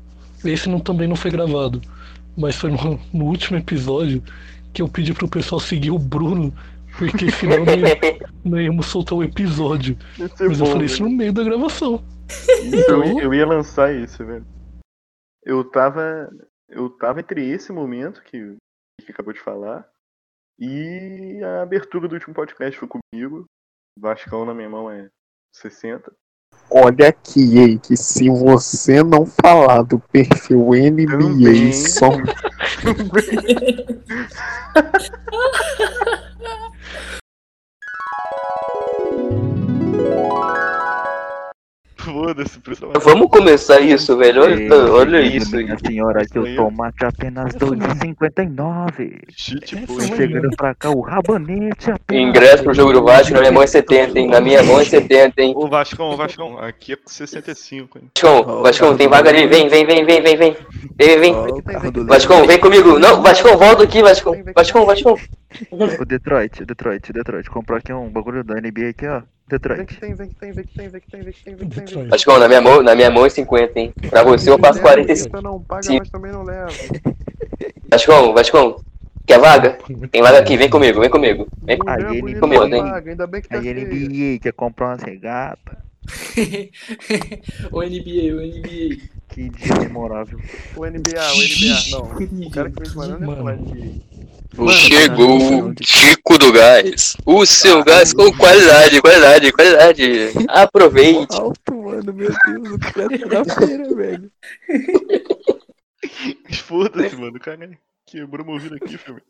Esse 0.44 0.68
não, 0.68 0.78
também 0.78 1.08
não 1.08 1.16
foi 1.16 1.32
gravado. 1.32 1.80
Mas 2.36 2.54
foi 2.54 2.70
no, 2.70 3.00
no 3.12 3.24
último 3.24 3.58
episódio 3.58 4.22
que 4.72 4.80
eu 4.80 4.88
pedi 4.88 5.12
pro 5.12 5.26
pessoal 5.26 5.60
seguir 5.60 5.90
o 5.90 5.98
Bruno, 5.98 6.54
porque 6.98 7.30
senão 7.30 8.60
íamos 8.60 8.86
soltar 8.86 9.18
o 9.18 9.24
episódio. 9.24 9.96
Isso 10.18 10.42
é 10.42 10.48
Mas 10.48 10.60
eu 10.60 10.66
bom, 10.66 10.72
falei 10.72 10.86
isso 10.86 10.98
velho. 10.98 11.10
no 11.10 11.16
meio 11.16 11.32
da 11.32 11.44
gravação. 11.44 12.04
Eu, 12.60 12.78
Então, 12.80 13.20
eu 13.20 13.34
ia 13.34 13.46
lançar 13.46 13.94
isso, 13.94 14.24
velho. 14.24 14.46
Eu 15.44 15.64
tava. 15.64 16.30
Eu 16.68 16.90
tava 16.90 17.20
entre 17.20 17.48
esse 17.48 17.72
momento 17.72 18.22
que 18.22 18.56
que 19.04 19.12
acabou 19.12 19.32
de 19.32 19.40
falar 19.40 19.88
e 20.58 21.40
a 21.44 21.62
abertura 21.62 22.08
do 22.08 22.14
último 22.14 22.34
podcast 22.34 22.78
foi 22.78 22.88
comigo. 22.88 23.44
Vascão 23.98 24.44
na 24.44 24.54
minha 24.54 24.68
mão 24.68 24.90
é 24.90 25.08
60. 25.54 26.12
Olha 26.70 27.08
aqui, 27.08 27.58
ei, 27.58 27.78
que 27.78 27.96
se 27.96 28.28
você 28.28 29.02
não 29.02 29.24
falar 29.24 29.82
do 29.82 29.98
perfil 29.98 30.72
NBA 30.72 31.18
Também. 31.18 31.72
só. 31.72 32.10
Foda-se, 42.06 42.60
pessoal. 42.60 42.92
Vamos 43.02 43.28
começar 43.30 43.80
isso, 43.80 44.16
velho. 44.16 44.42
Olha, 44.42 44.54
Ei, 44.54 44.70
olha 44.70 45.20
isso. 45.20 45.56
Minha 45.56 45.76
senhora, 45.76 46.24
que 46.24 46.38
o 46.38 46.54
tomate 46.54 47.04
apenas 47.04 47.52
2,59. 47.56 49.22
Cheat 49.36 49.76
É, 49.76 49.80
post. 49.86 50.08
foi. 50.08 50.16
Chegando 50.16 50.48
pra 50.56 50.72
cá, 50.74 50.90
o 50.90 51.00
rabanete 51.00 51.90
apenas. 51.90 52.28
Ingresso 52.28 52.62
pro 52.62 52.72
jogo 52.74 52.92
do 52.92 53.02
Vasco 53.04 53.34
na 53.34 53.40
minha 53.40 53.50
mão 53.52 53.62
é 53.62 53.66
70, 53.66 54.18
hein? 54.18 54.28
Na 54.28 54.40
minha 54.40 54.62
mão 54.62 54.80
é 54.80 54.84
70, 54.84 55.42
hein? 55.42 55.52
Ô 55.56 55.66
Vascão, 55.68 56.10
ô 56.10 56.16
Vascão, 56.16 56.58
aqui 56.58 56.92
é 56.92 56.98
65, 57.04 57.98
hein? 57.98 58.04
Vascão, 58.14 58.62
Vascão, 58.62 58.96
tem 58.96 59.08
vaga 59.08 59.30
ali. 59.30 59.48
Vem, 59.48 59.68
vem, 59.68 59.84
vem, 59.84 60.04
vem, 60.04 60.22
vem, 60.22 60.36
vem. 60.36 60.56
Vem, 60.96 61.18
vem, 61.18 61.34
vem. 61.34 62.06
Vascão, 62.06 62.46
vem 62.46 62.60
comigo. 62.60 62.98
Não, 63.00 63.20
Vascão, 63.20 63.56
volta 63.58 63.82
aqui, 63.82 64.00
Vascão. 64.00 64.32
Vascão, 64.54 64.86
Vascão. 64.86 65.16
O 65.98 66.04
Detroit, 66.04 66.62
o 66.62 66.66
Detroit, 66.66 67.12
Detroit. 67.12 67.50
Comprou 67.50 67.78
aqui 67.78 67.92
um 67.92 68.08
bagulho 68.10 68.44
da 68.44 68.54
NBA 68.60 68.90
aqui, 68.90 69.06
ó. 69.06 69.22
Vem 69.48 69.58
Detroit. 69.58 69.86
que 69.86 70.00
tem, 70.00 70.14
vem 70.14 70.28
que 70.28 70.34
tem, 70.34 70.52
vem 70.52 70.64
que 70.64 70.74
tem, 70.74 70.88
vem 70.88 71.00
que 71.00 71.10
tem, 71.10 71.22
vem 71.22 71.32
que 71.32 71.44
tem, 71.44 71.54
vem 71.54 71.68
que 71.68 71.80
tem. 71.80 71.84
vem 71.84 72.04
que 72.04 72.10
Vascão, 72.10 72.38
na 72.38 72.48
minha 72.48 72.60
mão, 72.60 72.82
na 72.82 72.96
minha 72.96 73.10
mão 73.10 73.24
é 73.24 73.30
50, 73.30 73.78
hein? 73.78 73.92
Pra 74.10 74.24
você 74.24 74.50
eu 74.50 74.58
passo 74.58 74.74
tem. 74.74 74.82
45. 74.82 75.30
Você 75.36 75.42
não 75.42 75.60
paga, 75.60 75.82
Sim. 75.84 75.98
mas 76.00 76.10
também 76.10 76.32
não 76.32 76.42
leva. 76.42 76.72
Vascão, 77.88 78.34
Vascão, 78.34 78.80
quer 79.24 79.38
vaga? 79.38 79.78
Tem 80.10 80.20
vaga 80.20 80.38
aqui, 80.38 80.56
vem 80.56 80.68
comigo, 80.68 81.00
vem 81.00 81.10
comigo. 81.10 81.46
Vem 81.62 81.78
Mulher 81.78 82.06
Aí 82.06 82.20
bonita 82.20 82.40
comigo, 82.40 82.66
não 82.66 82.82
vem. 82.82 83.10
ainda 83.10 83.26
bem 83.28 83.40
que 83.40 83.48
tá 83.48 83.58
Aí. 83.58 83.72
NBA 83.72 84.40
quer 84.42 84.52
comprar 84.52 84.96
uma 84.96 84.96
regata. 84.96 85.78
o 87.70 87.82
NBA, 87.82 88.34
o 88.34 88.40
NBA. 88.40 88.96
Que 89.28 89.48
dia 89.48 89.74
memorável. 89.80 90.40
O 90.76 90.84
NBA, 90.84 91.20
o 91.20 91.38
NBA. 91.38 91.90
Não, 91.90 92.46
o 92.46 92.50
cara 92.50 92.70
que 92.70 92.80
vem 92.80 92.90
de 92.90 92.96
Manaus 92.96 93.22
é 93.22 93.26
falar 93.26 93.56
de... 93.56 94.02
Chegou 94.72 95.72
do 95.72 95.82
Gás. 96.56 97.16
O 97.24 97.44
seu 97.46 97.84
gás 97.84 98.12
com 98.12 98.32
qualidade, 98.36 99.00
qualidade, 99.00 99.52
qualidade. 99.52 100.32
Aproveite. 100.48 101.36
Alto, 101.36 101.74
mano, 101.82 102.12
meu 102.12 102.30
Deus, 102.46 102.70
o 102.72 102.78
cara 102.78 103.18
tá 103.18 103.44
na 103.44 103.66
feira, 103.66 103.88
velho. 103.94 104.32
Foda-se, 106.64 107.16
mano, 107.16 107.36
o 107.36 107.40
cara 107.40 107.70
quebrou 108.06 108.44
meu 108.44 108.54
ouvido 108.54 108.76
aqui, 108.76 108.96
filho. 108.96 109.22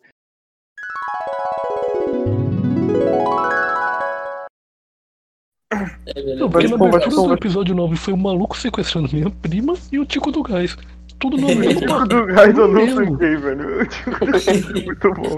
Beleza. 6.05 6.37
Não, 6.41 6.51
porque 6.51 6.69
na 6.69 6.77
Vai, 6.77 7.35
episódio 7.35 7.75
9 7.75 7.97
foi 7.97 8.15
o 8.15 8.17
maluco 8.17 8.57
sequestrando 8.57 9.09
minha 9.13 9.31
prima 9.31 9.75
e 9.91 9.99
o 9.99 10.07
Tico 10.07 10.31
do 10.31 10.43
Gás. 10.43 10.77
Tudo 11.19 11.37
no 11.39 11.49
mesmo. 11.55 11.81
Tico 11.81 12.07
do 12.07 12.27
Gás 12.27 12.57
eu 12.57 12.69
não 12.69 12.87
Meu. 12.87 13.13
fiquei, 13.13 13.37
velho. 13.37 13.83
O 13.83 13.87
Tico 13.87 14.11
do 14.11 14.33
Gás 14.33 14.47
é 14.49 14.85
muito 14.85 15.13
bom. 15.13 15.37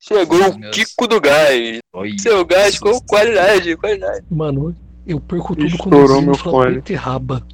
Chegou 0.00 0.38
o 0.38 0.70
Tico 0.70 1.06
do 1.06 1.20
Gás. 1.20 1.78
Seu 2.18 2.44
gás 2.44 2.78
com 2.78 3.00
qualidade, 3.00 3.76
qualidade. 3.76 4.26
Mano, 4.30 4.76
eu 5.06 5.18
perco 5.18 5.56
tudo 5.56 5.78
quando 5.78 5.94
Estourou 5.96 6.18
o 6.18 6.22
meu 6.22 6.34
Zino 6.34 6.44
fala 6.44 6.64
fone. 6.64 6.74
beterraba. 6.76 7.46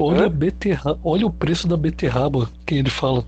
Olha 0.00 0.26
a 0.26 0.28
beterraba, 0.28 1.00
olha 1.04 1.26
o 1.26 1.32
preço 1.32 1.68
da 1.68 1.76
beterraba 1.76 2.50
que 2.66 2.74
ele 2.76 2.90
fala. 2.90 3.24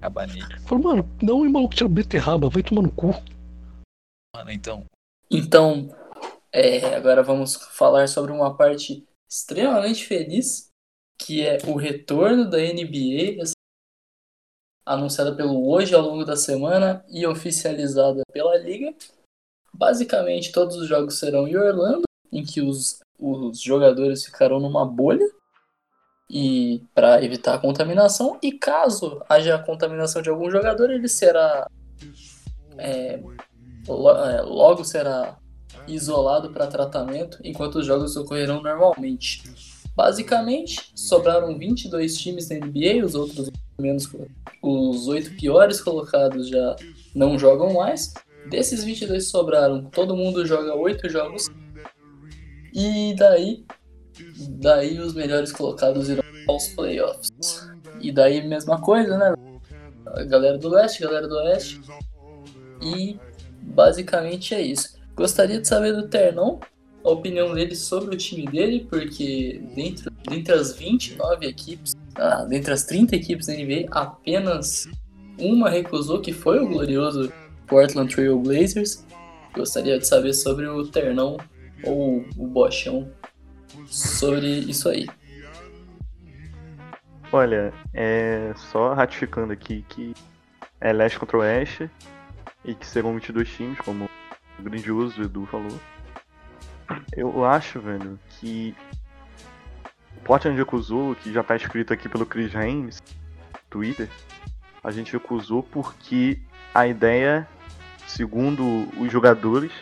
Cabanete. 0.00 0.60
Fala, 0.60 0.80
mano, 0.80 1.10
não, 1.20 1.44
e 1.44 1.48
maluco 1.48 1.74
tira 1.74 1.88
beterraba, 1.88 2.48
vai 2.48 2.62
tomar 2.62 2.82
no 2.82 2.90
cu. 2.90 3.14
Mano, 4.34 4.50
então. 4.50 4.84
Então, 5.30 5.94
é, 6.52 6.94
agora 6.94 7.22
vamos 7.22 7.56
falar 7.72 8.08
sobre 8.08 8.32
uma 8.32 8.56
parte 8.56 9.04
extremamente 9.28 10.04
feliz, 10.04 10.68
que 11.18 11.42
é 11.46 11.58
o 11.66 11.76
retorno 11.76 12.48
da 12.48 12.58
NBA, 12.58 13.42
anunciada 14.92 15.34
pelo 15.34 15.70
hoje 15.70 15.94
ao 15.94 16.02
longo 16.02 16.24
da 16.24 16.36
semana 16.36 17.04
e 17.08 17.26
oficializada 17.26 18.22
pela 18.32 18.56
liga. 18.56 18.94
Basicamente, 19.72 20.52
todos 20.52 20.76
os 20.76 20.88
jogos 20.88 21.18
serão 21.18 21.46
em 21.46 21.56
Orlando, 21.56 22.02
em 22.32 22.44
que 22.44 22.60
os, 22.60 22.98
os 23.18 23.60
jogadores 23.60 24.24
ficarão 24.24 24.58
numa 24.58 24.84
bolha 24.84 25.28
e 26.28 26.82
para 26.94 27.22
evitar 27.24 27.54
a 27.54 27.58
contaminação. 27.58 28.38
E 28.42 28.52
caso 28.52 29.22
haja 29.28 29.58
contaminação 29.58 30.22
de 30.22 30.28
algum 30.28 30.50
jogador, 30.50 30.90
ele 30.90 31.08
será 31.08 31.68
é, 32.76 33.20
lo- 33.86 34.24
é, 34.24 34.42
logo 34.42 34.84
será 34.84 35.38
isolado 35.86 36.50
para 36.50 36.66
tratamento, 36.66 37.38
enquanto 37.42 37.76
os 37.76 37.86
jogos 37.86 38.16
ocorrerão 38.16 38.60
normalmente. 38.62 39.42
Basicamente, 39.94 40.92
sobraram 40.94 41.58
22 41.58 42.16
times 42.16 42.48
da 42.48 42.56
NBA, 42.56 43.04
os 43.04 43.14
outros 43.14 43.50
menos 43.80 44.08
os 44.62 45.08
oito 45.08 45.34
piores 45.36 45.80
colocados 45.80 46.48
já 46.48 46.76
não 47.14 47.38
jogam 47.38 47.72
mais. 47.74 48.12
Desses 48.48 48.84
22 48.84 49.24
que 49.24 49.30
sobraram, 49.30 49.84
todo 49.86 50.16
mundo 50.16 50.44
joga 50.46 50.74
oito 50.74 51.08
jogos. 51.08 51.48
E 52.72 53.14
daí, 53.18 53.64
daí 54.48 54.98
os 54.98 55.14
melhores 55.14 55.52
colocados 55.52 56.08
irão 56.08 56.24
aos 56.48 56.68
playoffs. 56.68 57.30
E 58.00 58.12
daí 58.12 58.46
mesma 58.46 58.80
coisa, 58.80 59.16
né? 59.16 59.34
A 60.06 60.24
galera 60.24 60.58
do 60.58 60.68
leste, 60.68 61.02
galera 61.02 61.28
do 61.28 61.34
oeste. 61.36 61.80
E 62.82 63.18
basicamente 63.62 64.54
é 64.54 64.62
isso. 64.62 64.98
Gostaria 65.14 65.60
de 65.60 65.68
saber 65.68 65.92
do 65.92 66.08
Ternon 66.08 66.58
a 67.04 67.10
opinião 67.10 67.54
dele 67.54 67.74
sobre 67.74 68.14
o 68.14 68.18
time 68.18 68.46
dele, 68.46 68.86
porque 68.88 69.62
dentro, 69.74 70.10
dentre 70.28 70.52
as 70.52 70.74
29 70.74 71.46
equipes, 71.46 71.94
ah, 72.16 72.44
dentre 72.44 72.72
as 72.72 72.84
30 72.84 73.16
equipes 73.16 73.46
da 73.46 73.54
NBA, 73.54 73.86
apenas 73.90 74.88
uma 75.38 75.70
recusou, 75.70 76.20
que 76.20 76.32
foi 76.32 76.60
o 76.60 76.68
glorioso 76.68 77.32
Portland 77.66 78.14
Trail 78.14 78.38
Blazers. 78.38 79.06
Gostaria 79.54 79.98
de 79.98 80.06
saber 80.06 80.34
sobre 80.34 80.66
o 80.66 80.86
Ternão 80.86 81.38
ou 81.82 82.24
o 82.36 82.46
Bochão 82.46 83.10
sobre 83.86 84.46
isso 84.46 84.88
aí. 84.88 85.06
Olha, 87.32 87.72
é 87.94 88.52
só 88.56 88.92
ratificando 88.92 89.52
aqui 89.52 89.84
que 89.88 90.12
é 90.80 90.92
leste 90.92 91.18
contra 91.18 91.38
oeste 91.38 91.88
e 92.64 92.74
que 92.74 92.86
serão 92.86 93.14
22 93.14 93.48
times, 93.48 93.78
como 93.78 94.08
o 94.58 94.62
grandioso 94.62 95.22
Edu 95.22 95.46
falou. 95.46 95.78
Eu 97.16 97.44
acho, 97.44 97.80
velho, 97.80 98.18
que 98.28 98.74
o 100.16 100.20
Portland 100.22 100.56
recusou, 100.56 101.14
que 101.14 101.32
já 101.32 101.42
tá 101.42 101.56
escrito 101.56 101.92
aqui 101.92 102.08
pelo 102.08 102.26
Chris 102.26 102.54
Haynes, 102.54 103.02
Twitter, 103.68 104.08
a 104.82 104.90
gente 104.90 105.12
recusou 105.12 105.62
porque 105.62 106.40
a 106.74 106.86
ideia, 106.86 107.46
segundo 108.06 108.88
os 108.98 109.10
jogadores, 109.10 109.72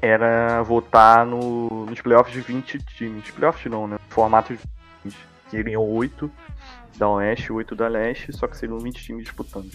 era 0.00 0.62
votar 0.62 1.26
no, 1.26 1.86
nos 1.86 2.00
playoffs 2.00 2.32
de 2.32 2.40
20 2.40 2.78
times. 2.78 3.30
Playoffs 3.30 3.70
não, 3.70 3.86
né? 3.86 3.98
Formato 4.08 4.54
de 4.54 4.60
20. 5.04 5.16
Seriam 5.50 5.82
8 5.82 6.30
da 6.96 7.08
Oeste, 7.08 7.52
8 7.52 7.74
da 7.74 7.88
Leste, 7.88 8.32
só 8.32 8.46
que 8.46 8.56
seriam 8.56 8.78
20 8.78 9.02
times 9.02 9.24
disputando. 9.24 9.70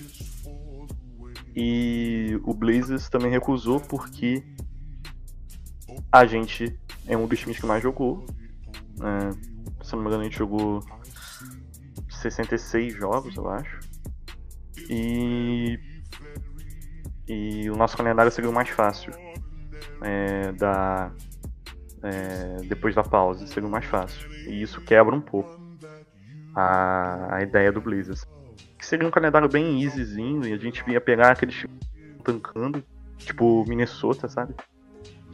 E 1.56 2.40
o 2.44 2.54
Blazers 2.54 3.10
também 3.10 3.32
recusou 3.32 3.80
porque 3.80 4.44
a 6.12 6.26
gente 6.26 6.78
é 7.08 7.18
um 7.18 7.28
dos 7.28 7.40
times 7.40 7.60
que 7.60 7.66
mais 7.66 7.82
jogou. 7.82 8.26
É, 9.02 9.84
se 9.84 9.94
não 9.94 10.02
me 10.02 10.08
engano, 10.08 10.22
a 10.22 10.26
gente 10.26 10.38
jogou 10.38 10.84
66 12.10 12.94
jogos, 12.94 13.36
eu 13.36 13.50
acho. 13.50 13.80
E, 14.90 15.80
e 17.28 17.70
o 17.70 17.76
nosso 17.76 17.96
calendário 17.98 18.32
seria 18.32 18.50
o 18.50 18.54
mais 18.54 18.70
fácil. 18.70 19.14
É, 20.02 20.52
da, 20.54 21.12
é, 22.04 22.58
depois 22.68 22.94
da 22.94 23.04
pausa, 23.04 23.46
seria 23.48 23.68
o 23.68 23.72
mais 23.72 23.86
fácil. 23.86 24.30
E 24.48 24.62
isso 24.62 24.82
quebra 24.82 25.16
um 25.16 25.22
pouco 25.22 25.60
a, 26.56 27.36
a 27.36 27.42
ideia 27.42 27.72
do 27.72 27.82
Blazers. 27.82 28.26
Que 28.78 28.86
seria 28.86 29.08
um 29.08 29.12
calendário 29.12 29.50
bem 29.50 29.84
easyzinho 29.84 30.46
e 30.48 30.54
a 30.54 30.58
gente 30.58 30.84
ia 30.90 31.02
pegar 31.02 31.32
aqueles 31.32 31.66
tancando, 32.24 32.84
tipo 33.18 33.66
Minnesota, 33.68 34.28
sabe? 34.28 34.54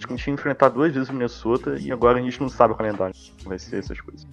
Acho 0.02 0.08
que 0.08 0.14
a 0.14 0.18
gente 0.18 0.28
ia 0.28 0.34
enfrentar 0.34 0.70
duas 0.70 0.92
vezes 0.92 1.10
o 1.10 1.14
Minnesota 1.14 1.78
e 1.80 1.92
agora 1.92 2.18
a 2.18 2.22
gente 2.24 2.42
não 2.42 2.50
sabe 2.50 2.74
o 2.74 2.76
calendário. 2.76 3.14
Vai 3.46 3.60
ser 3.60 3.78
essas 3.78 4.02
coisas. 4.02 4.28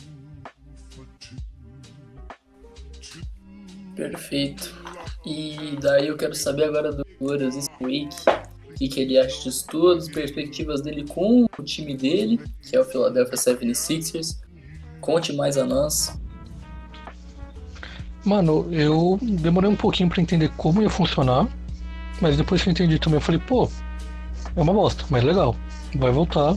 Perfeito. 3.94 4.74
E 5.26 5.76
daí 5.78 6.08
eu 6.08 6.16
quero 6.16 6.34
saber 6.34 6.64
agora 6.64 6.90
do 6.90 7.04
Glorious 7.20 7.66
Wake, 7.82 8.08
o 8.70 8.74
que, 8.76 8.88
que 8.88 9.00
ele 9.00 9.18
acha 9.18 9.42
disso 9.42 9.66
tudo, 9.68 9.98
as 9.98 10.08
perspectivas 10.08 10.80
dele 10.80 11.06
com 11.06 11.44
o 11.58 11.62
time 11.62 11.94
dele, 11.94 12.40
que 12.62 12.74
é 12.74 12.80
o 12.80 12.84
Philadelphia 12.84 13.36
76ers. 13.36 14.38
Conte 15.02 15.34
mais 15.34 15.58
a 15.58 15.64
nós. 15.66 16.18
Mano, 18.24 18.72
eu 18.72 19.18
demorei 19.20 19.68
um 19.68 19.76
pouquinho 19.76 20.08
pra 20.08 20.22
entender 20.22 20.50
como 20.56 20.80
ia 20.80 20.88
funcionar, 20.88 21.46
mas 22.22 22.38
depois 22.38 22.62
que 22.62 22.70
eu 22.70 22.72
entendi 22.72 22.98
também, 22.98 23.18
eu 23.18 23.20
falei, 23.20 23.40
pô, 23.46 23.68
é 24.58 24.62
uma 24.62 24.72
bosta, 24.72 25.04
mas 25.08 25.22
legal. 25.22 25.54
Vai 25.94 26.10
voltar, 26.10 26.56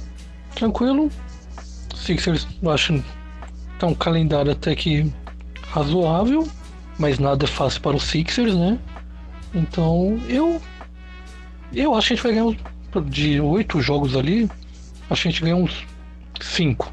tranquilo. 0.55 1.09
Sixers, 1.95 2.47
eu 2.61 2.71
acho 2.71 3.03
tá 3.77 3.87
um 3.87 3.93
calendário 3.93 4.51
até 4.51 4.75
que 4.75 5.11
razoável, 5.69 6.47
mas 6.97 7.19
nada 7.19 7.45
é 7.45 7.47
fácil 7.47 7.81
para 7.81 7.95
os 7.95 8.03
Sixers, 8.03 8.55
né? 8.55 8.79
Então, 9.53 10.19
eu 10.27 10.59
eu 11.73 11.95
acho 11.95 12.07
que 12.07 12.13
a 12.13 12.15
gente 12.17 12.23
vai 12.23 12.31
ganhar 12.33 12.45
uns- 12.45 12.57
de 13.09 13.39
oito 13.39 13.79
jogos 13.81 14.15
ali, 14.15 14.49
acho 15.09 15.21
que 15.21 15.27
a 15.27 15.31
gente 15.31 15.41
ganha 15.41 15.55
uns 15.55 15.85
cinco. 16.41 16.91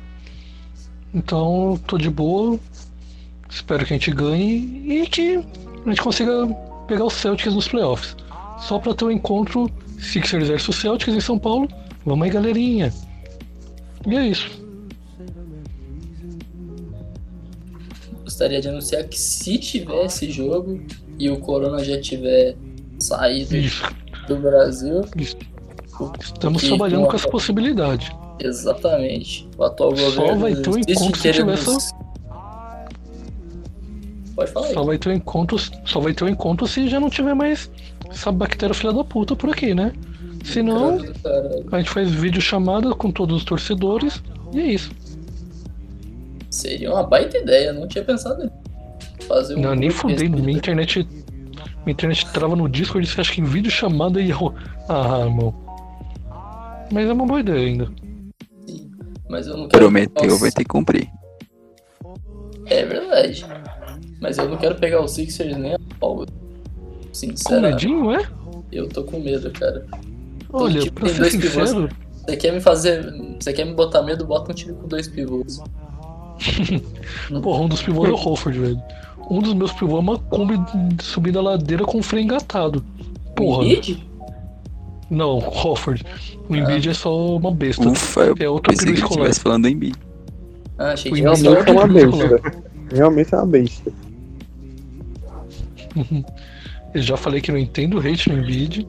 Então, 1.12 1.80
tô 1.86 1.96
de 1.98 2.10
boa. 2.10 2.58
Espero 3.48 3.84
que 3.84 3.94
a 3.94 3.96
gente 3.96 4.10
ganhe 4.12 5.02
e 5.02 5.06
que 5.06 5.36
a 5.36 5.88
gente 5.88 6.02
consiga 6.02 6.46
pegar 6.86 7.06
os 7.06 7.14
Celtics 7.14 7.54
nos 7.54 7.66
playoffs. 7.66 8.14
Só 8.58 8.78
pra 8.78 8.94
ter 8.94 9.06
um 9.06 9.10
encontro 9.10 9.70
Sixers 9.98 10.48
versus 10.48 10.76
Celtics 10.76 11.14
em 11.14 11.20
São 11.20 11.38
Paulo. 11.38 11.68
Vamos 12.04 12.24
aí, 12.24 12.30
galerinha. 12.30 12.92
E 14.06 14.16
é 14.16 14.26
isso. 14.28 14.50
Gostaria 18.24 18.60
de 18.60 18.68
anunciar 18.68 19.04
que 19.04 19.18
se 19.18 19.58
tiver 19.58 20.04
esse 20.04 20.30
jogo 20.30 20.80
e 21.18 21.28
o 21.30 21.38
Corona 21.40 21.82
já 21.82 22.00
tiver 22.00 22.54
saído 23.00 23.56
Isso. 23.56 23.82
do 24.28 24.36
Brasil. 24.36 25.00
Estamos 26.20 26.62
que 26.62 26.68
trabalhando 26.68 27.06
com 27.06 27.16
essa 27.16 27.28
possibilidade. 27.28 28.14
Exatamente. 28.38 29.48
O 29.58 29.64
atual 29.64 29.96
Só 29.96 30.04
governo 30.04 30.40
vai 30.40 30.54
ter 30.54 30.70
um 30.70 30.78
encontro 30.78 31.20
se 31.20 31.32
tiver 31.32 31.54
essa- 31.54 31.94
Pode 34.36 34.52
falar 34.52 34.66
aí. 34.68 34.74
Só 34.74 34.84
vai 34.84 34.98
ter 34.98 35.08
um 35.08 35.12
encontro, 35.12 35.58
só 35.84 35.98
vai 35.98 36.12
ter 36.14 36.22
um 36.24 36.28
encontro 36.28 36.68
se 36.68 36.88
já 36.88 37.00
não 37.00 37.10
tiver 37.10 37.34
mais 37.34 37.68
essa 38.10 38.32
bactéria 38.32 38.74
filha 38.74 38.92
da 38.92 39.04
puta 39.04 39.36
por 39.36 39.50
aqui, 39.50 39.74
né? 39.74 39.92
Senão, 40.44 40.98
a 41.72 41.78
gente 41.78 41.90
faz 41.90 42.10
vídeo 42.10 42.40
chamada 42.40 42.94
com 42.94 43.10
todos 43.10 43.36
os 43.36 43.44
torcedores 43.44 44.22
e 44.52 44.60
é 44.60 44.66
isso. 44.66 44.90
Seria 46.50 46.92
uma 46.92 47.02
baita 47.02 47.38
ideia, 47.38 47.72
não 47.72 47.86
tinha 47.86 48.04
pensado 48.04 48.42
nisso. 48.42 48.56
Fazer 49.26 49.56
um 49.56 49.60
Não, 49.60 49.74
nem 49.74 49.90
fudei, 49.90 50.28
minha 50.28 50.56
internet. 50.56 51.06
Minha 51.84 51.92
internet 51.92 52.26
trava 52.32 52.56
no 52.56 52.68
Discord 52.68 53.06
e 53.06 53.10
você 53.10 53.20
acha 53.20 53.32
que 53.32 53.40
em 53.40 53.44
vídeo 53.44 53.70
chamada 53.70 54.20
ia. 54.20 54.34
Ah, 54.88 55.20
irmão. 55.24 55.54
Mas 56.90 57.08
é 57.08 57.12
uma 57.12 57.26
boa 57.26 57.40
ideia 57.40 57.66
ainda. 57.66 57.88
Mas 59.28 59.46
eu 59.46 59.56
não 59.56 59.68
quero. 59.68 59.82
Prometeu, 59.82 60.38
vai 60.38 60.50
ter 60.50 60.62
que 60.62 60.70
cumprir. 60.70 61.10
É 62.66 62.84
verdade. 62.84 63.44
Mas 64.20 64.38
eu 64.38 64.48
não 64.48 64.56
quero 64.56 64.76
pegar 64.76 65.00
o 65.00 65.08
Sixers 65.08 65.56
nem 65.56 65.74
a 65.74 65.78
pau. 66.00 66.24
Com 67.26 67.36
Sinceramente. 67.36 67.88
medinho, 67.88 68.12
é? 68.12 68.28
Eu 68.70 68.88
tô 68.88 69.02
com 69.04 69.18
medo, 69.20 69.50
cara. 69.50 69.86
Olha, 70.52 70.80
time 70.80 70.90
pra 70.92 71.04
tem 71.06 71.14
ser 71.14 71.20
dois 71.20 71.36
pivôs. 71.36 71.68
sincero, 71.70 71.88
Você 72.26 72.36
quer 72.36 72.52
me 72.52 72.60
fazer. 72.60 73.14
Você 73.40 73.52
quer 73.52 73.64
me 73.64 73.74
botar 73.74 74.02
medo? 74.02 74.24
Bota 74.24 74.52
um 74.52 74.54
time 74.54 74.74
com 74.74 74.86
dois 74.86 75.08
pivôs. 75.08 75.60
porra, 77.42 77.62
um 77.62 77.68
dos 77.68 77.82
pivôs 77.82 78.08
é 78.08 78.12
o 78.12 78.16
Hofford, 78.16 78.58
velho. 78.58 78.82
Um 79.30 79.40
dos 79.42 79.54
meus 79.54 79.72
pivôs 79.72 79.96
é 79.96 80.00
uma 80.00 80.18
Kombi 80.18 80.54
subindo 81.02 81.38
a 81.38 81.42
ladeira 81.42 81.84
com 81.84 82.02
freio 82.02 82.24
engatado. 82.24 82.84
Porra. 83.34 83.64
Embiid? 83.64 84.06
Não, 85.10 85.38
Hofford. 85.38 86.04
O 86.48 86.54
Embiid 86.54 86.88
é 86.88 86.94
só 86.94 87.36
uma 87.36 87.50
besta. 87.50 87.88
Ufa, 87.88 88.20
eu 88.20 88.36
é 88.38 88.48
outro 88.48 88.72
pensei 88.72 88.92
que 88.92 89.00
escolar. 89.00 89.14
estivesse 89.14 89.40
falando 89.40 89.62
do 89.62 89.68
Embiid. 89.68 89.96
Ah, 90.78 90.92
achei 90.92 91.10
O 91.10 91.14
que 91.14 91.20
era 91.22 91.34
Realmente 91.34 91.68
é 91.68 91.72
uma 91.72 91.88
besta. 91.88 92.62
Realmente 92.92 93.34
é 93.34 93.36
uma 93.38 93.46
besta. 93.46 93.92
Eu 96.94 97.02
já 97.02 97.16
falei 97.16 97.40
que 97.40 97.52
não 97.52 97.58
entendo 97.58 97.98
hate 97.98 98.28
no 98.30 98.38
Embiid, 98.38 98.86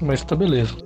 mas 0.00 0.24
tá 0.24 0.34
beleza. 0.34 0.76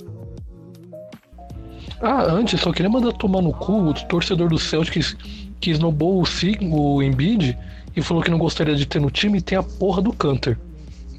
Ah, 2.00 2.24
antes, 2.24 2.61
só 2.61 2.72
queria 2.72 2.90
mandar 2.90 3.12
tomar 3.12 3.42
no 3.42 3.52
cu 3.52 3.72
o 3.72 3.94
torcedor 4.06 4.48
do 4.48 4.58
Celtics 4.58 5.14
que 5.61 5.70
snobou 5.70 6.22
o, 6.22 6.24
o 6.74 7.02
Embiid 7.02 7.56
e 7.94 8.02
falou 8.02 8.22
que 8.22 8.30
não 8.30 8.38
gostaria 8.38 8.74
de 8.74 8.86
ter 8.86 9.00
no 9.00 9.11
time 9.11 9.38
e 9.38 9.42
tem 9.42 9.58
a 9.58 9.62
porra 9.62 10.00
do 10.00 10.12
Canter. 10.12 10.58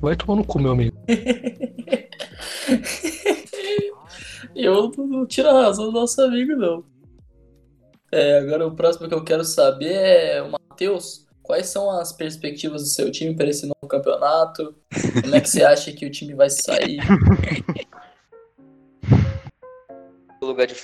Vai 0.01 0.15
tomar 0.15 0.35
no 0.37 0.43
cu, 0.43 0.59
meu 0.59 0.71
amigo. 0.71 0.97
Eu 4.55 4.91
não 4.97 5.25
tiro 5.25 5.49
a 5.49 5.65
razão 5.65 5.85
do 5.85 5.91
nosso 5.91 6.21
amigo, 6.21 6.55
não. 6.55 6.83
É, 8.11 8.39
agora 8.39 8.67
o 8.67 8.75
próximo 8.75 9.07
que 9.07 9.13
eu 9.13 9.23
quero 9.23 9.45
saber 9.45 9.93
é 9.93 10.41
o 10.41 10.51
Matheus. 10.51 11.25
Quais 11.43 11.67
são 11.67 11.89
as 11.89 12.13
perspectivas 12.13 12.83
do 12.83 12.87
seu 12.87 13.11
time 13.11 13.35
para 13.35 13.49
esse 13.49 13.65
novo 13.65 13.87
campeonato? 13.87 14.75
Como 15.21 15.35
é 15.35 15.41
que 15.41 15.49
você 15.49 15.63
acha 15.63 15.91
que 15.91 16.05
o 16.05 16.11
time 16.11 16.33
vai 16.33 16.49
sair? 16.49 16.99
No 20.41 20.47
lugar 20.47 20.67
de. 20.67 20.75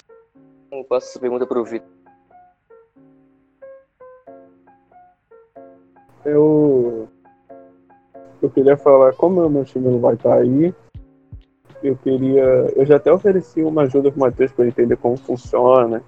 Eu 0.71 0.83
passo 0.83 1.09
essa 1.09 1.19
pergunta 1.19 1.45
pro 1.45 1.63
Vitor. 1.63 1.87
Eu. 6.25 7.07
Eu 8.41 8.49
queria 8.51 8.77
falar, 8.77 9.13
como 9.13 9.45
o 9.45 9.49
meu 9.49 9.65
time 9.65 9.89
não 9.89 9.99
vai 9.99 10.13
estar 10.13 10.35
aí, 10.35 10.73
eu 11.83 11.95
queria. 11.97 12.43
Eu 12.75 12.85
já 12.85 12.97
até 12.97 13.11
ofereci 13.11 13.61
uma 13.61 13.83
ajuda 13.83 14.11
pro 14.11 14.19
Matheus 14.19 14.51
para 14.51 14.65
ele 14.65 14.71
entender 14.71 14.97
como 14.97 15.17
funciona. 15.17 16.03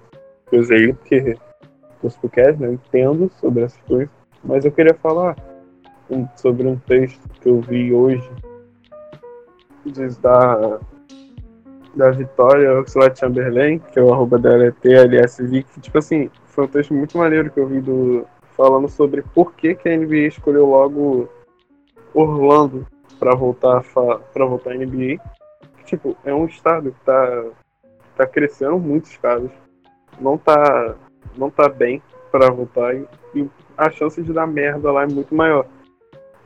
Eu 0.52 0.60
usei 0.60 0.92
porque 0.92 1.36
os 2.02 2.16
né? 2.58 2.66
Eu 2.66 2.72
entendo 2.74 3.30
sobre 3.40 3.64
essas 3.64 3.80
coisas. 3.82 4.19
Mas 4.44 4.64
eu 4.64 4.72
queria 4.72 4.94
falar 4.94 5.36
sobre 6.36 6.66
um 6.66 6.76
texto 6.76 7.20
que 7.40 7.48
eu 7.48 7.60
vi 7.60 7.92
hoje. 7.92 8.28
Diz 9.84 10.16
da. 10.18 10.80
Da 11.92 12.12
Vitória 12.12 12.78
Oxlade 12.78 13.18
Chamberlain, 13.18 13.80
que 13.80 13.98
é 13.98 14.02
o 14.02 14.14
arroba 14.14 14.38
dela 14.38 14.64
é 14.64 14.70
TLSV, 14.70 15.64
que 15.64 15.80
tipo 15.80 15.98
assim, 15.98 16.30
foi 16.44 16.64
um 16.64 16.68
texto 16.68 16.94
muito 16.94 17.18
maneiro 17.18 17.50
que 17.50 17.58
eu 17.58 17.66
vi 17.66 17.80
do, 17.80 18.24
falando 18.56 18.88
sobre 18.88 19.22
por 19.22 19.54
que, 19.54 19.74
que 19.74 19.88
a 19.88 19.96
NBA 19.96 20.28
escolheu 20.28 20.66
logo 20.66 21.28
Orlando 22.14 22.86
para 23.18 23.34
voltar 23.34 23.82
para 24.32 24.44
voltar 24.44 24.72
à 24.72 24.74
NBA. 24.74 25.20
Tipo, 25.84 26.16
é 26.24 26.34
um 26.34 26.44
estado 26.44 26.92
que 26.92 27.00
tá 27.04 27.44
tá 28.16 28.26
crescendo 28.26 28.78
muitos 28.78 29.16
casos. 29.16 29.50
Não 30.20 30.36
tá 30.36 30.94
não 31.36 31.50
tá 31.50 31.68
bem 31.68 32.02
para 32.30 32.50
voltar 32.50 32.94
e, 32.94 33.06
e 33.34 33.48
a 33.80 33.90
chance 33.90 34.22
de 34.22 34.30
dar 34.30 34.46
merda 34.46 34.92
lá 34.92 35.04
é 35.04 35.06
muito 35.06 35.34
maior. 35.34 35.66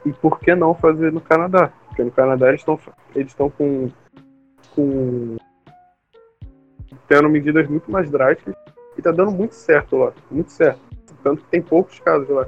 E 0.07 0.13
por 0.13 0.39
que 0.39 0.55
não 0.55 0.73
fazer 0.73 1.13
no 1.13 1.21
Canadá? 1.21 1.73
Porque 1.89 2.05
no 2.05 2.13
Canadá 2.13 2.49
eles 2.49 2.61
estão 2.61 2.79
eles 3.15 3.29
estão 3.33 3.51
com 3.51 3.91
com 4.75 5.37
tendo 7.09 7.29
medidas 7.29 7.69
muito 7.69 7.91
mais 7.91 8.09
drásticas 8.09 8.55
e 8.97 9.03
tá 9.03 9.11
dando 9.11 9.33
muito 9.33 9.55
certo 9.55 9.97
lá, 9.97 10.13
muito 10.31 10.53
certo. 10.53 10.81
Tanto 11.25 11.43
que 11.43 11.51
tem 11.51 11.61
poucos 11.61 11.99
casos 11.99 12.29
lá. 12.29 12.47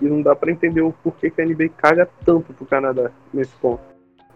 E 0.00 0.04
não 0.04 0.22
dá 0.22 0.36
pra 0.36 0.52
entender 0.52 0.82
o 0.82 0.92
porquê 0.92 1.30
que 1.30 1.42
a 1.42 1.44
NBA 1.44 1.70
caga 1.76 2.08
tanto 2.24 2.52
pro 2.52 2.66
Canadá 2.66 3.10
nesse 3.32 3.54
ponto. 3.56 3.82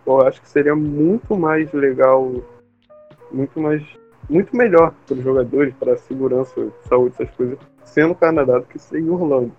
Eu 0.04 0.22
acho 0.22 0.40
que 0.40 0.48
seria 0.48 0.74
muito 0.74 1.36
mais 1.36 1.72
legal, 1.72 2.32
muito 3.30 3.60
mais, 3.60 3.84
muito 4.28 4.56
melhor 4.56 4.92
para 5.06 5.14
os 5.14 5.22
jogadores, 5.22 5.74
para 5.74 5.92
a 5.92 5.98
segurança, 5.98 6.72
saúde, 6.88 7.14
essas 7.14 7.30
coisas, 7.36 7.58
sendo 7.84 8.14
Canadá 8.14 8.58
do 8.58 8.64
que 8.64 8.78
ser 8.78 9.00
em 9.00 9.10
Orlando. 9.10 9.52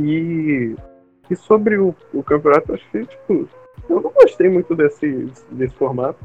E, 0.00 0.74
e 1.30 1.36
sobre 1.36 1.76
o, 1.76 1.94
o 2.14 2.22
campeonato, 2.22 2.72
acho 2.72 2.90
que, 2.90 3.04
tipo, 3.04 3.48
eu 3.88 4.00
não 4.00 4.10
gostei 4.10 4.48
muito 4.48 4.74
desse, 4.74 5.30
desse 5.50 5.74
formato, 5.74 6.18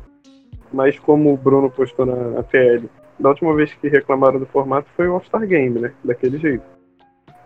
mas 0.72 0.98
como 0.98 1.34
o 1.34 1.38
Bruno 1.38 1.70
postou 1.70 2.06
na, 2.06 2.16
na 2.16 2.44
TL, 2.44 2.90
da 3.20 3.30
última 3.30 3.54
vez 3.54 3.74
que 3.74 3.88
reclamaram 3.88 4.40
do 4.40 4.46
formato 4.46 4.88
foi 4.96 5.08
o 5.08 5.14
All-Star 5.14 5.46
Game, 5.46 5.80
né? 5.80 5.94
Daquele 6.04 6.38
jeito. 6.38 6.64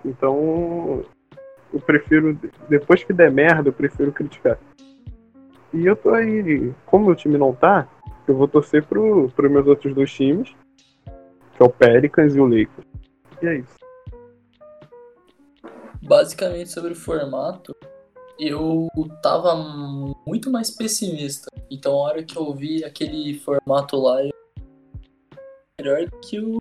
Então, 0.06 1.04
eu 1.74 1.80
prefiro, 1.80 2.38
depois 2.68 3.04
que 3.04 3.14
der 3.14 3.32
merda, 3.32 3.70
eu 3.70 3.74
prefiro 3.74 4.12
criticar. 4.12 4.58
E 5.74 5.86
eu 5.86 5.96
tô 5.96 6.12
aí, 6.12 6.74
como 6.86 7.10
o 7.10 7.16
time 7.16 7.38
não 7.38 7.54
tá, 7.54 7.88
eu 8.28 8.36
vou 8.36 8.48
torcer 8.48 8.84
pro, 8.84 9.30
pros 9.30 9.52
meus 9.52 9.68
outros 9.68 9.94
dois 9.94 10.12
times, 10.12 10.56
que 11.56 11.64
é 11.64 11.66
o 11.66 11.70
Pelicans 11.70 12.36
e 12.36 12.40
o 12.40 12.46
Lakers. 12.46 12.88
E 13.42 13.48
é 13.48 13.56
isso. 13.58 13.89
Basicamente 16.02 16.72
sobre 16.72 16.94
o 16.94 16.96
formato, 16.96 17.76
eu 18.40 18.88
tava 19.22 19.56
muito 20.26 20.50
mais 20.50 20.72
pessimista. 20.72 21.50
Então 21.70 21.94
a 21.94 22.04
hora 22.04 22.24
que 22.24 22.38
eu 22.38 22.54
vi 22.54 22.84
aquele 22.84 23.38
formato 23.40 23.98
lá, 23.98 24.24
eu... 24.24 24.32
melhor 25.80 26.10
que 26.22 26.40
o 26.40 26.58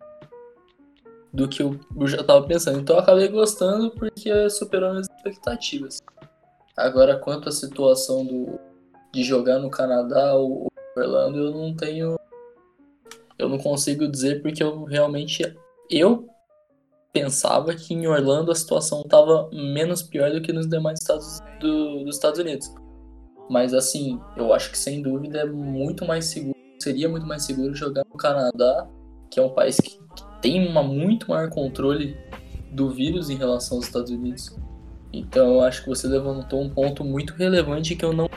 do 1.31 1.47
que 1.47 1.61
eu 1.61 1.79
já 2.05 2.23
tava 2.23 2.45
pensando. 2.45 2.79
Então 2.79 2.95
eu 2.95 3.01
acabei 3.01 3.27
gostando 3.27 3.91
porque 3.91 4.49
superou 4.49 4.91
minhas 4.91 5.07
expectativas. 5.07 5.99
Agora 6.75 7.17
quanto 7.17 7.49
à 7.49 7.51
situação 7.51 8.25
do 8.25 8.59
de 9.11 9.23
jogar 9.23 9.57
no 9.59 9.71
Canadá 9.71 10.35
ou 10.35 10.67
Orlando, 10.95 11.39
eu 11.39 11.51
não 11.51 11.75
tenho 11.75 12.19
eu 13.37 13.47
não 13.47 13.57
consigo 13.57 14.07
dizer 14.07 14.41
porque 14.41 14.61
eu 14.61 14.83
realmente 14.83 15.55
eu 15.89 16.27
pensava 17.11 17.73
que 17.73 17.93
em 17.93 18.07
Orlando 18.07 18.51
a 18.51 18.55
situação 18.55 19.01
estava 19.01 19.49
menos 19.51 20.03
pior 20.03 20.31
do 20.31 20.41
que 20.41 20.53
nos 20.53 20.67
demais 20.67 20.99
estados 20.99 21.39
do- 21.59 22.03
dos 22.03 22.15
Estados 22.15 22.39
Unidos. 22.39 22.73
Mas 23.49 23.73
assim, 23.73 24.19
eu 24.37 24.53
acho 24.53 24.71
que 24.71 24.77
sem 24.77 25.01
dúvida 25.01 25.39
é 25.39 25.45
muito 25.45 26.05
mais 26.05 26.25
seguro, 26.25 26.55
seria 26.79 27.09
muito 27.09 27.25
mais 27.25 27.43
seguro 27.43 27.73
jogar 27.73 28.03
no 28.11 28.17
Canadá, 28.17 28.87
que 29.31 29.39
é 29.39 29.43
um 29.43 29.49
país 29.49 29.77
que, 29.77 29.97
que 29.97 30.23
tem 30.41 30.67
uma 30.67 30.83
muito 30.83 31.29
maior 31.29 31.49
controle 31.49 32.15
do 32.71 32.89
vírus 32.89 33.29
em 33.31 33.35
relação 33.35 33.77
aos 33.77 33.87
Estados 33.87 34.11
Unidos. 34.11 34.55
Então 35.11 35.55
eu 35.55 35.61
acho 35.61 35.81
que 35.83 35.89
você 35.89 36.07
levantou 36.07 36.61
um 36.61 36.69
ponto 36.69 37.03
muito 37.03 37.33
relevante 37.33 37.95
que 37.95 38.05
eu 38.05 38.13
não 38.13 38.29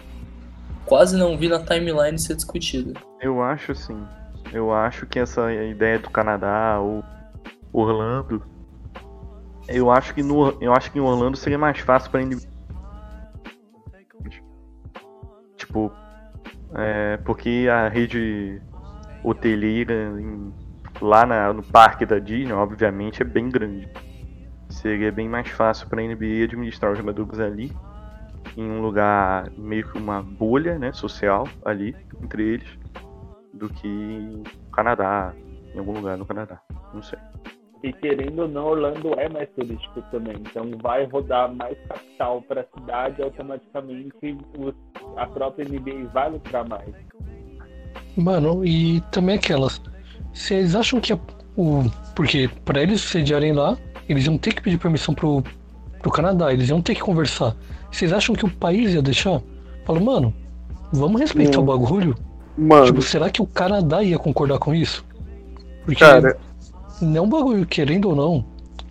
quase 0.87 1.16
não 1.18 1.37
vi 1.37 1.49
na 1.49 1.59
timeline 1.61 2.18
ser 2.18 2.35
discutido. 2.35 2.95
Eu 3.20 3.43
acho 3.43 3.73
assim. 3.73 4.03
Eu 4.51 4.73
acho 4.73 5.07
que 5.07 5.18
essa 5.18 5.53
ideia 5.53 5.99
do 5.99 6.09
Canadá 6.11 6.81
ou 6.81 7.05
Orlando. 7.73 8.43
Eu 9.69 9.91
acho 9.91 10.13
que 10.15 10.23
no, 10.23 10.51
eu 10.61 10.73
acho 10.73 10.91
que 10.91 10.99
em 10.99 11.03
Orlando 11.03 11.37
seria 11.37 11.59
mais 11.59 11.79
fácil 11.79 12.11
para 12.11 12.23
NBA. 12.23 12.41
Tipo, 15.57 15.93
é, 16.75 17.17
porque 17.19 17.69
a 17.71 17.89
rede 17.89 18.61
hoteleira 19.23 20.21
em- 20.21 20.53
lá 21.01 21.25
na- 21.25 21.53
no 21.53 21.63
parque 21.63 22.05
da 22.05 22.19
Disney, 22.19 22.53
obviamente, 22.53 23.23
é 23.23 23.25
bem 23.25 23.49
grande. 23.49 23.89
Seria 24.69 25.13
bem 25.13 25.29
mais 25.29 25.49
fácil 25.49 25.87
para 25.89 26.01
a 26.01 26.05
NBA 26.05 26.45
administrar 26.45 26.93
os 26.93 26.99
jogadores 26.99 27.39
ali. 27.41 27.73
em 28.57 28.69
um 28.71 28.83
lugar 28.83 29.51
meio 29.57 29.89
que 29.91 29.97
uma 29.97 30.23
bolha, 30.23 30.79
né, 30.79 30.93
social 30.93 31.49
ali 31.65 31.97
entre 32.23 32.43
eles, 32.43 32.69
do 33.55 33.67
que 33.69 34.43
Canadá, 34.71 35.33
em 35.75 35.79
algum 35.79 35.93
lugar 35.93 36.19
no 36.19 36.27
Canadá. 36.27 36.61
Não 36.93 37.03
sei. 37.03 37.19
E 37.83 37.93
querendo 37.95 38.43
ou 38.43 38.49
não, 38.49 38.66
Orlando 38.66 39.12
é 39.18 39.28
mais 39.28 39.49
turístico 39.51 40.03
também. 40.12 40.37
Então 40.39 40.70
vai 40.80 41.05
rodar 41.07 41.53
mais 41.53 41.76
capital 41.89 42.41
para 42.43 42.61
a 42.61 42.78
cidade, 42.78 43.20
automaticamente 43.22 44.37
os- 44.59 44.74
a 45.16 45.26
própria 45.26 45.64
NBA 45.64 46.07
vai 46.12 46.30
lucrar 46.30 46.68
mais. 46.68 46.89
Mano, 48.16 48.64
e 48.64 49.01
também 49.11 49.37
aquelas. 49.37 49.80
Vocês 50.33 50.74
acham 50.76 51.01
que 51.01 51.12
a- 51.12 51.18
o. 51.57 51.85
Porque 52.14 52.49
pra 52.64 52.83
eles 52.83 53.01
sediarem 53.01 53.53
lá, 53.53 53.76
eles 54.09 54.26
iam 54.26 54.37
ter 54.39 54.55
que 54.55 54.62
pedir 54.62 54.78
permissão 54.78 55.14
pro, 55.14 55.43
pro 56.01 56.11
Canadá, 56.12 56.53
eles 56.53 56.68
iam 56.68 56.80
ter 56.83 56.95
que 56.95 57.01
conversar. 57.01 57.57
Vocês 57.91 58.12
acham 58.12 58.35
que 58.35 58.45
o 58.45 58.51
país 58.51 58.95
ia 58.95 59.03
deixar? 59.03 59.41
Fala, 59.85 59.99
mano, 60.01 60.33
vamos 60.93 61.20
respeitar 61.20 61.59
Hum. 61.59 61.62
o 61.62 61.66
bagulho? 61.66 62.14
Mano, 62.57 62.85
Tipo, 62.87 63.03
será 63.03 63.30
que 63.30 63.41
o 63.43 63.47
Canadá 63.47 64.03
ia 64.03 64.18
concordar 64.18 64.59
com 64.59 64.74
isso? 64.74 65.05
Porque 65.85 66.01
cara, 66.01 66.37
não 67.03 67.17
é 67.17 67.21
um 67.21 67.29
bagulho, 67.29 67.67
querendo 67.67 68.09
ou 68.09 68.17
não, 68.17 68.45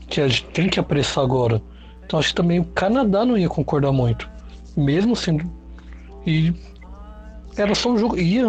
que 0.07 0.19
a 0.19 0.27
gente 0.27 0.45
tem 0.45 0.69
que 0.69 0.79
apressar 0.79 1.23
agora. 1.23 1.61
Então 2.05 2.19
acho 2.19 2.29
que 2.29 2.35
também 2.35 2.59
o 2.59 2.65
Canadá 2.65 3.25
não 3.25 3.37
ia 3.37 3.47
concordar 3.47 3.91
muito. 3.91 4.29
Mesmo 4.75 5.15
sendo. 5.15 5.49
E 6.27 6.53
era 7.55 7.73
só 7.73 7.89
um 7.89 7.97
jogo. 7.97 8.17
Ia 8.17 8.47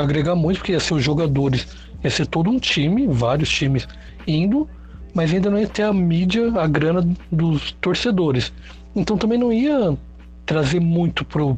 agregar 0.00 0.34
muito, 0.34 0.58
porque 0.58 0.72
ia 0.72 0.80
ser 0.80 0.94
os 0.94 1.02
jogadores. 1.02 1.66
Ia 2.04 2.10
ser 2.10 2.26
todo 2.26 2.50
um 2.50 2.58
time, 2.58 3.06
vários 3.06 3.48
times 3.48 3.88
indo, 4.26 4.68
mas 5.14 5.32
ainda 5.32 5.50
não 5.50 5.58
ia 5.58 5.68
ter 5.68 5.82
a 5.82 5.92
mídia, 5.92 6.52
a 6.60 6.66
grana 6.66 7.08
dos 7.32 7.72
torcedores. 7.80 8.52
Então 8.94 9.16
também 9.16 9.38
não 9.38 9.52
ia 9.52 9.96
trazer 10.44 10.80
muito 10.80 11.24
pro, 11.24 11.56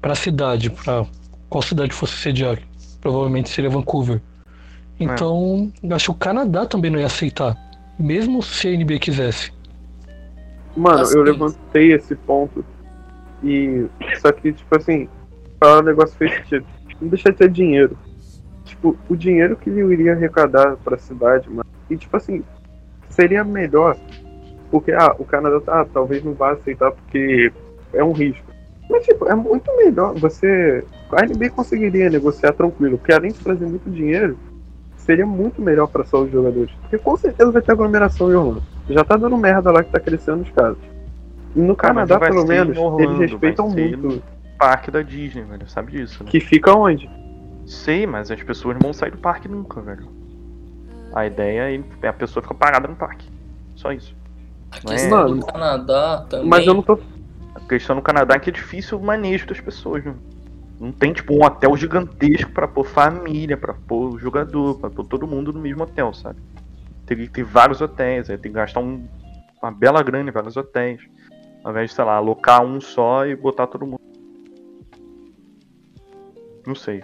pra 0.00 0.14
cidade, 0.14 0.70
pra 0.70 1.04
qual 1.48 1.62
cidade 1.62 1.92
fosse 1.92 2.16
sediar. 2.16 2.58
Provavelmente 3.00 3.50
seria 3.50 3.68
Vancouver. 3.68 4.22
Então, 4.98 5.70
acho 5.90 6.06
que 6.06 6.10
o 6.10 6.14
Canadá 6.14 6.64
também 6.64 6.90
não 6.90 6.98
ia 6.98 7.06
aceitar. 7.06 7.56
Mesmo 7.98 8.42
se 8.42 8.68
a 8.68 8.76
NBA 8.76 8.98
quisesse. 8.98 9.52
Mano, 10.76 11.00
Assim. 11.00 11.16
eu 11.16 11.22
levantei 11.22 11.92
esse 11.92 12.14
ponto 12.14 12.64
e. 13.42 13.86
Só 14.20 14.32
que, 14.32 14.52
tipo 14.52 14.76
assim, 14.76 15.08
falar 15.58 15.80
um 15.80 15.84
negócio 15.84 16.16
fez 16.16 16.32
sentido. 16.36 16.66
Não 17.00 17.08
deixa 17.08 17.30
de 17.30 17.38
ter 17.38 17.50
dinheiro. 17.50 17.96
Tipo, 18.64 18.96
o 19.08 19.16
dinheiro 19.16 19.56
que 19.56 19.70
ele 19.70 19.80
iria 19.92 20.12
arrecadar 20.12 20.76
pra 20.76 20.98
cidade, 20.98 21.48
mano. 21.48 21.64
E 21.88 21.96
tipo 21.96 22.16
assim, 22.16 22.42
seria 23.08 23.44
melhor. 23.44 23.96
Porque, 24.70 24.92
ah, 24.92 25.14
o 25.18 25.24
Canadá 25.24 25.60
tá, 25.60 25.84
talvez 25.84 26.24
não 26.24 26.34
vá 26.34 26.52
aceitar 26.52 26.90
porque 26.90 27.52
é 27.92 28.02
um 28.02 28.12
risco. 28.12 28.44
Mas, 28.90 29.04
tipo, 29.04 29.26
é 29.28 29.34
muito 29.34 29.74
melhor. 29.76 30.14
Você. 30.18 30.84
A 31.12 31.24
NBA 31.24 31.50
conseguiria 31.50 32.10
negociar 32.10 32.52
tranquilo, 32.52 32.98
porque 32.98 33.12
além 33.12 33.30
de 33.30 33.38
trazer 33.38 33.66
muito 33.66 33.88
dinheiro, 33.90 34.36
seria 35.06 35.24
muito 35.24 35.62
melhor 35.62 35.86
pra 35.86 36.04
só 36.04 36.22
os 36.22 36.30
jogadores. 36.30 36.70
Porque 36.82 36.98
com 36.98 37.16
certeza 37.16 37.50
vai 37.50 37.62
ter 37.62 37.72
aglomeração 37.72 38.30
em 38.30 38.34
Orlando. 38.34 38.62
Já 38.90 39.04
tá 39.04 39.16
dando 39.16 39.36
merda 39.38 39.70
lá 39.70 39.82
que 39.82 39.90
tá 39.90 39.98
crescendo 40.00 40.42
os 40.42 40.50
casos. 40.50 40.78
E 41.54 41.60
no 41.60 41.72
Ah, 41.72 41.76
Canadá, 41.76 42.18
pelo 42.18 42.46
menos, 42.46 42.76
Orlando, 42.76 43.02
eles 43.02 43.30
respeitam 43.30 43.70
muito. 43.70 44.22
Parque 44.58 44.90
da 44.90 45.02
Disney, 45.02 45.42
velho. 45.42 45.68
Sabe 45.68 45.92
disso, 45.92 46.24
né? 46.24 46.30
Que 46.30 46.40
fica 46.40 46.72
onde? 46.76 47.08
Sei, 47.66 48.06
mas 48.06 48.30
as 48.30 48.42
pessoas 48.42 48.74
não 48.74 48.80
vão 48.82 48.92
sair 48.92 49.10
do 49.10 49.18
parque 49.18 49.48
nunca, 49.48 49.80
velho. 49.80 50.08
A 51.14 51.26
ideia 51.26 51.82
é 52.02 52.08
a 52.08 52.12
pessoa 52.12 52.42
ficar 52.42 52.54
parada 52.54 52.86
no 52.88 52.94
parque. 52.96 53.26
Só 53.74 53.92
isso. 53.92 54.14
A 54.72 55.08
Não 55.08 55.38
é? 55.38 55.52
Canadá 55.52 56.26
também. 56.28 56.48
Mas 56.48 56.66
eu 56.66 56.74
não 56.74 56.82
tô. 56.82 56.98
A 57.54 57.60
questão 57.60 57.96
no 57.96 58.02
Canadá 58.02 58.34
é 58.34 58.38
que 58.38 58.50
é 58.50 58.52
difícil 58.52 58.98
o 58.98 59.02
manejo 59.04 59.46
das 59.46 59.60
pessoas, 59.60 60.04
né? 60.04 60.14
Não 60.78 60.92
tem, 60.92 61.12
tipo, 61.12 61.32
um 61.34 61.42
hotel 61.44 61.74
gigantesco 61.76 62.50
pra 62.52 62.68
pôr 62.68 62.84
família, 62.84 63.56
pra 63.56 63.72
pôr 63.74 64.18
jogador, 64.18 64.78
pra 64.78 64.90
pôr 64.90 65.06
todo 65.06 65.26
mundo 65.26 65.52
no 65.52 65.60
mesmo 65.60 65.82
hotel, 65.82 66.12
sabe? 66.12 66.40
Teria 67.06 67.26
que 67.26 67.32
ter 67.32 67.44
vários 67.44 67.80
hotéis, 67.80 68.28
aí 68.28 68.36
tem 68.36 68.52
que 68.52 68.56
gastar 68.56 68.80
um- 68.80 69.06
uma 69.62 69.70
bela 69.72 70.02
grana 70.02 70.28
em 70.28 70.32
vários 70.32 70.56
hotéis. 70.56 71.00
Ao 71.64 71.70
invés 71.70 71.90
de, 71.90 71.96
sei 71.96 72.04
lá, 72.04 72.16
alocar 72.16 72.64
um 72.64 72.80
só 72.80 73.24
e 73.26 73.34
botar 73.34 73.66
todo 73.66 73.86
mundo. 73.86 74.00
Não 76.66 76.74
sei. 76.74 77.02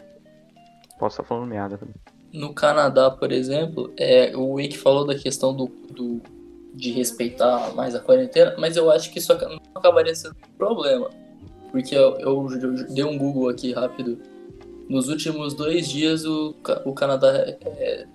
Posso 0.99 1.15
estar 1.21 1.25
falando 1.25 1.49
merda 1.49 1.79
também. 1.79 1.95
No 2.33 2.55
Canadá, 2.55 3.11
por 3.11 3.33
exemplo, 3.33 3.93
é, 3.97 4.37
o 4.37 4.57
Wake 4.57 4.77
falou 4.79 5.07
da 5.07 5.15
questão 5.15 5.55
do, 5.55 5.67
do- 5.91 6.21
de 6.75 6.91
respeitar 6.91 7.75
mais 7.75 7.95
a 7.95 8.01
quarentena, 8.01 8.55
mas 8.59 8.77
eu 8.77 8.91
acho 8.91 9.11
que 9.13 9.19
isso 9.19 9.33
não 9.35 9.59
acabaria 9.75 10.15
sendo 10.15 10.35
um 10.35 10.57
problema. 10.57 11.11
Porque 11.73 11.97
eu, 11.97 12.17
eu- 12.19 12.49
eu 12.61 12.87
dei 12.95 13.03
um 13.03 13.19
Google 13.19 13.49
aqui 13.49 13.73
rápido. 13.73 14.21
Nos 14.89 15.09
últimos 15.09 15.55
dois 15.55 15.89
dias, 15.89 16.25
o, 16.25 16.55
o 16.85 16.93
Canadá 16.93 17.33
é, 17.35 18.07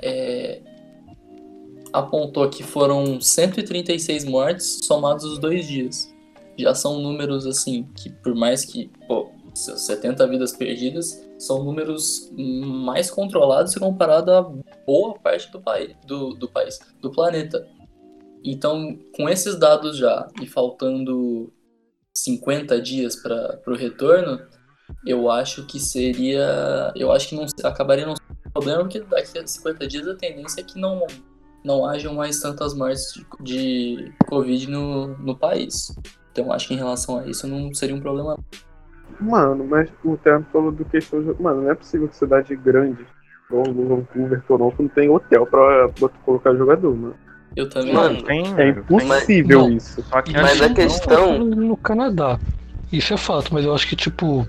é, 0.00 0.62
apontou 1.92 2.48
que 2.48 2.62
foram 2.62 3.20
136 3.20 4.24
mortes 4.24 4.80
somados 4.84 5.24
os 5.24 5.38
dois 5.38 5.66
dias. 5.66 6.12
Já 6.56 6.74
são 6.74 7.00
números 7.00 7.46
assim, 7.46 7.88
que 7.96 8.08
por 8.10 8.34
mais 8.34 8.64
que, 8.64 8.90
pô, 9.08 9.30
70 9.54 10.26
vidas 10.28 10.52
perdidas, 10.52 11.22
são 11.38 11.64
números 11.64 12.30
mais 12.36 13.10
controlados 13.10 13.72
se 13.72 13.80
comparado 13.80 14.30
a 14.30 14.42
boa 14.86 15.14
parte 15.18 15.50
do 15.50 15.60
país, 15.60 15.94
do, 16.06 16.34
do 16.34 16.48
país, 16.48 16.78
do 17.00 17.10
planeta. 17.10 17.66
Então, 18.44 18.96
com 19.16 19.28
esses 19.28 19.58
dados 19.58 19.96
já 19.96 20.28
e 20.40 20.46
faltando 20.46 21.52
50 22.24 22.80
dias 22.80 23.16
para 23.16 23.60
o 23.66 23.74
retorno, 23.74 24.40
eu 25.06 25.30
acho 25.30 25.66
que 25.66 25.80
seria, 25.80 26.92
eu 26.94 27.10
acho 27.10 27.28
que 27.28 27.36
não 27.36 27.46
acabaria 27.64 28.06
não 28.06 28.14
sendo 28.14 28.38
um 28.46 28.50
problema 28.50 28.80
porque 28.80 29.00
daqui 29.00 29.38
a 29.38 29.46
50 29.46 29.86
dias 29.86 30.06
a 30.06 30.14
tendência 30.14 30.60
é 30.60 30.64
que 30.64 30.78
não 30.78 31.06
não 31.64 31.86
hajam 31.86 32.14
mais 32.14 32.40
tantas 32.40 32.74
mortes 32.74 33.14
de, 33.40 33.96
de 33.96 34.12
Covid 34.26 34.68
no, 34.68 35.16
no 35.18 35.36
país. 35.36 35.96
Então, 36.32 36.52
acho 36.52 36.66
que 36.66 36.74
em 36.74 36.78
relação 36.78 37.18
a 37.18 37.26
isso 37.26 37.46
não 37.46 37.72
seria 37.72 37.94
um 37.94 38.00
problema. 38.00 38.36
Mano, 39.20 39.64
mas 39.64 39.88
o 40.04 40.16
Terno 40.16 40.44
falou 40.52 40.72
do 40.72 40.84
questão. 40.84 41.22
Mano, 41.38 41.62
não 41.62 41.70
é 41.70 41.74
possível 41.74 42.08
que 42.08 42.16
cidade 42.16 42.56
grande, 42.56 43.06
como 43.48 43.86
Vancouver, 43.86 44.42
Toronto, 44.42 44.82
não 44.82 44.88
tem 44.88 45.08
hotel 45.08 45.46
botar- 45.46 46.10
colocar 46.24 46.54
jogador, 46.56 46.96
mano. 46.96 47.14
Eu 47.54 47.68
também. 47.68 47.92
Mano, 47.92 48.22
Tem, 48.22 48.42
É 48.58 48.68
impossível 48.70 49.60
Não. 49.60 49.72
isso. 49.72 50.02
Só 50.02 50.22
que 50.22 50.32
Mas 50.32 50.60
a 50.60 50.64
assim, 50.66 50.74
questão- 50.74 51.38
No 51.38 51.76
Canadá. 51.76 52.38
Isso 52.92 53.12
é 53.14 53.16
fato, 53.16 53.52
mas 53.52 53.64
eu 53.64 53.74
acho 53.74 53.86
que, 53.88 53.96
tipo. 53.96 54.46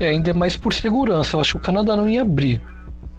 É 0.00 0.08
ainda 0.08 0.30
é 0.30 0.32
mais 0.32 0.56
por 0.56 0.72
segurança. 0.72 1.36
Eu 1.36 1.40
acho 1.40 1.52
que 1.52 1.58
o 1.58 1.60
Canadá 1.60 1.96
não 1.96 2.08
ia 2.08 2.22
abrir. 2.22 2.60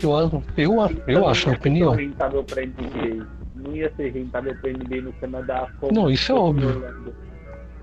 Eu, 0.00 0.10
eu, 0.58 0.92
eu 1.08 1.28
acho, 1.28 1.46
na 1.46 1.52
minha 1.52 1.58
opinião. 1.58 1.94
Não 1.94 2.00
ia 2.00 2.02
ser 2.02 2.02
rentável 2.06 2.44
pra 2.44 2.62
NBA. 2.62 3.26
Não 3.54 3.76
ia 3.76 3.92
ser 3.96 4.08
rentável 4.12 4.56
pra 4.60 4.70
NBA 4.70 5.00
no 5.02 5.12
Canadá. 5.14 5.68
Não, 5.90 6.10
isso 6.10 6.32
é 6.32 6.34
óbvio. 6.34 6.68
em 6.68 6.72
Orlando. 6.74 7.14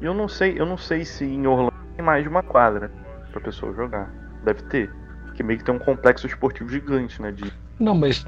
Eu 0.01 0.13
não 0.13 0.27
sei, 0.27 0.59
eu 0.59 0.65
não 0.65 0.77
sei 0.77 1.05
se 1.05 1.23
em 1.25 1.47
Orlando 1.47 1.73
tem 1.95 2.05
mais 2.05 2.21
de 2.23 2.29
uma 2.29 2.43
quadra 2.43 2.91
pra 3.31 3.41
pessoa 3.41 3.73
jogar. 3.73 4.13
Deve 4.43 4.61
ter. 4.63 4.91
Porque 5.25 5.41
meio 5.41 5.57
que 5.57 5.65
tem 5.65 5.73
um 5.73 5.79
complexo 5.79 6.27
esportivo 6.27 6.69
gigante, 6.69 7.19
né? 7.19 7.31
De... 7.31 7.51
Não, 7.79 7.95
mas. 7.95 8.23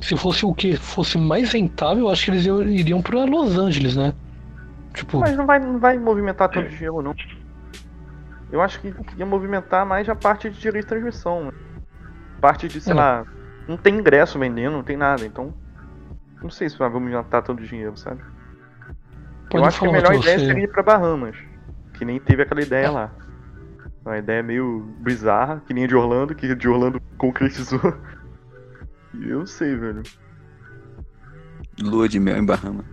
Se 0.00 0.16
fosse 0.16 0.44
o 0.46 0.54
que? 0.54 0.76
Fosse 0.76 1.18
mais 1.18 1.52
rentável, 1.52 2.04
eu 2.04 2.10
acho 2.10 2.24
que 2.24 2.30
eles 2.30 2.46
iam- 2.46 2.62
iriam 2.62 3.02
pra 3.02 3.24
Los 3.24 3.56
Angeles, 3.58 3.96
né? 3.96 4.14
Tipo, 4.94 5.18
Mas 5.20 5.36
não 5.36 5.46
vai, 5.46 5.58
não 5.58 5.78
vai 5.78 5.98
movimentar 5.98 6.48
tanto 6.48 6.70
gelo, 6.70 7.02
não. 7.02 7.14
Eu 8.50 8.60
acho 8.60 8.80
que 8.80 8.92
ia 9.16 9.26
movimentar 9.26 9.86
mais 9.86 10.08
a 10.08 10.14
parte 10.16 10.50
de 10.50 10.58
direito 10.58 10.84
de 10.86 10.88
transmissão. 10.88 11.44
Né? 11.44 11.52
Parte 12.40 12.66
de, 12.66 12.80
sei 12.80 12.92
É. 12.92 12.96
lá, 12.96 13.24
não 13.68 13.76
tem 13.76 13.94
ingresso 13.96 14.38
vendendo, 14.38 14.72
não 14.72 14.82
tem 14.82 14.96
nada, 14.96 15.24
então. 15.24 15.54
Não 16.42 16.50
sei 16.50 16.68
se 16.68 16.78
vai 16.78 16.88
movimentar 16.88 17.42
tanto 17.42 17.62
dinheiro, 17.62 17.96
sabe? 17.96 18.20
Pode 19.50 19.62
eu 19.62 19.64
acho 19.64 19.80
que 19.80 19.86
a 19.86 19.92
melhor 19.92 20.14
ideia 20.14 20.38
você- 20.38 20.46
seria 20.46 20.64
ir 20.64 20.68
pra 20.72 20.82
Bahamas. 20.82 21.36
Que 21.94 22.04
nem 22.04 22.18
teve 22.18 22.42
aquela 22.42 22.62
ideia 22.62 22.90
lá. 22.90 23.10
Uma 24.04 24.16
ideia 24.16 24.42
meio 24.42 24.80
bizarra, 25.00 25.62
que 25.66 25.74
nem 25.74 25.84
a 25.84 25.86
de 25.86 25.94
Orlando, 25.94 26.34
que 26.34 26.54
de 26.54 26.68
Orlando 26.68 27.00
concretizou. 27.18 27.78
E 29.14 29.28
eu 29.28 29.40
não 29.40 29.46
sei, 29.46 29.76
velho. 29.76 30.02
Lua 31.80 32.08
de 32.08 32.20
mel 32.20 32.36
em 32.36 32.44
Bahama. 32.44 32.84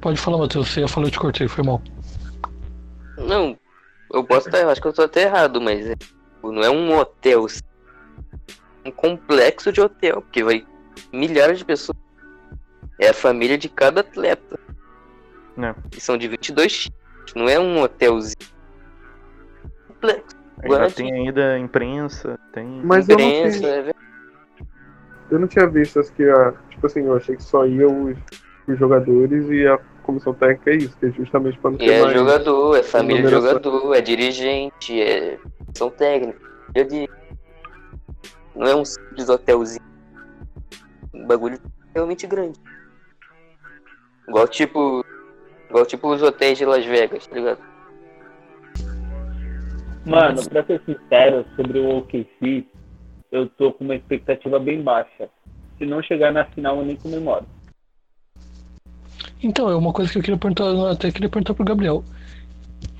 pode 0.00 0.18
falar, 0.18 0.38
Matheus. 0.38 0.68
Você 0.68 0.80
ia 0.80 0.88
falar, 0.88 1.06
eu 1.06 1.10
te 1.10 1.18
cortei, 1.18 1.48
foi 1.48 1.64
mal. 1.64 1.82
Não, 3.16 3.56
eu 4.12 4.24
posso 4.24 4.48
estar, 4.48 4.60
eu 4.60 4.70
acho 4.70 4.80
que 4.80 4.88
eu 4.88 4.92
tô 4.92 5.02
até 5.02 5.22
errado, 5.22 5.60
mas 5.60 5.86
é, 5.86 5.94
não 6.42 6.62
é 6.62 6.70
um 6.70 6.96
hotel, 6.96 7.46
é 8.84 8.88
um 8.88 8.92
complexo 8.92 9.72
de 9.72 9.80
hotel, 9.80 10.22
porque 10.22 10.42
vai 10.42 10.66
milhares 11.12 11.58
de 11.58 11.64
pessoas. 11.64 11.98
É 12.98 13.08
a 13.08 13.14
família 13.14 13.58
de 13.58 13.68
cada 13.68 14.00
atleta. 14.00 14.58
Né? 15.56 15.74
E 15.96 16.00
são 16.00 16.16
de 16.16 16.28
22 16.28 16.72
times, 16.72 16.98
não 17.34 17.48
é 17.48 17.58
um 17.58 17.80
hotelzinho. 17.82 18.34
Complexo. 19.88 20.36
Ainda 20.62 20.76
Agora, 20.76 20.90
tem 20.90 21.12
ainda 21.12 21.58
imprensa, 21.58 22.38
tem. 22.52 22.80
Mas 22.84 23.08
eu 23.08 23.18
não, 23.18 23.24
imprensa, 23.24 23.58
tinha, 23.58 23.70
é 23.70 23.82
verdade. 23.82 23.98
Eu 25.30 25.38
não 25.38 25.46
tinha 25.48 25.66
visto 25.66 25.98
as 26.00 26.10
que. 26.10 26.22
ah, 26.24 26.52
Tipo 26.70 26.86
assim, 26.86 27.00
eu 27.06 27.16
achei 27.16 27.36
que 27.36 27.42
só 27.42 27.64
ia 27.66 27.88
os, 27.88 28.16
os 28.68 28.78
jogadores 28.78 29.48
e 29.48 29.66
a 29.66 29.78
comissão 30.02 30.34
técnica 30.34 30.70
é 30.70 30.76
isso, 30.76 30.96
que 30.98 31.06
é 31.06 31.10
justamente 31.12 31.58
para 31.58 31.70
não 31.70 31.76
E 31.78 31.86
ter 31.86 31.92
é 31.92 32.02
mais 32.02 32.12
jogador, 32.14 32.76
é 32.76 32.82
família 32.82 33.22
de 33.22 33.28
jogador, 33.30 33.94
é 33.94 34.00
dirigente, 34.00 35.00
é 35.00 35.38
são 35.74 35.88
técnicos. 35.90 36.42
é 36.74 36.84
de- 36.84 37.08
Não 38.54 38.66
é 38.66 38.74
um 38.76 38.84
simples 38.84 39.28
hotelzinho. 39.28 39.80
Um 41.14 41.26
bagulho 41.26 41.58
realmente 41.94 42.26
grande. 42.26 42.58
Igual 44.28 44.46
tipo. 44.48 45.04
Igual 45.70 45.86
tipo 45.86 46.08
os 46.12 46.22
hotéis 46.22 46.58
de 46.58 46.64
Las 46.66 46.84
Vegas, 46.84 47.26
tá 47.26 47.34
ligado? 47.36 47.58
Mano, 50.04 50.46
pra 50.50 50.62
ser 50.64 50.82
sincero, 50.84 51.46
sobre 51.56 51.78
o 51.78 51.98
OKC, 51.98 52.66
eu 53.34 53.48
tô 53.48 53.72
com 53.72 53.84
uma 53.84 53.96
expectativa 53.96 54.58
bem 54.58 54.80
baixa. 54.80 55.28
Se 55.76 55.84
não 55.84 56.00
chegar 56.02 56.32
na 56.32 56.44
final, 56.44 56.78
eu 56.78 56.86
nem 56.86 56.96
comemoro. 56.96 57.44
Então, 59.42 59.68
é 59.68 59.74
uma 59.74 59.92
coisa 59.92 60.10
que 60.10 60.18
eu 60.18 60.22
queria 60.22 60.38
perguntar, 60.38 60.64
eu 60.64 60.86
até 60.86 61.10
queria 61.10 61.28
perguntar 61.28 61.54
pro 61.54 61.64
Gabriel. 61.64 62.04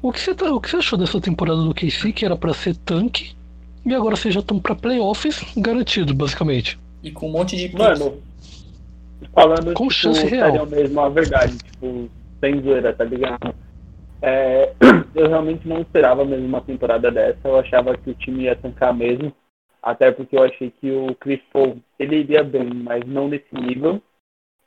O 0.02 0.12
que 0.12 0.20
você, 0.20 0.34
tá, 0.34 0.52
o 0.52 0.60
que 0.60 0.68
você 0.68 0.76
achou 0.76 0.98
dessa 0.98 1.20
temporada 1.20 1.62
do 1.62 1.72
KC, 1.72 2.12
que 2.12 2.24
era 2.24 2.36
pra 2.36 2.52
ser 2.52 2.76
tanque, 2.76 3.34
e 3.86 3.94
agora 3.94 4.16
vocês 4.16 4.34
já 4.34 4.40
estão 4.40 4.58
pra 4.58 4.74
playoffs 4.74 5.40
garantido, 5.56 6.12
basicamente? 6.12 6.78
E 7.02 7.10
com 7.10 7.28
um 7.28 7.32
monte 7.32 7.56
de 7.56 7.74
Mano, 7.74 8.18
falando 9.32 9.72
Com 9.72 9.88
tipo, 9.88 9.90
chance 9.90 10.26
real. 10.26 10.66
mesmo 10.66 11.00
a 11.00 11.08
verdade, 11.08 11.56
tipo, 11.58 12.10
sem 12.40 12.60
zoeira, 12.60 12.92
tá 12.92 13.04
ligado? 13.04 13.54
É, 14.20 14.72
eu 15.14 15.28
realmente 15.28 15.66
não 15.68 15.80
esperava 15.80 16.24
mesmo 16.24 16.46
uma 16.46 16.60
temporada 16.60 17.10
dessa, 17.10 17.38
eu 17.44 17.58
achava 17.58 17.96
que 17.96 18.10
o 18.10 18.14
time 18.14 18.44
ia 18.44 18.56
tancar 18.56 18.92
mesmo, 18.92 19.32
até 19.84 20.10
porque 20.10 20.36
eu 20.36 20.42
achei 20.42 20.70
que 20.70 20.90
o 20.90 21.14
Chris 21.16 21.40
Paul, 21.52 21.78
ele 21.98 22.20
iria 22.20 22.42
bem, 22.42 22.72
mas 22.72 23.04
não 23.06 23.28
nesse 23.28 23.54
nível. 23.54 24.02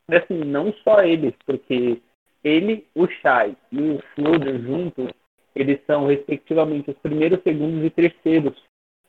E 0.09 0.15
assim, 0.15 0.37
não 0.45 0.71
só 0.83 1.01
eles, 1.01 1.33
porque 1.45 2.01
ele, 2.43 2.85
o 2.95 3.07
Shai 3.07 3.57
e 3.71 3.81
o 3.81 4.01
Schroeder 4.13 4.61
juntos, 4.61 5.11
eles 5.55 5.79
são 5.85 6.05
respectivamente 6.05 6.91
os 6.91 6.97
primeiros, 6.99 7.41
segundos 7.41 7.83
e 7.83 7.89
terceiros 7.89 8.55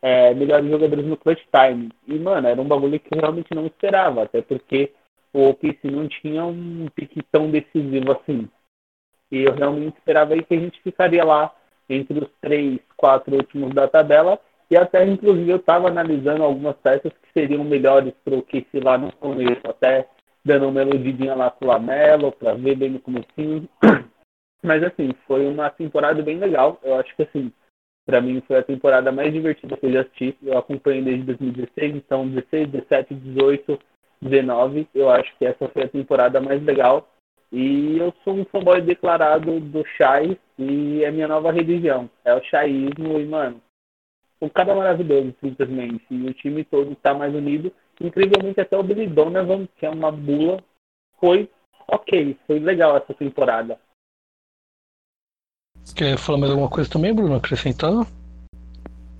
é, 0.00 0.32
melhores 0.34 0.68
jogadores 0.70 1.04
no 1.04 1.16
clutch 1.16 1.42
time. 1.52 1.90
E, 2.06 2.18
mano, 2.18 2.48
era 2.48 2.61
um 2.61 2.66
bagulho 2.66 2.98
que 2.98 3.14
eu 3.14 3.20
realmente 3.20 3.54
não 3.54 3.66
esperava, 3.66 4.22
até 4.22 4.40
porque 4.40 4.92
o 5.32 5.50
OKC 5.50 5.90
não 5.90 6.09
tinha 6.09 6.44
um 6.44 6.88
pique 6.94 7.22
tão 7.30 7.50
decisivo 7.50 8.12
assim. 8.12 8.48
E 9.30 9.42
eu 9.42 9.54
realmente 9.54 9.98
esperava 9.98 10.34
aí 10.34 10.42
que 10.42 10.54
a 10.54 10.59
gente 10.59 10.80
ficaria 10.80 11.22
lá 11.22 11.54
entre 11.88 12.18
os 12.18 12.30
três, 12.40 12.80
quatro 12.96 13.36
últimos 13.36 13.74
da 13.74 13.86
tabela. 13.86 14.40
E 14.71 14.77
até, 14.77 15.05
inclusive, 15.05 15.51
eu 15.51 15.57
estava 15.57 15.89
analisando 15.89 16.43
algumas 16.43 16.77
peças 16.77 17.12
que 17.12 17.33
seriam 17.33 17.64
melhores 17.64 18.12
para 18.23 18.35
o 18.35 18.39
OKC 18.39 18.81
lá 18.81 18.99
no 18.99 19.11
começo, 19.12 19.62
até 19.64 20.07
dando 20.45 20.69
uma 20.69 20.83
eludidinha 20.83 21.35
lá 21.35 21.51
pro 21.51 21.69
Lamelo, 21.69 22.33
para 22.33 22.55
ver 22.55 22.77
bem 22.77 22.91
no 22.91 23.01
comecinho. 23.01 23.69
Mas, 24.62 24.83
assim, 24.83 25.14
foi 25.27 25.47
uma 25.47 25.71
temporada 25.71 26.23
bem 26.23 26.39
legal. 26.39 26.79
Eu 26.83 26.97
acho 26.97 27.14
que, 27.16 27.23
assim, 27.23 27.53
para 28.05 28.21
mim 28.21 28.43
foi 28.47 28.59
a 28.59 28.62
temporada 28.62 29.11
mais 29.11 29.33
divertida 29.33 29.77
que 29.77 29.87
eu 29.87 29.93
já 29.93 30.01
assisti. 30.03 30.37
Eu 30.43 30.59
acompanhei 30.59 31.03
desde 31.03 31.25
2016, 31.25 31.97
então 31.97 32.29
16, 32.29 32.69
17, 32.69 33.14
18, 33.14 33.79
19. 34.21 34.89
Eu 34.95 35.11
acho 35.11 35.35
que 35.39 35.47
essa 35.47 35.69
foi 35.69 35.85
a 35.85 35.89
temporada 35.89 36.41
mais 36.41 36.62
legal. 36.62 37.09
E 37.51 37.97
eu 37.99 38.12
sou 38.25 38.35
um 38.35 38.45
fanboy 38.45 38.81
declarado 38.83 39.59
do 39.61 39.85
Shai 39.97 40.39
e 40.59 41.03
é 41.03 41.11
minha 41.11 41.29
nova 41.29 41.51
religião. 41.51 42.11
É 42.25 42.35
o 42.35 42.43
Shaísmo 42.43 43.19
e, 43.19 43.25
mano, 43.25 43.61
o 44.41 44.49
cara 44.51 44.72
é 44.72 44.74
maravilhoso, 44.74 45.34
simplesmente. 45.41 46.05
E 46.11 46.26
o 46.26 46.34
time 46.34 46.64
todo 46.64 46.93
está 46.93 47.14
mais 47.14 47.34
unido. 47.34 47.72
Incrivelmente 48.01 48.61
até 48.61 48.76
o 48.76 48.82
Billy 48.82 49.07
Donovan, 49.07 49.66
que 49.76 49.84
é 49.84 49.91
uma 49.91 50.12
bula, 50.12 50.62
foi 51.18 51.51
ok, 51.89 52.36
foi 52.47 52.59
legal 52.61 52.97
essa 52.97 53.12
temporada. 53.14 53.78
Quer 55.97 56.16
falar 56.18 56.39
mais 56.39 56.51
alguma 56.53 56.68
coisa 56.70 56.89
também, 56.89 57.14
Bruno? 57.14 57.34
Acrescentar? 57.34 57.93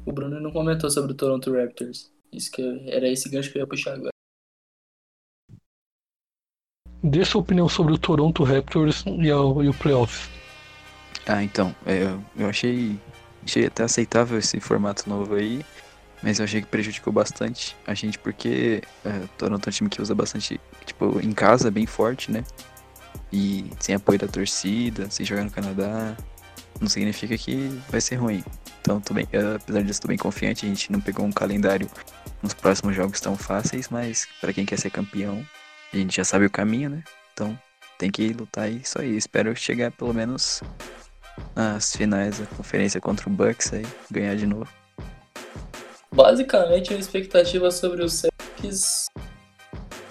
O 0.07 0.13
Bruno 0.13 0.41
não 0.41 0.53
comentou 0.53 0.89
sobre 0.91 1.13
o 1.13 1.15
Toronto 1.17 1.53
Raptors. 1.53 2.13
Isso 2.33 2.53
que 2.53 2.63
eu- 2.63 2.81
era 2.87 3.09
esse 3.09 3.29
gancho 3.31 3.51
que 3.51 3.59
eu 3.59 3.63
ia 3.63 3.67
puxar 3.67 3.95
agora. 3.95 4.11
Dê 7.03 7.25
sua 7.25 7.41
opinião 7.41 7.69
sobre 7.69 7.93
o 7.95 7.99
Toronto 7.99 8.43
Raptors 8.45 9.05
e, 9.07 9.33
o- 9.33 9.63
e 9.63 9.69
o 9.69 9.75
playoffs. 9.75 10.29
Ah, 11.27 11.43
então, 11.43 11.75
é, 11.87 12.05
eu, 12.05 12.25
eu 12.37 12.49
achei, 12.49 12.99
achei 13.49 13.67
até 13.67 13.83
aceitável 13.83 14.39
esse 14.39 14.61
formato 14.61 15.09
novo 15.09 15.35
aí, 15.35 15.65
mas 16.23 16.39
eu 16.39 16.45
achei 16.45 16.61
que 16.61 16.69
prejudicou 16.69 17.13
bastante 17.13 17.77
a 17.87 17.95
gente 17.95 18.19
porque 18.19 18.83
é, 19.05 19.23
Toronto 19.37 19.67
é 19.67 19.71
um 19.71 19.73
time 19.73 19.91
que 19.91 20.03
usa 20.03 20.15
bastante, 20.15 20.61
tipo, 20.85 21.19
em 21.21 21.33
casa, 21.33 21.71
bem 21.71 21.87
forte, 21.87 22.31
né? 22.31 22.45
E 23.33 23.71
sem 23.81 23.95
apoio 23.95 24.19
da 24.19 24.29
torcida, 24.29 25.11
sem 25.11 25.25
jogar 25.25 25.45
no 25.45 25.51
Canadá, 25.51 26.17
não 26.81 26.89
significa 26.89 27.37
que 27.37 27.81
vai 27.89 28.01
ser 28.01 28.17
ruim. 28.17 28.45
Então, 28.81 29.01
tô 29.01 29.15
bem, 29.15 29.27
eh, 29.33 29.57
apesar 29.57 29.83
disso, 29.83 30.03
tô 30.03 30.09
bem 30.09 30.17
confiante, 30.17 30.65
a 30.65 30.69
gente 30.69 30.93
não 30.93 31.01
pegou 31.01 31.25
um 31.25 31.33
calendário 31.33 31.89
nos 32.43 32.55
próximos 32.55 32.95
jogos 32.95 33.21
tão 33.21 33.37
fáceis, 33.37 33.89
mas 33.89 34.27
pra 34.41 34.53
quem 34.53 34.65
quer 34.65 34.79
ser 34.79 34.91
campeão, 34.91 35.45
a 35.93 35.97
gente 35.97 36.17
já 36.17 36.25
sabe 36.25 36.47
o 36.47 36.51
caminho, 36.51 36.91
né? 36.91 37.03
Então, 37.33 37.59
tem 37.99 38.11
que 38.11 38.29
lutar 38.33 38.71
e 38.71 38.77
isso 38.77 39.01
aí. 39.01 39.17
Espero 39.17 39.55
chegar 39.57 39.91
pelo 39.91 40.15
menos 40.15 40.63
nas 41.55 41.95
finais 41.95 42.39
da 42.39 42.47
conferência 42.47 43.01
contra 43.01 43.29
o 43.29 43.33
Bucks 43.33 43.73
aí, 43.73 43.87
ganhar 44.11 44.37
de 44.37 44.47
novo. 44.47 44.69
Basicamente, 46.13 46.95
a 46.95 46.97
expectativa 46.97 47.71
sobre 47.71 48.03
o 48.03 48.09
Celtics 48.09 49.09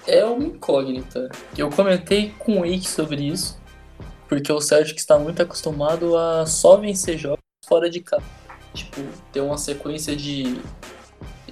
é 0.06 0.24
uma 0.24 0.44
incógnita. 0.44 1.28
Eu 1.56 1.68
comentei 1.70 2.32
com 2.38 2.58
o 2.58 2.60
Wake 2.60 2.88
sobre 2.88 3.24
isso, 3.24 3.60
porque 4.28 4.52
o 4.52 4.60
Celtics 4.60 5.02
está 5.02 5.18
muito 5.18 5.42
acostumado 5.42 6.16
a 6.16 6.46
só 6.46 6.76
vencer 6.76 7.18
jogos 7.18 7.42
fora 7.66 7.90
de 7.90 8.00
casa. 8.00 8.24
Tipo, 8.72 9.00
ter 9.32 9.40
uma 9.40 9.58
sequência 9.58 10.16
de. 10.16 10.60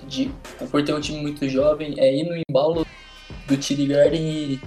de 0.06 0.30
por 0.70 0.82
ter 0.82 0.94
um 0.94 1.00
time 1.00 1.20
muito 1.20 1.48
jovem, 1.48 1.94
é 1.98 2.14
ir 2.14 2.24
no 2.24 2.42
embalo 2.48 2.86
do 3.46 3.56
TD 3.56 3.86
Garden 3.86 4.22
e, 4.22 4.60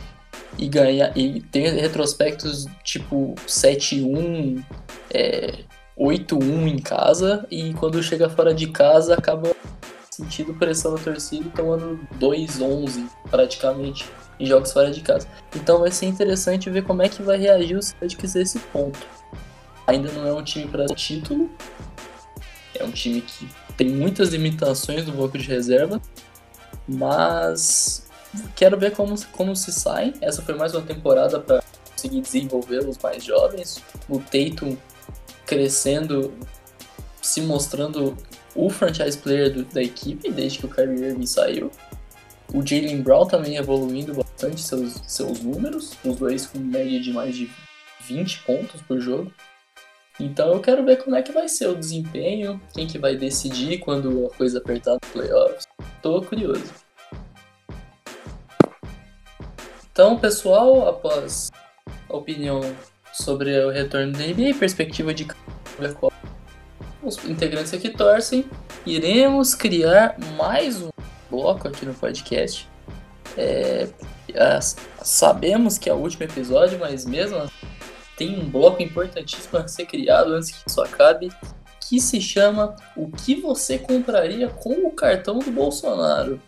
e 0.57 0.67
ganhar. 0.67 1.15
E 1.17 1.41
ter 1.41 1.73
retrospectos 1.73 2.65
tipo 2.83 3.35
7-1, 3.47 4.63
é, 5.11 5.59
8-1 5.97 6.67
em 6.67 6.79
casa, 6.79 7.45
e 7.49 7.73
quando 7.73 8.01
chega 8.01 8.29
fora 8.29 8.53
de 8.53 8.67
casa 8.67 9.15
acaba 9.15 9.55
sentindo 10.09 10.53
pressão 10.53 10.93
da 10.95 11.01
torcida 11.01 11.49
tomando 11.55 11.99
2-11 12.19 13.07
praticamente 13.31 14.05
em 14.39 14.45
jogos 14.45 14.71
fora 14.71 14.91
de 14.91 15.01
casa. 15.01 15.27
Então 15.55 15.79
vai 15.79 15.91
ser 15.91 16.07
interessante 16.07 16.69
ver 16.69 16.83
como 16.83 17.01
é 17.01 17.09
que 17.09 17.21
vai 17.21 17.37
reagir 17.37 17.77
o 17.77 17.81
Celtics 17.81 18.35
a 18.35 18.41
esse 18.41 18.59
ponto. 18.59 18.99
Ainda 19.87 20.11
não 20.11 20.27
é 20.27 20.33
um 20.33 20.43
time 20.43 20.67
para 20.67 20.85
título, 20.87 21.49
é 22.75 22.83
um 22.83 22.91
time 22.91 23.21
que 23.21 23.47
tem 23.75 23.89
muitas 23.89 24.29
limitações 24.29 25.05
no 25.05 25.13
banco 25.13 25.37
de 25.37 25.47
reserva, 25.47 26.01
mas 26.87 28.08
quero 28.55 28.77
ver 28.77 28.91
como, 28.91 29.15
como 29.31 29.55
se 29.55 29.71
sai. 29.71 30.13
Essa 30.21 30.41
foi 30.41 30.55
mais 30.55 30.73
uma 30.73 30.81
temporada 30.85 31.39
para 31.39 31.63
conseguir 31.91 32.21
desenvolver 32.21 32.87
os 32.87 32.97
mais 32.97 33.23
jovens. 33.23 33.81
O 34.07 34.19
Tatum 34.19 34.75
crescendo, 35.45 36.33
se 37.21 37.41
mostrando 37.41 38.15
o 38.55 38.69
franchise 38.69 39.17
player 39.17 39.53
do- 39.53 39.63
da 39.65 39.81
equipe 39.81 40.31
desde 40.31 40.59
que 40.59 40.65
o 40.65 40.69
Kyrie 40.69 41.03
Irving 41.05 41.25
saiu. 41.25 41.71
O 42.53 42.65
Jalen 42.65 43.01
Brown 43.01 43.27
também 43.27 43.57
evoluindo 43.57 44.13
bastante 44.13 44.61
seus, 44.61 44.93
seus 45.07 45.39
números, 45.41 45.93
os 46.03 46.15
dois 46.17 46.47
com 46.47 46.57
média 46.59 46.99
de 46.99 47.11
mais 47.13 47.35
de 47.35 47.49
20 48.07 48.39
pontos 48.43 48.81
por 48.81 48.99
jogo. 48.99 49.31
Então 50.19 50.51
eu 50.53 50.59
quero 50.59 50.83
ver 50.83 50.97
como 51.03 51.15
é 51.15 51.21
que 51.21 51.31
vai 51.31 51.47
ser 51.47 51.67
o 51.67 51.75
desempenho, 51.75 52.59
quem 52.73 52.87
que 52.87 52.97
vai 52.97 53.15
decidir 53.15 53.77
quando 53.79 54.25
a 54.25 54.29
coisa 54.35 54.57
apertar 54.57 54.93
no 54.93 54.99
playoffs. 55.13 55.65
Tô 56.01 56.21
curioso. 56.21 56.63
Então, 59.99 60.17
pessoal, 60.17 60.87
após 60.87 61.51
a 62.09 62.15
opinião 62.15 62.61
sobre 63.11 63.59
o 63.65 63.69
retorno 63.69 64.13
da 64.13 64.19
NBA, 64.19 64.57
perspectiva 64.57 65.13
de 65.13 65.27
qual 65.99 66.13
os 67.03 67.17
integrantes 67.25 67.73
aqui 67.73 67.89
torcem, 67.89 68.45
iremos 68.85 69.53
criar 69.53 70.15
mais 70.37 70.81
um 70.81 70.87
bloco 71.29 71.67
aqui 71.67 71.85
no 71.85 71.93
podcast. 71.93 72.65
É, 73.35 73.89
sabemos 75.01 75.77
que 75.77 75.89
é 75.89 75.93
o 75.93 75.97
último 75.97 76.23
episódio, 76.23 76.79
mas 76.79 77.03
mesmo 77.03 77.37
assim, 77.37 77.67
tem 78.15 78.39
um 78.39 78.49
bloco 78.49 78.81
importantíssimo 78.81 79.59
a 79.59 79.67
ser 79.67 79.85
criado 79.85 80.31
antes 80.31 80.51
que 80.51 80.63
isso 80.65 80.81
acabe, 80.81 81.29
que 81.89 81.99
se 81.99 82.21
chama 82.21 82.73
O 82.95 83.11
que 83.11 83.35
você 83.35 83.77
compraria 83.77 84.47
com 84.47 84.87
o 84.87 84.93
cartão 84.93 85.39
do 85.39 85.51
Bolsonaro? 85.51 86.41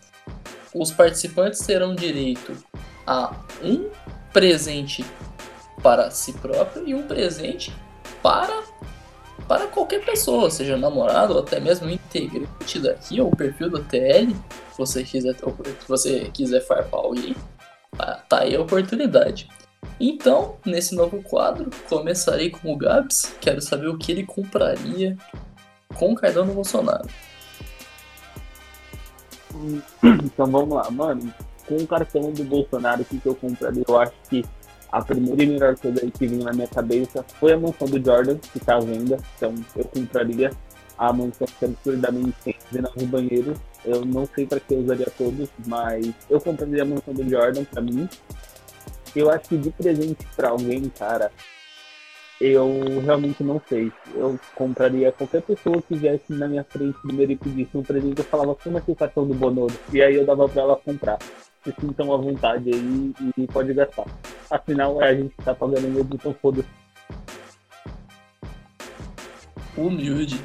Os 0.74 0.90
participantes 0.90 1.60
terão 1.60 1.94
direito 1.94 2.56
a 3.06 3.34
um 3.62 3.90
presente 4.32 5.04
para 5.82 6.10
si 6.10 6.32
próprio 6.34 6.86
e 6.88 6.94
um 6.94 7.02
presente 7.02 7.74
para 8.22 8.62
para 9.48 9.66
qualquer 9.66 10.04
pessoa, 10.04 10.50
seja 10.50 10.76
namorado 10.76 11.34
ou 11.34 11.40
até 11.40 11.58
mesmo 11.58 11.90
integrante 11.90 12.78
daqui 12.78 13.20
ou 13.20 13.30
perfil 13.30 13.68
do 13.68 13.82
TL, 13.82 14.30
se 14.30 14.78
você 14.78 15.02
quiser, 15.02 15.34
se 15.34 15.88
você 15.88 16.30
quiser 16.32 16.60
farpar 16.60 17.00
alguém, 17.00 17.34
ah, 17.98 18.20
tá 18.28 18.40
aí 18.40 18.54
a 18.54 18.60
oportunidade. 18.60 19.48
Então, 20.00 20.56
nesse 20.64 20.94
novo 20.94 21.22
quadro, 21.22 21.70
começarei 21.88 22.50
com 22.50 22.72
o 22.72 22.76
Gabs. 22.76 23.34
Quero 23.40 23.60
saber 23.60 23.88
o 23.88 23.98
que 23.98 24.12
ele 24.12 24.24
compraria 24.24 25.16
com 25.94 26.12
o 26.12 26.14
cartão 26.14 26.46
do 26.46 26.52
Bolsonaro. 26.52 27.08
Então 30.02 30.46
vamos 30.46 30.74
lá, 30.74 30.90
mano. 30.90 31.32
Com 31.66 31.76
o 31.76 31.86
cartão 31.86 32.32
do 32.32 32.44
Bolsonaro, 32.44 33.02
o 33.02 33.04
que, 33.04 33.18
que 33.18 33.26
eu 33.26 33.34
compraria? 33.34 33.84
Eu 33.86 34.00
acho 34.00 34.12
que 34.28 34.44
a 34.90 35.02
primeira 35.02 35.42
e 35.42 35.46
melhor 35.46 35.76
coisa 35.76 36.00
que 36.10 36.26
vinha 36.26 36.44
na 36.44 36.52
minha 36.52 36.68
cabeça 36.68 37.24
foi 37.40 37.52
a 37.52 37.58
mansão 37.58 37.88
do 37.88 38.04
Jordan, 38.04 38.36
que 38.36 38.60
tá 38.60 38.76
à 38.76 38.80
venda. 38.80 39.16
Então 39.36 39.54
eu 39.74 39.84
compraria 39.84 40.50
a 40.98 41.12
mansão 41.12 41.46
que 41.46 41.64
é 41.64 41.68
absurdamente 41.68 42.34
tem 42.44 42.56
19 42.70 43.06
banheiros. 43.06 43.58
Eu 43.84 44.04
não 44.04 44.26
sei 44.26 44.46
para 44.46 44.60
que 44.60 44.74
eu 44.74 44.80
usaria 44.80 45.08
todos, 45.16 45.48
mas 45.66 46.12
eu 46.28 46.40
compraria 46.40 46.82
a 46.82 46.84
mansão 46.84 47.14
do 47.14 47.28
Jordan 47.28 47.64
pra 47.64 47.80
mim. 47.80 48.08
Eu 49.14 49.30
acho 49.30 49.48
que 49.48 49.56
de 49.56 49.70
presente 49.70 50.26
para 50.36 50.50
alguém, 50.50 50.88
cara, 50.90 51.30
eu 52.40 53.00
realmente 53.04 53.42
não 53.42 53.60
sei. 53.68 53.92
Eu 54.14 54.38
compraria 54.54 55.12
qualquer 55.12 55.42
pessoa 55.42 55.80
que 55.80 55.94
viesse 55.94 56.32
na 56.32 56.48
minha 56.48 56.64
frente 56.64 56.98
primeiro 57.00 57.32
e 57.32 57.36
pedisse 57.36 57.76
um 57.76 57.82
presente, 57.82 58.18
eu 58.18 58.24
falava, 58.24 58.54
como 58.54 58.78
é 58.78 58.80
que 58.80 58.90
o 58.90 58.96
cartão 58.96 59.26
do 59.26 59.34
Bonodo? 59.34 59.74
E 59.92 60.02
aí 60.02 60.16
eu 60.16 60.26
dava 60.26 60.48
pra 60.48 60.62
ela 60.62 60.76
comprar. 60.76 61.18
Se 61.64 61.74
sintam 61.80 62.12
à 62.12 62.16
vontade 62.16 62.70
aí 62.72 63.12
e 63.36 63.46
pode 63.46 63.72
gastar. 63.72 64.06
Afinal, 64.50 65.00
é 65.00 65.08
a 65.10 65.14
gente 65.14 65.34
que 65.34 65.44
tá 65.44 65.54
pagando 65.54 65.88
mesmo, 65.88 66.10
então 66.12 66.34
foda-se. 66.42 66.68
Humilde. 69.76 70.40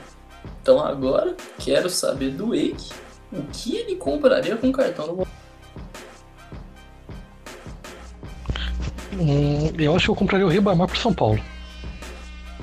Então 0.62 0.80
agora, 0.80 1.36
quero 1.60 1.90
saber 1.90 2.32
do 2.32 2.48
Wake 2.48 2.94
o 3.32 3.42
que 3.52 3.76
ele 3.76 3.96
compraria 3.96 4.56
com 4.56 4.70
o 4.70 4.72
cartão 4.72 5.08
do 5.08 5.16
Bolsonaro. 5.16 5.48
Hum, 9.20 9.74
eu 9.78 9.96
acho 9.96 10.06
que 10.06 10.12
eu 10.12 10.16
compraria 10.16 10.46
o 10.46 10.50
Ribamar 10.50 10.88
para 10.88 10.98
São 10.98 11.14
Paulo. 11.14 11.40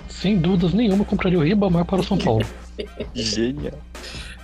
Sem 0.09 0.39
dúvidas 0.39 0.73
nenhuma, 0.73 1.03
eu 1.03 1.07
compraria 1.07 1.39
o 1.39 1.43
Ribamar 1.43 1.85
para 1.85 2.01
o 2.01 2.05
São 2.05 2.17
Paulo. 2.17 2.47
Genial. 3.13 3.75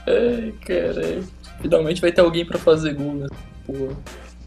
Ai, 0.06 0.52
caralho. 0.66 1.24
Finalmente 1.60 2.00
vai 2.00 2.10
ter 2.10 2.20
alguém 2.20 2.44
pra 2.44 2.58
fazer 2.58 2.94
gol, 2.94 3.14
né? 3.14 3.26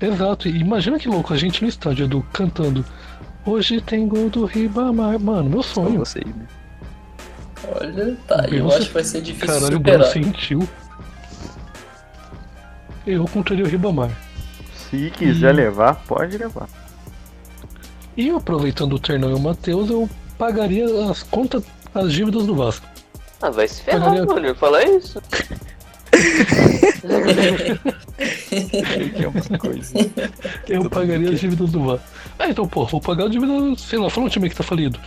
Exato, 0.02 0.48
e 0.50 0.58
imagina 0.60 1.00
que 1.00 1.08
louco, 1.08 1.34
a 1.34 1.38
gente 1.38 1.62
no 1.62 1.70
estádio, 1.70 2.06
Edu, 2.06 2.26
cantando. 2.34 2.84
Hoje 3.46 3.80
tem 3.82 4.08
gol 4.08 4.30
do 4.30 4.46
Ribamar. 4.46 5.20
Mano, 5.20 5.50
meu 5.50 5.64
sonho. 5.64 6.00
Você, 6.00 6.20
né? 6.20 6.48
Olha, 7.80 8.18
tá, 8.28 8.46
eu 8.50 8.64
Nossa, 8.66 8.78
acho 8.80 8.88
que 8.88 8.94
vai 8.94 9.04
ser 9.04 9.22
difícil 9.22 9.48
Caralho, 9.48 9.78
o 9.78 9.80
Bruno 9.80 10.04
superar. 10.06 10.12
sentiu. 10.26 10.68
Eu 13.06 13.26
compraria 13.28 13.64
o 13.66 13.68
Ribamar. 13.68 14.10
Se 14.90 15.10
quiser 15.12 15.54
levar, 15.54 15.96
pode 16.08 16.38
levar. 16.38 16.68
E 18.16 18.30
aproveitando 18.30 18.94
o 18.94 19.00
Ternão 19.00 19.32
e 19.32 19.34
o 19.34 19.40
Matheus, 19.40 19.90
eu 19.90 20.10
pagaria 20.38 20.86
as 21.10 21.24
contas, 21.24 21.64
as 21.94 22.14
dívidas 22.14 22.46
do 22.46 22.56
Vasco. 22.56 22.86
Ah, 23.42 23.50
vai 23.50 23.68
se 23.68 23.82
ferrar, 23.82 24.02
Pagaria- 24.02 24.26
mano. 24.26 24.46
Eu 24.48 24.56
falar 24.56 24.84
isso. 24.84 25.22
É 29.22 29.28
uma 29.28 29.58
coisa. 29.58 29.94
Eu 30.68 30.90
pagaria 30.90 31.30
as 31.32 31.40
dívidas 31.40 31.72
do 31.72 31.84
Vasco. 31.84 32.06
Ah, 32.40 32.48
então, 32.50 32.68
pô, 32.68 32.86
vou 32.86 33.02
pagar 33.02 33.26
a 33.26 33.30
dívida, 33.30 33.54
sei 33.78 34.00
lá, 34.00 34.10
fala 34.10 34.28
um 34.28 34.30
time 34.30 34.50
que 34.50 34.56
tá 34.56 34.64
falido. 34.64 35.00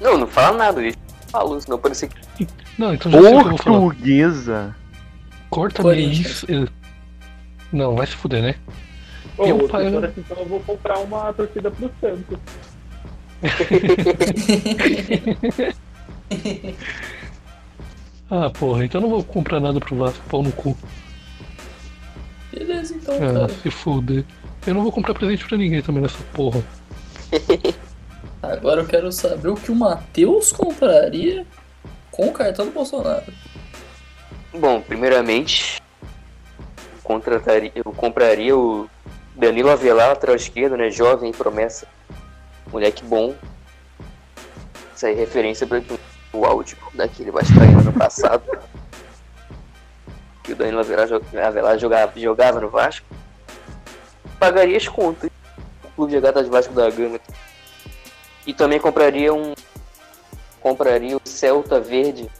Não, 0.00 0.18
não 0.18 0.26
fala 0.26 0.56
nada. 0.56 0.80
Eu 0.82 0.92
falar, 1.28 1.60
senão 1.60 1.78
parece 1.78 2.08
que. 2.08 2.46
Não, 2.78 2.94
então 2.94 3.12
já 3.12 3.20
sei 3.20 3.28
o 3.28 3.32
que 3.32 3.38
eu 3.44 3.48
vou 3.50 3.58
falar. 3.58 3.78
Portuguesa. 3.80 4.76
Corta 5.50 5.94
isso. 5.96 6.46
Não, 7.72 7.94
vai 7.94 8.06
se 8.06 8.14
fuder, 8.14 8.42
né? 8.42 8.54
Ô, 9.36 9.46
Eu 9.46 9.68
pago- 9.68 9.98
assim, 10.04 10.20
então 10.20 10.36
eu 10.38 10.46
vou 10.46 10.60
comprar 10.60 10.98
uma 10.98 11.32
torcida 11.32 11.70
pro 11.70 11.90
Santos. 12.00 12.38
Ah, 18.30 18.48
porra, 18.50 18.84
então 18.84 19.00
eu 19.00 19.02
não 19.02 19.10
vou 19.10 19.24
comprar 19.24 19.58
nada 19.60 19.80
pro 19.80 19.96
Vasco, 19.96 20.22
pau 20.28 20.42
no 20.42 20.52
cu. 20.52 20.76
Beleza, 22.52 22.94
então, 22.94 23.14
Ah, 23.16 23.18
cara. 23.18 23.48
se 23.48 23.70
fuder. 23.70 24.24
Eu 24.66 24.74
não 24.74 24.82
vou 24.82 24.92
comprar 24.92 25.14
presente 25.14 25.44
pra 25.46 25.56
ninguém 25.56 25.82
também 25.82 26.02
nessa 26.02 26.22
porra. 26.32 26.62
Agora 28.42 28.82
eu 28.82 28.86
quero 28.86 29.10
saber 29.12 29.48
o 29.48 29.54
que 29.54 29.70
o 29.70 29.74
Matheus 29.76 30.52
compraria 30.52 31.46
com 32.10 32.26
o 32.28 32.32
cartão 32.32 32.66
do 32.66 32.72
Bolsonaro. 32.72 33.32
Bom, 34.52 34.80
primeiramente, 34.80 35.80
contrataria, 37.02 37.72
eu 37.74 37.84
compraria 37.92 38.56
o 38.56 38.88
Danilo 39.36 39.70
Avelar, 39.70 40.08
lateral 40.08 40.36
esquerdo, 40.36 40.76
né? 40.76 40.90
Jovem, 40.90 41.32
promessa. 41.32 41.86
Moleque 42.72 43.04
bom. 43.04 43.34
Isso 44.94 45.06
aí 45.06 45.12
é 45.14 45.16
referência 45.16 45.66
para 45.66 45.82
o 46.32 46.44
áudio 46.44 46.76
daquele 46.94 47.30
Vascaíno 47.30 47.80
ano 47.80 47.92
passado. 47.92 48.42
Que 50.42 50.52
o 50.52 50.56
Danilo 50.56 50.80
Avelar, 50.80 51.06
jo- 51.06 51.22
Avelar 51.44 51.78
jogava, 51.78 52.18
jogava 52.18 52.60
no 52.60 52.70
Vasco. 52.70 53.06
Pagaria 54.38 54.76
as 54.76 54.88
contas. 54.88 55.30
O 55.84 55.88
Clube 55.88 56.10
de 56.10 56.16
Regatas 56.16 56.48
Vasco 56.48 56.72
da 56.72 56.88
Gama. 56.90 57.20
E 58.46 58.54
também 58.54 58.80
compraria 58.80 59.32
um. 59.34 59.54
Compraria 60.60 61.16
o 61.16 61.20
Celta 61.24 61.80
Verde. 61.80 62.30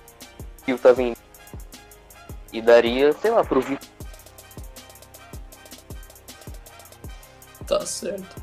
Que 0.65 0.73
o 0.73 0.79
tá 0.79 0.93
vendendo 0.93 1.19
e 2.53 2.61
daria, 2.61 3.13
sei 3.13 3.31
lá, 3.31 3.45
pro 3.45 3.61
Vitor. 3.61 3.89
Tá 7.67 7.87
certo. 7.87 8.43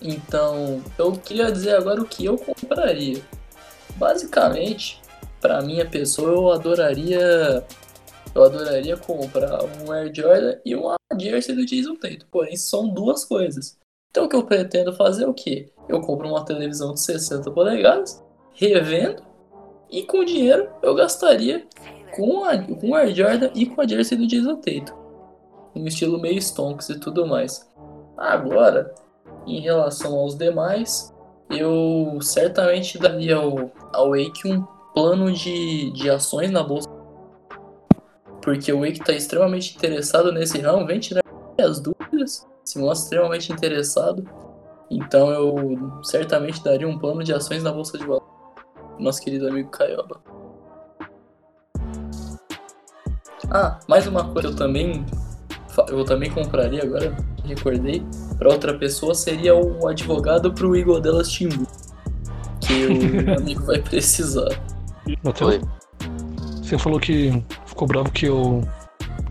Então, 0.00 0.82
eu 0.96 1.12
queria 1.12 1.50
dizer 1.52 1.76
agora 1.76 2.00
o 2.00 2.06
que 2.06 2.24
eu 2.24 2.38
compraria. 2.38 3.22
Basicamente, 3.98 5.02
pra 5.40 5.60
minha 5.60 5.84
pessoa, 5.84 6.30
eu 6.30 6.52
adoraria. 6.52 7.66
Eu 8.34 8.44
adoraria 8.44 8.96
comprar 8.96 9.58
um 9.64 9.90
Air 9.90 10.14
Jordan 10.14 10.58
e 10.64 10.76
uma 10.76 10.96
jersey 11.18 11.54
do 11.54 11.66
Jason 11.66 11.96
Tatum. 11.96 12.26
Porém, 12.30 12.56
são 12.56 12.88
duas 12.88 13.24
coisas. 13.24 13.76
Então, 14.10 14.24
o 14.24 14.28
que 14.28 14.36
eu 14.36 14.44
pretendo 14.44 14.92
fazer 14.92 15.24
é 15.24 15.28
o 15.28 15.34
quê? 15.34 15.72
Eu 15.88 16.00
compro 16.00 16.28
uma 16.28 16.44
televisão 16.44 16.94
de 16.94 17.00
60 17.00 17.50
polegadas, 17.50 18.22
revendo, 18.54 19.22
e 19.90 20.02
com 20.02 20.18
o 20.18 20.24
dinheiro 20.24 20.68
eu 20.82 20.94
gastaria 20.94 21.66
com, 22.14 22.44
a, 22.44 22.58
com 22.58 22.90
o 22.90 22.94
Air 22.94 23.14
Jordan 23.14 23.50
e 23.54 23.66
com 23.66 23.80
a 23.80 23.86
jersey 23.86 24.16
do 24.16 24.26
Jason 24.26 24.56
Tatum. 24.56 24.96
Um 25.74 25.86
estilo 25.86 26.20
meio 26.20 26.38
stonks 26.38 26.88
e 26.90 26.98
tudo 26.98 27.26
mais. 27.26 27.68
Agora, 28.16 28.94
em 29.46 29.60
relação 29.60 30.14
aos 30.14 30.36
demais, 30.36 31.14
eu 31.50 32.18
certamente 32.20 32.98
daria 32.98 33.36
ao, 33.36 33.70
ao 33.92 34.10
Wake 34.10 34.46
um 34.46 34.62
plano 34.94 35.32
de, 35.32 35.90
de 35.92 36.10
ações 36.10 36.50
na 36.50 36.62
bolsa. 36.62 36.88
Porque 38.42 38.72
o 38.72 38.80
Wake 38.80 39.00
está 39.00 39.12
extremamente 39.12 39.76
interessado 39.76 40.32
nesse 40.32 40.58
ramo, 40.60 40.86
vem 40.86 41.00
tirar 41.00 41.22
as 41.60 41.80
dúvidas, 41.80 42.46
se 42.64 42.78
mostra 42.78 43.04
extremamente 43.04 43.52
interessado. 43.52 44.28
Então 44.90 45.30
eu 45.30 46.02
certamente 46.02 46.62
daria 46.62 46.88
um 46.88 46.98
plano 46.98 47.22
de 47.22 47.32
ações 47.32 47.62
na 47.62 47.72
bolsa 47.72 47.98
de 47.98 48.04
valores. 48.04 48.26
Nosso 48.98 49.22
querido 49.22 49.48
amigo 49.48 49.70
Caioba. 49.70 50.20
Ah, 53.50 53.78
mais 53.88 54.06
uma 54.06 54.32
coisa, 54.32 54.48
eu 54.48 54.56
também 54.56 55.06
eu 55.88 56.04
também 56.04 56.30
compraria 56.30 56.82
agora, 56.82 57.16
recordei, 57.44 58.04
para 58.38 58.48
outra 58.48 58.74
pessoa 58.74 59.14
seria 59.14 59.54
o 59.54 59.86
advogado 59.88 60.52
pro 60.52 60.76
Igor 60.76 61.00
Delas 61.00 61.28
Timbu, 61.28 61.66
que 62.60 62.86
o 62.86 63.34
amigo 63.36 63.64
vai 63.64 63.80
precisar. 63.80 64.48
Matheus, 65.24 65.60
você 66.62 66.78
falou 66.78 67.00
que 67.00 67.42
ficou 67.66 67.88
bravo 67.88 68.10
que 68.10 68.26
eu 68.26 68.62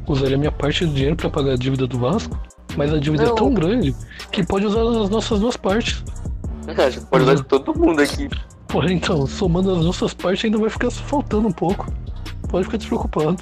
usaria 0.08 0.38
minha 0.38 0.52
parte 0.52 0.86
do 0.86 0.94
dinheiro 0.94 1.16
pra 1.16 1.30
pagar 1.30 1.54
a 1.54 1.56
dívida 1.56 1.88
do 1.88 1.98
Vasco, 1.98 2.38
mas 2.76 2.94
a 2.94 2.98
dívida 2.98 3.26
Não. 3.26 3.34
é 3.34 3.36
tão 3.36 3.54
grande 3.54 3.96
que 4.32 4.44
pode 4.46 4.66
usar 4.66 4.82
as 4.82 5.10
nossas 5.10 5.40
duas 5.40 5.56
partes. 5.56 6.04
Acho 6.68 7.00
que 7.00 7.06
pode 7.06 7.24
usar 7.24 7.36
de 7.36 7.44
todo 7.44 7.78
mundo 7.80 8.02
aqui. 8.02 8.30
Porra, 8.68 8.92
então, 8.92 9.26
somando 9.26 9.72
as 9.72 9.86
nossas 9.86 10.14
partes 10.14 10.44
ainda 10.44 10.58
vai 10.58 10.70
ficar 10.70 10.92
faltando 10.92 11.48
um 11.48 11.52
pouco. 11.52 11.88
Pode 12.50 12.66
ficar 12.66 12.78
despreocupado. 12.78 13.38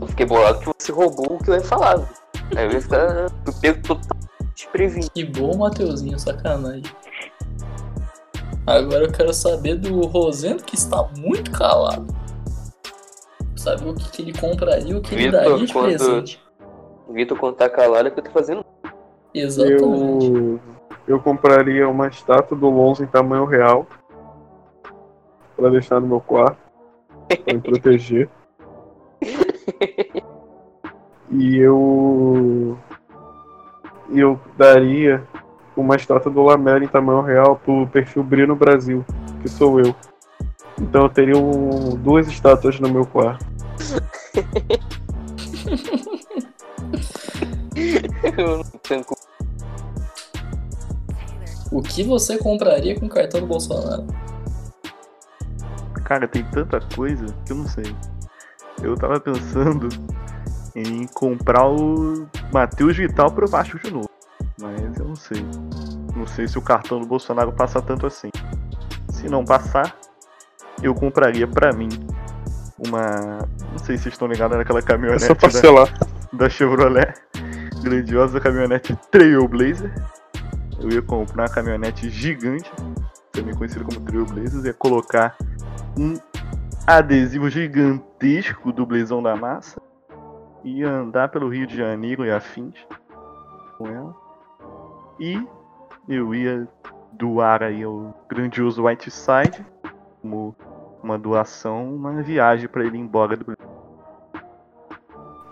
Eu 0.00 0.06
fiquei 0.08 0.26
bolado 0.26 0.58
que 0.60 0.66
você 0.78 0.92
roubou 0.92 1.36
o 1.36 1.38
que 1.42 1.50
eu 1.50 1.54
ia 1.54 1.62
falar. 1.62 2.21
Aí 2.56 2.66
eu 2.66 2.72
ia 2.72 2.80
ficar 2.80 3.30
fui 3.44 3.54
pego 3.60 3.82
totalmente 3.82 4.28
desprevenido. 4.54 5.10
Que 5.12 5.24
bom, 5.24 5.56
Mateuzinho, 5.56 6.18
sacanagem. 6.18 6.82
Agora 8.66 9.04
eu 9.04 9.12
quero 9.12 9.32
saber 9.32 9.76
do 9.76 10.02
Rosendo, 10.06 10.62
que 10.62 10.74
está 10.74 11.08
muito 11.18 11.50
calado. 11.50 12.06
Saber 13.56 13.88
o 13.88 13.94
que, 13.94 14.10
que 14.10 14.22
ele 14.22 14.32
compraria, 14.32 14.96
o 14.96 15.00
que 15.00 15.14
ele 15.14 15.30
daria 15.30 15.56
Vitor, 15.56 15.66
de 15.66 15.72
quando. 15.72 15.86
presente. 15.86 16.40
Vitor, 17.08 17.38
quando 17.38 17.56
tá 17.56 17.68
calado 17.68 18.08
é 18.08 18.10
que 18.10 18.20
eu 18.20 18.24
tô 18.24 18.30
fazendo. 18.30 18.64
Exatamente. 19.34 20.26
Eu, 20.26 20.60
eu 21.06 21.20
compraria 21.20 21.88
uma 21.88 22.08
estátua 22.08 22.56
do 22.56 22.68
Lonzo 22.68 23.02
em 23.02 23.06
tamanho 23.06 23.44
real 23.44 23.86
pra 25.56 25.68
deixar 25.70 26.00
no 26.00 26.06
meu 26.06 26.20
quarto, 26.20 26.58
pra 27.28 27.54
me 27.54 27.60
proteger. 27.62 28.28
E 31.32 31.56
eu. 31.56 32.78
e 34.10 34.20
Eu 34.20 34.38
daria 34.56 35.22
uma 35.76 35.96
estátua 35.96 36.30
do 36.30 36.42
Lamela 36.42 36.84
em 36.84 36.88
tamanho 36.88 37.22
real 37.22 37.56
pro 37.56 37.86
perfil 37.86 38.22
Brino 38.22 38.54
Brasil, 38.54 39.04
que 39.40 39.48
sou 39.48 39.80
eu. 39.80 39.94
Então 40.80 41.04
eu 41.04 41.08
teria 41.08 41.36
um- 41.36 41.96
duas 41.96 42.28
estátuas 42.28 42.78
no 42.78 42.88
meu 42.90 43.06
quarto. 43.06 43.44
Eu 48.36 48.58
não 48.58 48.64
tanco. 48.82 49.14
O 51.70 51.82
que 51.82 52.02
você 52.02 52.36
compraria 52.38 52.98
com 52.98 53.06
o 53.06 53.08
cartão 53.08 53.40
do 53.40 53.46
Bolsonaro? 53.46 54.06
Cara, 56.04 56.28
tem 56.28 56.44
tanta 56.44 56.80
coisa 56.94 57.26
que 57.46 57.52
eu 57.52 57.56
não 57.56 57.66
sei. 57.66 57.84
Eu 58.82 58.94
tava 58.96 59.18
pensando 59.18 59.88
em 60.74 61.06
comprar 61.06 61.68
o 61.68 62.26
Matheus 62.52 62.96
Vital 62.96 63.30
pro 63.30 63.48
Vasco 63.48 63.78
de 63.78 63.90
novo. 63.90 64.08
Mas 64.60 64.98
eu 64.98 65.06
não 65.06 65.16
sei. 65.16 65.44
Não 66.14 66.26
sei 66.26 66.46
se 66.46 66.58
o 66.58 66.62
cartão 66.62 67.00
do 67.00 67.06
Bolsonaro 67.06 67.52
passa 67.52 67.80
tanto 67.80 68.06
assim. 68.06 68.30
Se 69.10 69.28
não 69.28 69.44
passar, 69.44 69.96
eu 70.82 70.94
compraria 70.94 71.46
pra 71.46 71.72
mim 71.72 71.88
uma. 72.78 73.38
Não 73.70 73.78
sei 73.78 73.96
se 73.96 74.04
vocês 74.04 74.14
estão 74.14 74.28
ligados 74.28 74.56
naquela 74.56 74.82
caminhonete 74.82 75.30
É 75.30 75.34
parcelar. 75.34 75.92
Da, 76.32 76.38
da 76.44 76.48
Chevrolet. 76.48 77.14
Grandiosa 77.82 78.40
caminhonete 78.40 78.96
Trailblazer. 79.10 79.92
Eu 80.80 80.90
ia 80.90 81.02
comprar 81.02 81.44
uma 81.44 81.48
caminhonete 81.48 82.10
gigante, 82.10 82.70
também 83.30 83.54
conhecida 83.54 83.84
como 83.84 84.00
Trailblazers, 84.00 84.64
ia 84.64 84.74
colocar 84.74 85.36
um 85.96 86.14
adesivo 86.86 87.48
gigantesco 87.48 88.72
do 88.72 88.84
Blazão 88.84 89.22
da 89.22 89.36
Massa. 89.36 89.80
Ia 90.64 90.88
andar 90.88 91.28
pelo 91.28 91.48
Rio 91.48 91.66
de 91.66 91.76
Janeiro 91.76 92.24
e 92.24 92.30
afins 92.30 92.74
com 93.76 93.86
ela. 93.86 94.14
E 95.18 95.44
eu 96.08 96.34
ia 96.34 96.68
doar 97.12 97.62
aí 97.62 97.82
ao 97.82 98.14
grandioso 98.28 98.84
Whiteside 98.84 99.64
como 100.20 100.54
uma 101.02 101.18
doação, 101.18 101.94
uma 101.94 102.22
viagem 102.22 102.68
pra 102.68 102.84
ele 102.84 102.96
ir 102.96 103.00
embora 103.00 103.36
do. 103.36 103.56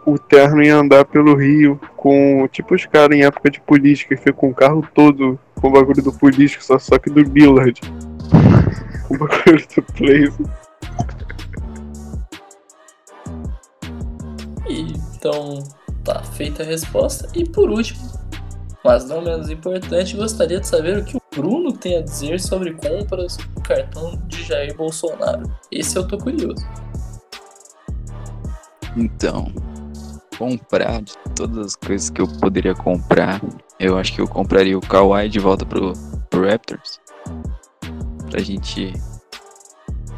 O 0.06 0.18
terno 0.18 0.62
ia 0.62 0.76
andar 0.76 1.04
pelo 1.04 1.34
Rio 1.36 1.78
com 1.96 2.48
tipo 2.48 2.74
os 2.74 2.86
caras 2.86 3.16
em 3.16 3.24
época 3.24 3.50
de 3.50 3.60
política 3.60 4.14
que 4.14 4.22
fica 4.22 4.32
com 4.32 4.50
o 4.50 4.54
carro 4.54 4.86
todo 4.94 5.38
com 5.60 5.68
o 5.68 5.70
bagulho 5.70 6.02
do 6.02 6.12
político, 6.12 6.64
só, 6.64 6.78
só 6.78 6.98
que 6.98 7.10
do 7.10 7.22
Billard. 7.28 7.80
o 9.10 9.18
bagulho 9.18 9.66
do 9.76 9.84
Blaze. 9.98 10.59
Então, 15.20 15.62
tá 16.02 16.22
feita 16.22 16.62
a 16.62 16.66
resposta. 16.66 17.28
E 17.34 17.44
por 17.44 17.70
último, 17.70 18.00
mas 18.82 19.06
não 19.06 19.20
menos 19.20 19.50
importante, 19.50 20.16
gostaria 20.16 20.58
de 20.58 20.66
saber 20.66 20.96
o 20.96 21.04
que 21.04 21.18
o 21.18 21.20
Bruno 21.30 21.74
tem 21.74 21.98
a 21.98 22.00
dizer 22.00 22.40
sobre 22.40 22.72
compras 22.72 23.36
do 23.36 23.60
cartão 23.60 24.16
de 24.26 24.42
Jair 24.42 24.74
Bolsonaro. 24.74 25.42
Esse 25.70 25.98
eu 25.98 26.08
tô 26.08 26.16
curioso. 26.16 26.66
Então, 28.96 29.52
comprar 30.38 31.02
de 31.02 31.12
todas 31.36 31.66
as 31.66 31.76
coisas 31.76 32.08
que 32.08 32.22
eu 32.22 32.26
poderia 32.26 32.74
comprar, 32.74 33.42
eu 33.78 33.98
acho 33.98 34.14
que 34.14 34.22
eu 34.22 34.26
compraria 34.26 34.76
o 34.76 34.80
Kawhi 34.80 35.28
de 35.28 35.38
volta 35.38 35.66
pro, 35.66 35.92
pro 36.30 36.48
Raptors. 36.48 36.98
Pra 38.30 38.40
gente 38.40 38.94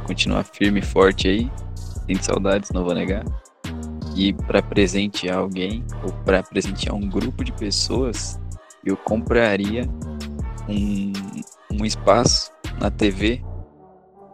continuar 0.07 0.45
firme 0.45 0.79
e 0.79 0.85
forte 0.85 1.27
aí. 1.27 1.51
Sinto 2.07 2.25
saudades, 2.25 2.71
não 2.71 2.85
vou 2.85 2.95
negar. 2.95 3.25
E 4.15 4.33
pra 4.33 4.63
presentear 4.63 5.39
alguém, 5.39 5.85
ou 6.05 6.13
pra 6.25 6.43
presentear 6.43 6.95
um 6.95 7.09
grupo 7.09 7.43
de 7.43 7.53
pessoas, 7.53 8.39
eu 8.85 8.97
compraria 8.97 9.89
um, 10.69 11.13
um 11.73 11.85
espaço 11.85 12.53
na 12.79 12.91
TV 12.91 13.43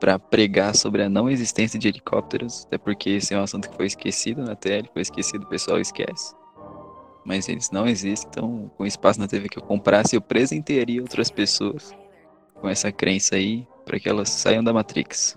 para 0.00 0.18
pregar 0.18 0.74
sobre 0.74 1.02
a 1.02 1.08
não 1.08 1.28
existência 1.28 1.78
de 1.78 1.88
helicópteros, 1.88 2.64
até 2.66 2.78
porque 2.78 3.10
esse 3.10 3.34
é 3.34 3.38
um 3.38 3.42
assunto 3.42 3.68
que 3.68 3.76
foi 3.76 3.86
esquecido 3.86 4.42
na 4.42 4.54
tele, 4.54 4.88
foi 4.92 5.02
esquecido, 5.02 5.44
o 5.44 5.48
pessoal 5.48 5.80
esquece. 5.80 6.34
Mas 7.24 7.48
eles 7.48 7.70
não 7.70 7.86
existem, 7.86 8.28
então 8.30 8.70
com 8.76 8.86
espaço 8.86 9.20
na 9.20 9.28
TV 9.28 9.48
que 9.48 9.58
eu 9.58 9.62
comprasse, 9.62 10.16
eu 10.16 10.20
presentearia 10.20 11.00
outras 11.00 11.30
pessoas 11.30 11.92
com 12.54 12.68
essa 12.68 12.90
crença 12.90 13.36
aí, 13.36 13.66
para 13.84 13.98
que 13.98 14.08
elas 14.08 14.28
saiam 14.28 14.62
da 14.62 14.72
Matrix. 14.72 15.36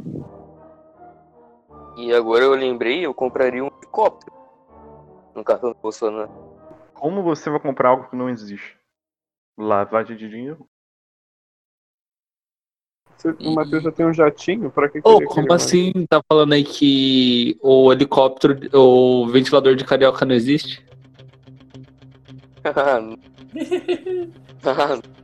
E 1.97 2.13
agora 2.13 2.43
eu 2.43 2.51
lembrei, 2.51 3.05
eu 3.05 3.13
compraria 3.13 3.63
um 3.63 3.69
helicóptero 3.91 4.31
no 5.35 5.43
cartão 5.43 5.71
do 5.71 5.77
Bolsonaro. 5.77 6.31
Como 6.93 7.21
você 7.21 7.49
vai 7.49 7.59
comprar 7.59 7.89
algo 7.89 8.09
que 8.09 8.15
não 8.15 8.29
existe? 8.29 8.77
Lavagem 9.57 10.15
de 10.15 10.29
dinheiro? 10.29 10.65
Você- 13.17 13.35
O 13.45 13.53
Matheus 13.53 13.83
já 13.83 13.91
tem 13.91 14.05
um 14.05 14.13
jatinho? 14.13 14.71
Pra 14.71 14.89
que 14.89 15.01
querer 15.01 15.25
como 15.25 15.47
mais? 15.47 15.63
assim? 15.63 15.91
Tá 16.09 16.21
falando 16.27 16.53
aí 16.53 16.63
que 16.63 17.57
o 17.61 17.91
helicóptero, 17.91 18.57
o 18.77 19.27
ventilador 19.27 19.75
de 19.75 19.85
carioca 19.85 20.25
não 20.25 20.33
existe? 20.33 20.83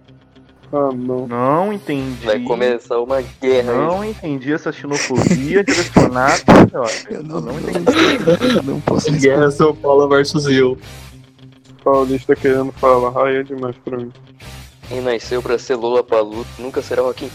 Ah, 0.71 0.91
não. 0.93 1.27
Não 1.27 1.71
entendi. 1.71 2.25
Vai 2.25 2.39
começar 2.39 2.99
uma 2.99 3.21
guerra 3.41 3.71
aí. 3.71 3.77
Não 3.77 4.03
entendi 4.03 4.51
essa 4.51 4.71
xenofobia 4.71 5.63
direcionada. 5.63 6.43
Eu 7.09 7.23
não, 7.23 7.39
não 7.39 7.57
entendi. 7.59 8.65
Não 8.65 8.81
posso 8.81 9.11
Guerra 9.13 9.49
São 9.49 9.73
Paulo 9.73 10.09
versus 10.09 10.45
Rio. 10.45 10.77
Paulista 11.83 12.35
querendo 12.35 12.71
falar, 12.73 13.13
ai 13.25 13.37
é 13.37 13.43
demais 13.43 13.75
pra 13.77 13.97
mim. 13.97 14.11
Quem 14.89 15.01
nasceu 15.01 15.41
pra 15.41 15.57
ser 15.57 15.75
Lula 15.75 16.03
Paluto 16.03 16.49
nunca 16.59 16.81
será 16.81 17.01
Joaquim. 17.01 17.29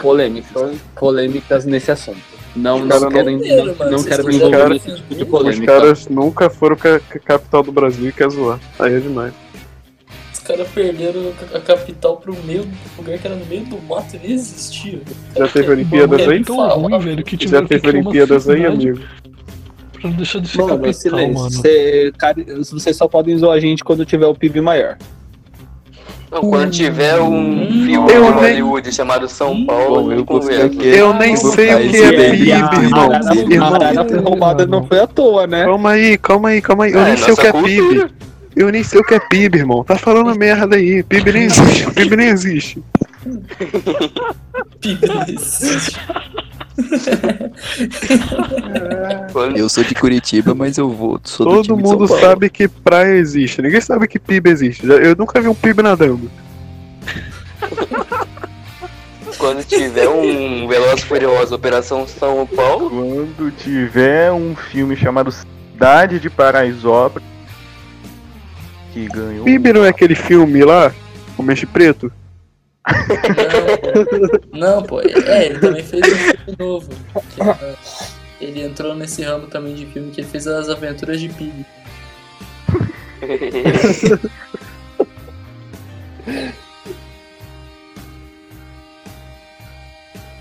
Polêmicas, 0.00 0.78
polêmicas 0.94 1.64
nesse 1.66 1.90
assunto. 1.90 2.35
Não, 2.56 2.76
Os 2.76 2.82
não 2.82 2.88
cara 2.88 3.10
quero, 3.12 3.30
não- 3.30 3.38
não, 3.38 3.90
não 3.90 3.96
Os 3.98 4.06
envolver 4.06 4.50
caras- 4.50 4.70
nesse 4.70 4.94
tipo 4.96 5.14
de 5.14 5.22
Os 5.22 5.28
polêmica. 5.28 5.66
caras 5.66 6.08
nunca 6.08 6.48
foram 6.50 6.76
ca 6.76 6.98
ca- 7.00 7.18
capital 7.18 7.62
do 7.62 7.70
Brasil 7.70 8.08
e 8.08 8.12
quer 8.12 8.30
zoar. 8.30 8.58
Aí 8.78 8.94
é 8.94 8.98
demais. 9.00 9.32
Os 10.32 10.38
caras 10.40 10.66
perderam 10.68 11.32
a 11.54 11.60
capital 11.60 12.16
pro 12.16 12.34
meio 12.44 12.62
do 12.64 12.76
lugar 12.96 13.18
que 13.18 13.26
era 13.26 13.36
no 13.36 13.44
meio 13.46 13.64
do 13.64 13.80
mato 13.82 14.16
e 14.16 14.18
nem 14.26 14.32
existia. 14.32 15.00
Já 15.36 15.48
teve 15.48 15.70
Olimpíadas 15.70 16.08
Bagulho 16.18 16.30
aí? 16.30 16.44
tão 16.44 16.68
ruim, 16.68 16.98
velho, 16.98 17.24
que 17.24 17.48
Já 17.48 17.62
teve 17.62 17.88
Olimpíadas 17.88 18.48
aí, 18.48 18.64
amigo? 18.64 19.00
Pra 19.92 20.10
não 20.10 20.16
deixar 20.16 20.40
de 20.40 20.48
ser 20.48 20.58
Mano, 20.58 20.68
capital, 20.70 20.92
silêncio. 20.94 21.34
mano. 21.34 21.50
Cê- 21.50 22.12
cara, 22.18 22.36
Vocês 22.62 22.96
só 22.96 23.08
podem 23.08 23.36
zoar 23.36 23.56
a 23.56 23.60
gente 23.60 23.82
quando 23.84 24.04
tiver 24.06 24.26
o 24.26 24.34
PIB 24.34 24.60
maior. 24.60 24.96
Não, 26.30 26.40
quando 26.40 26.70
tiver 26.72 27.20
um 27.20 27.66
filme 27.68 27.94
Eu 27.94 28.06
de 28.06 28.40
nem- 28.40 28.60
Hollywood 28.60 28.92
chamado 28.92 29.28
São 29.28 29.64
Paulo, 29.64 30.12
eu 30.12 30.24
converso. 30.24 30.80
Eu 30.82 31.14
nem 31.14 31.36
sei 31.36 31.74
o 31.74 31.90
que 31.90 31.96
é 31.96 32.30
PIB, 32.30 32.48
irmão. 32.50 33.10
Roubada 34.24 34.66
não 34.66 34.84
foi 34.86 35.00
à 35.00 35.06
toa, 35.06 35.46
né? 35.46 35.64
Calma 35.64 35.90
aí, 35.92 36.18
calma 36.18 36.48
aí, 36.50 36.60
calma 36.60 36.84
aí. 36.84 36.92
Eu 36.92 37.00
É, 37.00 37.04
nem 37.06 37.16
sei 37.16 37.32
o 37.32 37.36
que 37.36 37.46
é 37.46 37.52
PIB. 37.52 38.06
Eu 38.56 38.70
nem 38.72 38.82
sei 38.82 39.00
o 39.00 39.04
que 39.04 39.14
é 39.14 39.20
PIB, 39.20 39.58
irmão. 39.58 39.84
Tá 39.84 39.96
falando 39.96 40.34
merda 40.36 40.76
aí. 40.76 41.02
PIB 41.02 41.32
nem 41.32 41.42
existe. 41.44 41.90
PIB 41.92 42.16
nem 42.16 42.28
existe. 42.28 42.82
PIB 44.80 45.06
não 45.08 45.22
existe. 45.28 46.00
Eu 49.54 49.68
sou 49.68 49.84
de 49.84 49.94
Curitiba, 49.94 50.54
mas 50.54 50.78
eu 50.78 50.90
vou. 50.90 51.20
Sou 51.24 51.46
do 51.46 51.52
Todo 51.62 51.76
mundo 51.76 52.06
São 52.06 52.16
Paulo. 52.16 52.22
sabe 52.22 52.50
que 52.50 52.68
praia 52.68 53.14
existe. 53.14 53.62
Ninguém 53.62 53.80
sabe 53.80 54.06
que 54.08 54.18
PIB 54.18 54.50
existe. 54.50 54.86
Eu 54.86 55.14
nunca 55.16 55.40
vi 55.40 55.48
um 55.48 55.54
PIB 55.54 55.82
nadando. 55.82 56.30
Quando 59.38 59.64
tiver 59.64 60.08
um 60.08 60.66
Veloz 60.66 61.02
e 61.02 61.04
Furioso 61.04 61.54
Operação 61.54 62.06
São 62.06 62.46
Paulo, 62.46 62.88
Quando 62.90 63.50
tiver 63.52 64.32
um 64.32 64.56
filme 64.56 64.96
chamado 64.96 65.30
Cidade 65.30 66.18
de 66.18 66.30
Paraisópolis, 66.30 67.28
que 68.92 69.06
ganhou. 69.08 69.44
PIB 69.44 69.72
não 69.74 69.84
é 69.84 69.88
aquele 69.90 70.14
filme 70.14 70.64
lá? 70.64 70.92
O 71.36 71.42
Mexe 71.42 71.66
Preto? 71.66 72.10
Não, 74.52 74.82
pô, 74.82 75.00
é, 75.00 75.46
ele 75.46 75.58
também 75.58 75.82
fez 75.82 76.02
um 76.02 76.16
filme 76.16 76.56
novo. 76.58 76.88
que, 77.34 77.42
ah, 77.42 77.76
ele 78.40 78.62
entrou 78.62 78.94
nesse 78.94 79.22
ramo 79.22 79.46
também 79.46 79.74
de 79.74 79.86
filme 79.86 80.10
que 80.10 80.20
ele 80.20 80.28
fez 80.28 80.46
as 80.46 80.68
aventuras 80.68 81.20
de 81.20 81.28
Pig. 81.30 81.66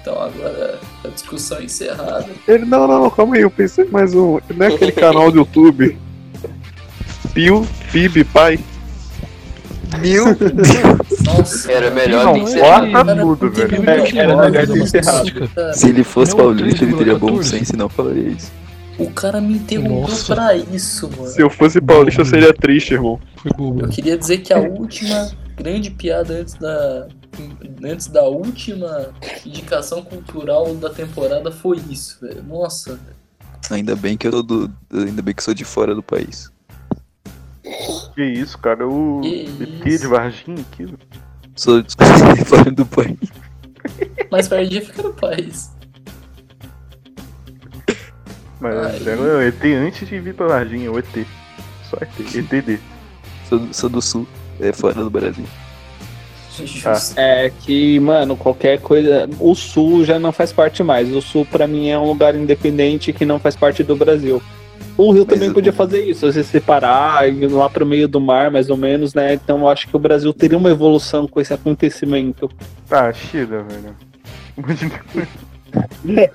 Então 0.06 0.22
agora 0.22 0.80
a 1.04 1.08
discussão 1.08 1.60
encerrada. 1.60 2.28
Ele, 2.48 2.64
não, 2.64 2.88
não, 2.88 3.10
calma 3.10 3.38
aí, 3.38 3.42
eu 3.42 3.50
pensei 3.50 3.86
mais 3.86 4.14
um. 4.14 4.40
Não 4.56 4.68
é 4.68 4.70
aquele 4.70 4.92
canal 4.92 5.32
do 5.32 5.40
YouTube? 5.40 5.98
Pio, 7.34 7.68
PIB, 7.92 8.24
pai. 8.26 8.60
Meu 10.02 10.26
Nossa, 11.26 11.72
era 11.72 11.92
melhor 11.92 12.38
encerrar. 12.38 12.92
corta 12.92 13.16
tudo, 13.16 13.52
velho. 13.52 13.90
Era 14.20 14.36
melhor 14.36 14.68
ter 14.68 14.78
encerrado. 14.78 15.30
Se 15.74 15.90
ele 15.90 16.04
fosse 16.04 16.36
Meu, 16.36 16.46
paulista, 16.46 16.84
ele 16.84 16.96
teria 16.96 17.18
bom 17.18 17.34
3,14. 17.38 17.44
senso 17.44 17.74
e 17.74 17.78
não 17.78 17.90
falaria 17.90 18.30
isso. 18.30 18.52
O 18.98 19.10
cara 19.12 19.42
me 19.42 19.56
interrompeu 19.56 20.02
Nossa. 20.02 20.34
pra 20.36 20.56
isso, 20.56 21.10
mano. 21.18 21.28
Se 21.28 21.42
eu 21.42 21.50
fosse 21.50 21.82
paulista, 21.82 22.22
eu 22.22 22.26
seria 22.26 22.54
triste, 22.54 22.94
irmão. 22.94 23.20
Foi 23.36 23.52
bobo. 23.52 23.82
Eu 23.82 23.90
queria 23.90 24.18
dizer 24.18 24.38
que 24.38 24.54
a 24.54 24.60
última 24.60 25.32
grande 25.58 25.92
piada 25.92 26.34
antes 26.34 26.54
da. 26.56 27.08
Antes 27.84 28.08
da 28.08 28.24
última 28.24 29.10
indicação 29.46 30.02
cultural 30.02 30.74
da 30.76 30.90
temporada 30.90 31.52
foi 31.52 31.82
isso, 31.90 32.18
velho. 32.22 32.42
Nossa, 32.48 32.92
velho. 32.92 33.16
Ainda 33.70 33.96
bem 33.96 34.16
que 34.16 34.28
eu 34.28 34.42
do, 34.42 34.72
ainda 34.94 35.22
bem 35.22 35.34
que 35.34 35.44
sou 35.44 35.54
de 35.54 35.66
fora 35.66 35.94
do 35.94 36.02
país. 36.02 36.50
Que 38.14 38.24
isso, 38.24 38.58
cara? 38.58 38.88
O 38.88 39.22
Que 39.22 39.50
ET 39.64 40.00
de 40.02 40.08
Varginha 40.08 40.62
aqui? 40.72 40.94
Sou 41.56 41.84
fora 42.46 42.72
do 42.72 42.86
país. 42.86 43.18
Mas 44.32 44.48
Varginha 44.48 44.82
fica 44.82 45.02
no 45.04 45.14
país. 45.14 45.72
Mas 48.60 49.06
era 49.06 49.20
o 49.22 49.42
ET 49.42 49.64
antes 49.64 50.08
de 50.08 50.20
vir 50.20 50.34
pra 50.34 50.48
Varginha, 50.48 50.92
o 50.92 50.98
ET. 51.00 51.06
Só 51.90 51.98
ET. 52.02 52.36
ETD. 52.36 52.80
Sou, 53.50 53.60
do- 53.60 53.74
sou 53.74 53.90
do 53.90 54.02
sul, 54.02 54.28
é 54.60 54.72
fora 54.74 54.96
do 54.96 55.10
Brasil. 55.10 55.46
É 57.18 57.52
que, 57.62 58.00
mano, 58.00 58.36
qualquer 58.38 58.80
coisa. 58.80 59.30
O 59.40 59.54
Sul 59.54 60.06
já 60.06 60.18
não 60.18 60.32
faz 60.32 60.54
parte 60.54 60.82
mais. 60.82 61.14
O 61.14 61.22
Sul, 61.22 61.46
pra 61.46 61.68
mim, 61.68 61.90
é 61.90 62.00
um 62.00 62.06
lugar 62.08 62.34
independente 62.34 63.12
que 63.12 63.26
não 63.26 63.38
faz 63.40 63.56
parte 63.58 63.84
do 63.84 63.96
Brasil. 63.96 64.42
O 64.98 65.12
Rio 65.12 65.26
também 65.26 65.52
podia 65.52 65.74
fazer 65.74 66.06
isso, 66.06 66.32
se 66.32 66.44
separar, 66.44 67.28
ir 67.28 67.48
lá 67.48 67.70
pro 67.70 67.86
meio 67.86 68.08
do 68.08 68.22
mar, 68.22 68.50
mais 68.50 68.70
ou 68.70 68.78
menos, 68.78 69.14
né? 69.14 69.34
Então 69.34 69.60
eu 69.60 69.68
acho 69.68 69.88
que 69.90 69.96
o 69.96 70.00
Brasil 70.00 70.34
teria 70.34 70.58
uma 70.58 70.70
evolução 70.70 71.28
com 71.28 71.42
esse 71.42 71.54
acontecimento. 71.54 72.50
Tá, 72.88 73.12
chega, 73.12 73.64
velho. 73.64 73.96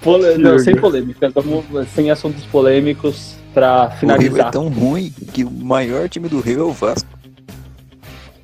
Pole... 0.00 0.38
Não, 0.38 0.58
sem 0.58 0.74
polêmica, 0.74 1.28
vamos 1.28 1.64
sem 1.94 2.10
assuntos 2.10 2.42
polêmicos 2.44 3.34
pra 3.52 3.84
O 3.84 3.88
Rio 3.88 3.98
finalizar. 3.98 4.48
é 4.48 4.50
tão 4.50 4.68
ruim 4.68 5.12
que 5.32 5.44
o 5.44 5.50
maior 5.50 6.08
time 6.08 6.28
do 6.28 6.40
Rio 6.40 6.60
é 6.60 6.64
o 6.64 6.72
Vasco. 6.72 7.06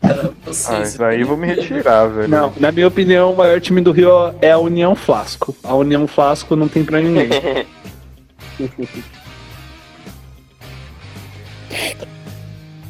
Ah, 0.03 0.83
isso 0.83 1.03
aí 1.03 1.23
eu 1.23 1.27
vou 1.27 1.37
me 1.37 1.47
retirar, 1.47 2.07
velho. 2.09 2.29
Não, 2.29 2.53
na 2.61 2.71
minha 2.71 2.87
opinião, 2.87 3.33
o 3.33 3.37
maior 3.37 3.59
time 3.59 3.81
do 3.81 3.91
Rio 3.91 4.11
é 4.43 4.51
a 4.51 4.59
União 4.59 4.95
Flasco. 4.95 5.57
A 5.65 5.75
União 5.75 6.07
Flasco 6.07 6.55
não 6.55 6.69
tem 6.69 6.85
pra 6.85 7.01
ninguém. 7.01 7.31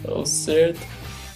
Então, 0.02 0.24
certo. 0.26 0.80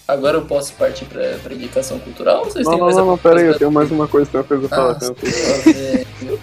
Agora 0.07 0.39
eu 0.39 0.43
posso 0.47 0.73
partir 0.75 1.05
pra, 1.05 1.23
pra 1.43 1.53
indicação 1.55 1.99
cultural? 1.99 2.39
Ou 2.39 2.45
vocês 2.51 2.65
Não, 2.65 2.71
têm 2.73 2.79
não, 2.81 2.87
mais 2.87 2.97
não, 2.97 3.07
não, 3.07 3.19
pera 3.19 3.41
aí, 3.41 3.47
eu 3.47 3.59
tenho 3.59 3.71
mais 3.71 3.91
uma 3.91 4.09
coisa, 4.09 4.31
pra 4.31 4.43
falar. 4.43 4.97
Ah, 4.97 4.99
velho. 5.67 6.41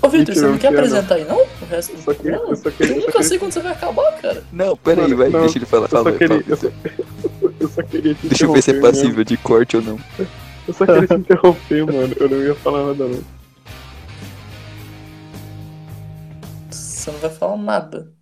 Ô, 0.00 0.08
Victor, 0.08 0.34
você 0.34 0.40
não 0.46 0.56
quer 0.58 0.68
apresentar 0.68 1.16
aí, 1.16 1.24
não? 1.24 1.36
O 1.42 1.66
resto 1.68 1.94
do 1.96 2.02
programa? 2.02 2.44
eu 2.48 2.56
só 2.56 2.70
queria- 2.70 2.96
Eu 2.96 3.00
nunca 3.02 3.22
sei 3.22 3.38
quando 3.38 3.52
você 3.52 3.60
vai 3.60 3.72
acabar, 3.72 4.10
cara. 4.22 4.42
Não, 4.52 4.74
pera 4.76 5.04
aí, 5.04 5.12
vai, 5.14 5.28
não, 5.28 5.40
deixa 5.40 5.58
ele 5.58 5.66
falar. 5.66 5.88
eu 5.92 6.02
só 6.02 6.12
queria- 6.12 6.28
fala. 6.28 6.42
eu 6.48 6.56
só- 6.56 6.68
Eu 7.60 7.68
só 7.68 7.82
queria 7.82 8.14
te 8.14 8.26
Deixa 8.28 8.44
eu 8.44 8.52
ver 8.52 8.62
se 8.62 8.70
é 8.70 8.74
interromper 8.74 8.92
mesmo. 8.96 9.02
passível 9.04 9.24
de 9.24 9.36
corte 9.38 9.76
ou 9.76 9.82
não. 9.82 9.98
Eu 10.66 10.74
só 10.74 10.86
queria 10.86 11.06
te 11.08 11.14
interromper, 11.14 11.84
mano. 11.86 12.14
Eu 12.18 12.28
não 12.28 12.42
ia 12.42 12.54
falar 12.54 12.86
nada, 12.86 13.04
não. 13.06 13.20
Você 17.06 17.12
não 17.12 17.20
vai 17.20 17.30
falar 17.30 17.56
nada. 17.56 18.12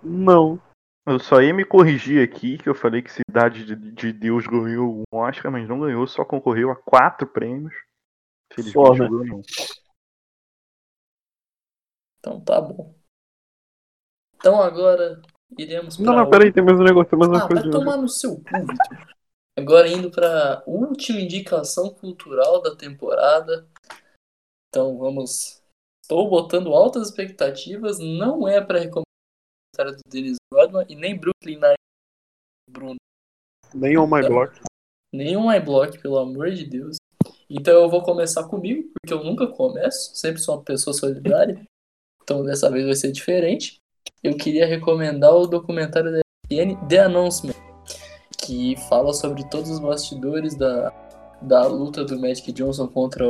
Não. 0.00 0.62
Eu 1.04 1.18
só 1.18 1.42
ia 1.42 1.52
me 1.52 1.64
corrigir 1.64 2.22
aqui 2.22 2.56
que 2.56 2.68
eu 2.68 2.74
falei 2.74 3.02
que 3.02 3.10
Cidade 3.10 3.64
de, 3.64 3.74
de 3.74 4.12
Deus 4.12 4.46
ganhou 4.46 5.00
um 5.00 5.02
Oscar, 5.12 5.50
mas 5.50 5.68
não 5.68 5.80
ganhou, 5.80 6.06
só 6.06 6.24
concorreu 6.24 6.70
a 6.70 6.76
quatro 6.76 7.26
prêmios. 7.26 7.74
Felizmente 8.52 8.74
Foda. 8.74 9.08
ganhou, 9.08 9.26
não. 9.26 9.42
Então 12.20 12.40
tá 12.40 12.60
bom. 12.60 12.94
Então 14.36 14.62
agora 14.62 15.20
iremos 15.58 15.96
pra. 15.96 16.06
Não, 16.06 16.14
não, 16.14 16.30
pera 16.30 16.44
aí, 16.44 16.52
tem 16.52 16.62
mais 16.62 16.78
um 16.78 16.84
negócio, 16.84 17.10
tem 17.10 17.18
mais 17.18 17.28
uma 17.32 17.44
Ah, 17.44 17.48
coisa. 17.48 17.62
vai 17.62 17.72
tomar 17.72 17.96
no 17.96 18.08
seu 18.08 18.36
cu, 18.36 18.66
Victor. 18.68 19.16
Agora 19.58 19.88
indo 19.88 20.12
pra 20.12 20.62
última 20.64 21.18
indicação 21.18 21.92
cultural 21.92 22.62
da 22.62 22.76
temporada. 22.76 23.68
Então 24.68 24.96
vamos. 24.96 25.59
Estou 26.10 26.28
botando 26.28 26.74
altas 26.74 27.06
expectativas. 27.06 28.00
Não 28.00 28.48
é 28.48 28.60
pra 28.60 28.80
recomendar 28.80 29.04
a 29.78 29.84
do 29.92 30.00
Dennis 30.08 30.38
Rodman 30.52 30.84
e 30.88 30.96
nem 30.96 31.16
Brooklyn 31.16 31.54
Nine 31.54 31.76
Bruno. 32.68 32.96
Nem 33.72 33.96
on 33.96 34.08
my 34.08 34.20
block. 34.26 34.60
Nenhum 35.14 35.48
My 35.48 35.60
Block, 35.60 35.96
pelo 36.02 36.18
amor 36.18 36.50
de 36.50 36.66
Deus. 36.66 36.96
Então 37.48 37.74
eu 37.74 37.88
vou 37.88 38.02
começar 38.02 38.42
comigo, 38.48 38.90
porque 38.92 39.14
eu 39.14 39.22
nunca 39.22 39.46
começo, 39.46 40.16
sempre 40.16 40.40
sou 40.40 40.56
uma 40.56 40.64
pessoa 40.64 40.92
solidária. 40.92 41.62
Então 42.24 42.42
dessa 42.42 42.68
vez 42.68 42.86
vai 42.86 42.96
ser 42.96 43.12
diferente. 43.12 43.78
Eu 44.20 44.36
queria 44.36 44.66
recomendar 44.66 45.32
o 45.32 45.46
documentário 45.46 46.10
da 46.10 46.20
ESPN 46.50 46.88
The 46.88 46.98
Announcement, 47.04 47.54
que 48.36 48.74
fala 48.88 49.12
sobre 49.12 49.48
todos 49.48 49.70
os 49.70 49.78
bastidores 49.78 50.56
da, 50.56 50.90
da 51.40 51.68
luta 51.68 52.04
do 52.04 52.18
Magic 52.18 52.50
Johnson 52.50 52.88
contra, 52.88 53.24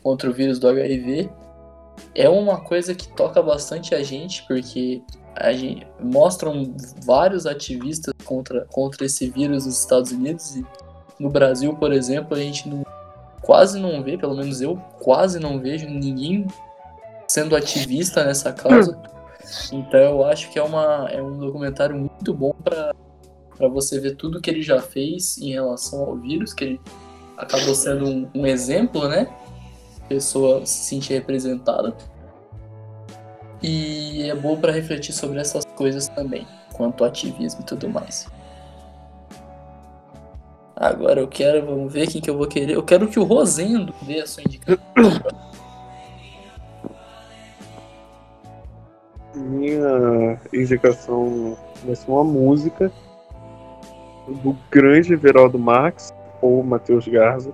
contra 0.00 0.30
o 0.30 0.32
vírus 0.32 0.60
do 0.60 0.68
HIV. 0.68 1.28
É 2.14 2.28
uma 2.28 2.60
coisa 2.60 2.94
que 2.94 3.08
toca 3.08 3.42
bastante 3.42 3.94
a 3.94 4.02
gente, 4.02 4.44
porque 4.46 5.02
a 5.36 5.52
gente, 5.52 5.86
mostram 6.00 6.74
vários 7.04 7.46
ativistas 7.46 8.12
contra, 8.24 8.66
contra 8.66 9.06
esse 9.06 9.30
vírus 9.30 9.64
nos 9.64 9.78
Estados 9.78 10.12
Unidos 10.12 10.56
e 10.56 10.66
no 11.18 11.28
Brasil, 11.28 11.74
por 11.74 11.92
exemplo, 11.92 12.36
a 12.36 12.40
gente 12.40 12.68
não, 12.68 12.84
quase 13.42 13.78
não 13.78 14.02
vê, 14.02 14.16
pelo 14.16 14.34
menos 14.34 14.60
eu 14.60 14.76
quase 15.00 15.38
não 15.38 15.60
vejo 15.60 15.86
ninguém 15.86 16.46
sendo 17.28 17.54
ativista 17.54 18.24
nessa 18.24 18.52
causa. 18.52 18.98
Então 19.72 20.00
eu 20.00 20.24
acho 20.24 20.50
que 20.50 20.58
é, 20.58 20.62
uma, 20.62 21.08
é 21.10 21.22
um 21.22 21.38
documentário 21.38 21.96
muito 21.96 22.32
bom 22.32 22.52
para 22.62 22.92
você 23.68 23.98
ver 23.98 24.16
tudo 24.16 24.40
que 24.40 24.50
ele 24.50 24.62
já 24.62 24.80
fez 24.80 25.38
em 25.38 25.52
relação 25.52 26.00
ao 26.00 26.16
vírus, 26.16 26.52
que 26.52 26.64
ele 26.64 26.80
acabou 27.36 27.74
sendo 27.74 28.06
um, 28.06 28.28
um 28.34 28.46
exemplo, 28.46 29.08
né? 29.08 29.28
Pessoa 30.10 30.66
se 30.66 30.86
sentir 30.86 31.14
representada. 31.14 31.94
E 33.62 34.28
é 34.28 34.34
bom 34.34 34.60
para 34.60 34.72
refletir 34.72 35.12
sobre 35.12 35.38
essas 35.38 35.64
coisas 35.64 36.08
também, 36.08 36.44
quanto 36.72 37.04
ao 37.04 37.10
ativismo 37.10 37.60
e 37.60 37.64
tudo 37.64 37.88
mais. 37.88 38.26
Agora 40.74 41.20
eu 41.20 41.28
quero, 41.28 41.64
vamos 41.64 41.92
ver 41.92 42.08
quem 42.08 42.20
que 42.20 42.28
eu 42.28 42.36
vou 42.36 42.48
querer. 42.48 42.74
Eu 42.74 42.82
quero 42.82 43.06
que 43.06 43.20
o 43.20 43.22
Rosendo 43.22 43.94
dê 44.02 44.20
a 44.20 44.26
sua 44.26 44.42
indicação. 44.42 44.82
Minha 49.36 50.40
indicação 50.52 51.56
vai 51.84 51.94
ser 51.94 52.10
uma 52.10 52.24
música 52.24 52.90
do 54.42 54.56
grande 54.72 55.12
Everaldo 55.12 55.56
Marx 55.56 56.12
ou 56.42 56.64
Matheus 56.64 57.06
Garza. 57.06 57.52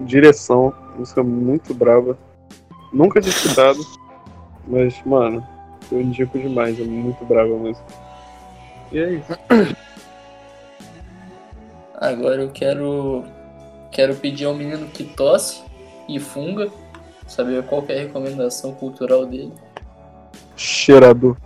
Direção, 0.00 0.74
música 0.96 1.22
muito 1.22 1.74
brava. 1.74 2.18
Nunca 2.92 3.20
tinha 3.20 3.34
escutado, 3.34 3.78
mas, 4.66 5.00
mano, 5.04 5.46
eu 5.90 6.00
indico 6.00 6.38
demais, 6.38 6.78
é 6.78 6.84
muito 6.84 7.24
brava 7.24 7.54
a 7.54 7.58
música. 7.58 7.86
E 8.90 8.98
é 8.98 9.12
isso. 9.14 9.32
Agora 11.94 12.42
eu 12.42 12.50
quero 12.50 13.24
quero 13.90 14.14
pedir 14.16 14.46
ao 14.46 14.54
menino 14.54 14.86
que 14.88 15.04
tosse 15.04 15.62
e 16.08 16.18
funga, 16.18 16.68
saber 17.26 17.62
qual 17.64 17.82
que 17.82 17.92
é 17.92 17.98
a 17.98 18.02
recomendação 18.02 18.74
cultural 18.74 19.26
dele. 19.26 19.52
Cheirador. 20.56 21.36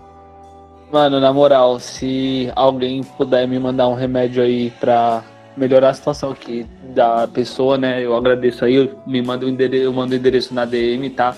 Mano, 0.91 1.19
na 1.19 1.33
moral, 1.33 1.81
se 1.81 2.51
alguém 2.55 3.03
puder 3.03 3.47
me 3.49 3.59
mandar 3.59 3.89
um 3.89 3.95
remédio 3.95 4.43
aí 4.43 4.71
pra 4.79 5.25
melhorar 5.57 5.91
a 5.91 5.95
situação 5.95 6.31
aqui 6.31 6.67
da 6.95 7.27
pessoa, 7.27 7.79
né? 7.79 8.05
Eu 8.05 8.15
agradeço 8.15 8.65
aí, 8.65 8.75
eu- 8.75 8.99
me 9.07 9.23
manda 9.23 9.47
o 9.47 9.49
endereço, 9.49 9.85
eu 9.85 9.93
mando 9.93 10.15
o 10.15 10.17
endereço 10.17 10.55
na 10.55 10.65
DM, 10.65 11.11
tá? 11.11 11.37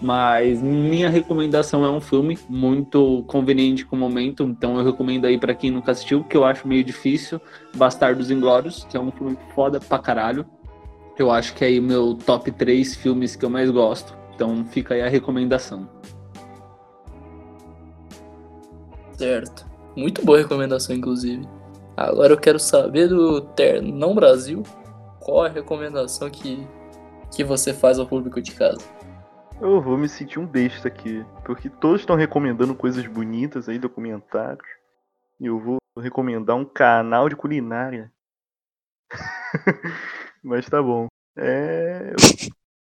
Mas 0.00 0.62
minha 0.62 1.10
recomendação 1.10 1.84
é 1.84 1.90
um 1.90 2.00
filme 2.00 2.38
muito 2.48 3.24
conveniente 3.26 3.84
com 3.84 3.96
o 3.96 3.98
momento, 3.98 4.44
então 4.44 4.78
eu 4.78 4.84
recomendo 4.84 5.24
aí 5.24 5.36
pra 5.38 5.54
quem 5.54 5.72
nunca 5.72 5.90
assistiu, 5.90 6.22
que 6.22 6.36
eu 6.36 6.44
acho 6.44 6.68
meio 6.68 6.84
difícil, 6.84 7.40
Bastardos 7.76 8.30
Inglórios, 8.30 8.84
que 8.88 8.96
é 8.96 9.00
um 9.00 9.10
filme 9.10 9.36
foda 9.54 9.80
pra 9.80 9.98
caralho. 9.98 10.46
Eu 11.18 11.32
acho 11.32 11.52
que 11.54 11.64
é 11.64 11.68
aí 11.68 11.80
meu 11.80 12.14
top 12.14 12.52
3 12.52 12.94
filmes 12.94 13.34
que 13.34 13.44
eu 13.44 13.50
mais 13.50 13.70
gosto. 13.70 14.16
Então 14.34 14.64
fica 14.66 14.94
aí 14.94 15.02
a 15.02 15.08
recomendação. 15.08 15.88
Certo. 19.14 19.66
Muito 19.96 20.24
boa 20.24 20.38
recomendação, 20.38 20.94
inclusive. 20.94 21.44
Agora 21.98 22.32
eu 22.32 22.38
quero 22.38 22.60
saber 22.60 23.08
do 23.08 23.40
Ternão 23.40 24.14
Brasil 24.14 24.62
qual 25.18 25.44
a 25.44 25.48
recomendação 25.48 26.30
que, 26.30 26.64
que 27.34 27.42
você 27.42 27.74
faz 27.74 27.98
ao 27.98 28.06
público 28.06 28.40
de 28.40 28.52
casa. 28.52 28.78
Eu 29.60 29.82
vou 29.82 29.98
me 29.98 30.08
sentir 30.08 30.38
um 30.38 30.46
besta 30.46 30.86
aqui, 30.86 31.26
porque 31.44 31.68
todos 31.68 32.02
estão 32.02 32.14
recomendando 32.14 32.72
coisas 32.72 33.04
bonitas 33.04 33.68
aí, 33.68 33.80
documentários. 33.80 34.64
E 35.40 35.46
eu 35.46 35.58
vou 35.58 35.78
recomendar 35.98 36.54
um 36.54 36.64
canal 36.64 37.28
de 37.28 37.34
culinária. 37.34 38.12
Mas 40.44 40.66
tá 40.66 40.80
bom. 40.80 41.08
É. 41.36 42.12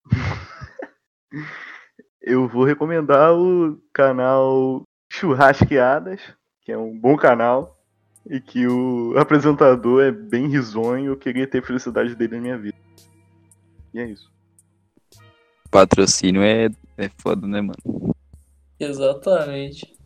eu 2.23 2.49
vou 2.49 2.65
recomendar 2.65 3.35
o 3.35 3.79
canal 3.93 4.85
Churrasqueadas, 5.13 6.23
que 6.63 6.73
é 6.73 6.79
um 6.79 6.99
bom 6.99 7.15
canal, 7.15 7.72
e 8.29 8.41
que 8.41 8.67
o 8.67 9.15
apresentador 9.19 10.03
é 10.03 10.11
bem 10.13 10.49
risonho. 10.49 11.13
Eu 11.13 11.17
queria 11.17 11.47
ter 11.47 11.59
a 11.59 11.67
felicidade 11.67 12.15
dele 12.15 12.37
na 12.37 12.43
minha 12.43 12.59
vida. 12.59 12.77
E 13.93 13.99
é 14.01 14.07
isso. 14.07 14.31
Patrocínio 15.71 16.43
é, 16.43 16.69
é 16.99 17.09
foda, 17.19 17.47
né, 17.47 17.61
mano? 17.61 18.15
Exatamente. 18.79 19.97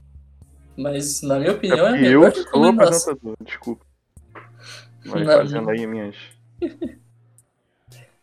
Mas, 0.76 1.22
na 1.22 1.38
minha 1.38 1.52
opinião, 1.52 1.86
é, 1.86 1.88
a 1.88 1.92
porque 1.92 2.02
melhor 2.02 2.32
eu 2.36 2.42
sou 2.44 2.64
apresentador, 2.64 3.36
desculpa. 3.44 3.84
Vai 5.06 5.24
Na 5.24 5.32
fazendo 5.38 5.66
minha- 5.70 5.80
aí 5.80 5.86
minhas. 5.86 6.16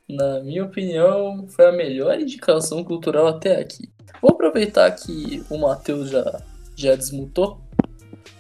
Na 0.08 0.42
minha 0.42 0.66
opinião, 0.66 1.48
foi 1.48 1.66
a 1.66 1.72
melhor 1.72 2.20
indicação 2.20 2.84
cultural 2.84 3.26
até 3.28 3.60
aqui. 3.60 3.90
Vou 4.22 4.32
aproveitar 4.32 4.92
que 4.92 5.44
o 5.50 5.58
Matheus 5.58 6.10
já, 6.10 6.42
já 6.76 6.96
desmutou 6.96 7.60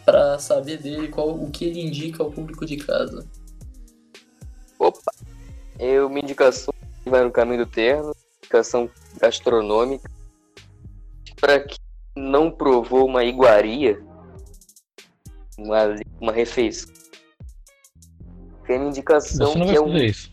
para 0.05 0.37
saber 0.39 0.77
dele 0.77 1.07
qual 1.07 1.29
o 1.29 1.49
que 1.49 1.65
ele 1.65 1.81
indica 1.81 2.23
ao 2.23 2.31
público 2.31 2.65
de 2.65 2.77
casa. 2.77 3.25
Opa! 4.79 5.11
Eu, 5.79 6.09
minha 6.09 6.21
indicação 6.23 6.73
vai 7.05 7.23
no 7.23 7.31
caminho 7.31 7.65
do 7.65 7.71
terno, 7.71 8.13
indicação 8.39 8.89
gastronômica. 9.19 10.09
Para 11.39 11.59
quem 11.59 11.77
não 12.15 12.51
provou 12.51 13.05
uma 13.05 13.23
iguaria, 13.23 14.01
uma, 15.57 15.95
uma 16.21 16.31
refeição, 16.31 16.89
tem 18.65 18.77
uma 18.79 18.89
indicação 18.89 19.55
não 19.55 19.67
que 19.67 19.75
é 19.75 19.81
um 19.81 19.97
isso. 19.97 20.31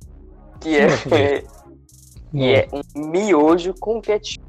que 0.60 0.76
é, 0.76 0.88
não 0.88 0.98
que 2.32 2.44
é 2.54 2.68
um 2.96 3.08
miojo 3.08 3.74
com 3.80 4.00
ketchup. 4.00 4.44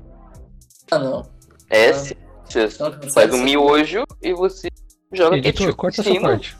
Ah, 0.91 0.99
não. 0.99 1.29
É, 1.69 1.89
Ah. 1.89 1.93
sim. 1.93 2.15
você 2.45 2.67
Não, 2.79 3.09
faz 3.11 3.33
um 3.33 3.41
miojo 3.43 4.03
e 4.21 4.33
você 4.33 4.67
joga 5.13 5.37
Editor, 5.37 5.53
ketchup 5.67 5.77
corta 5.77 6.01
essa 6.01 6.19
parte. 6.19 6.55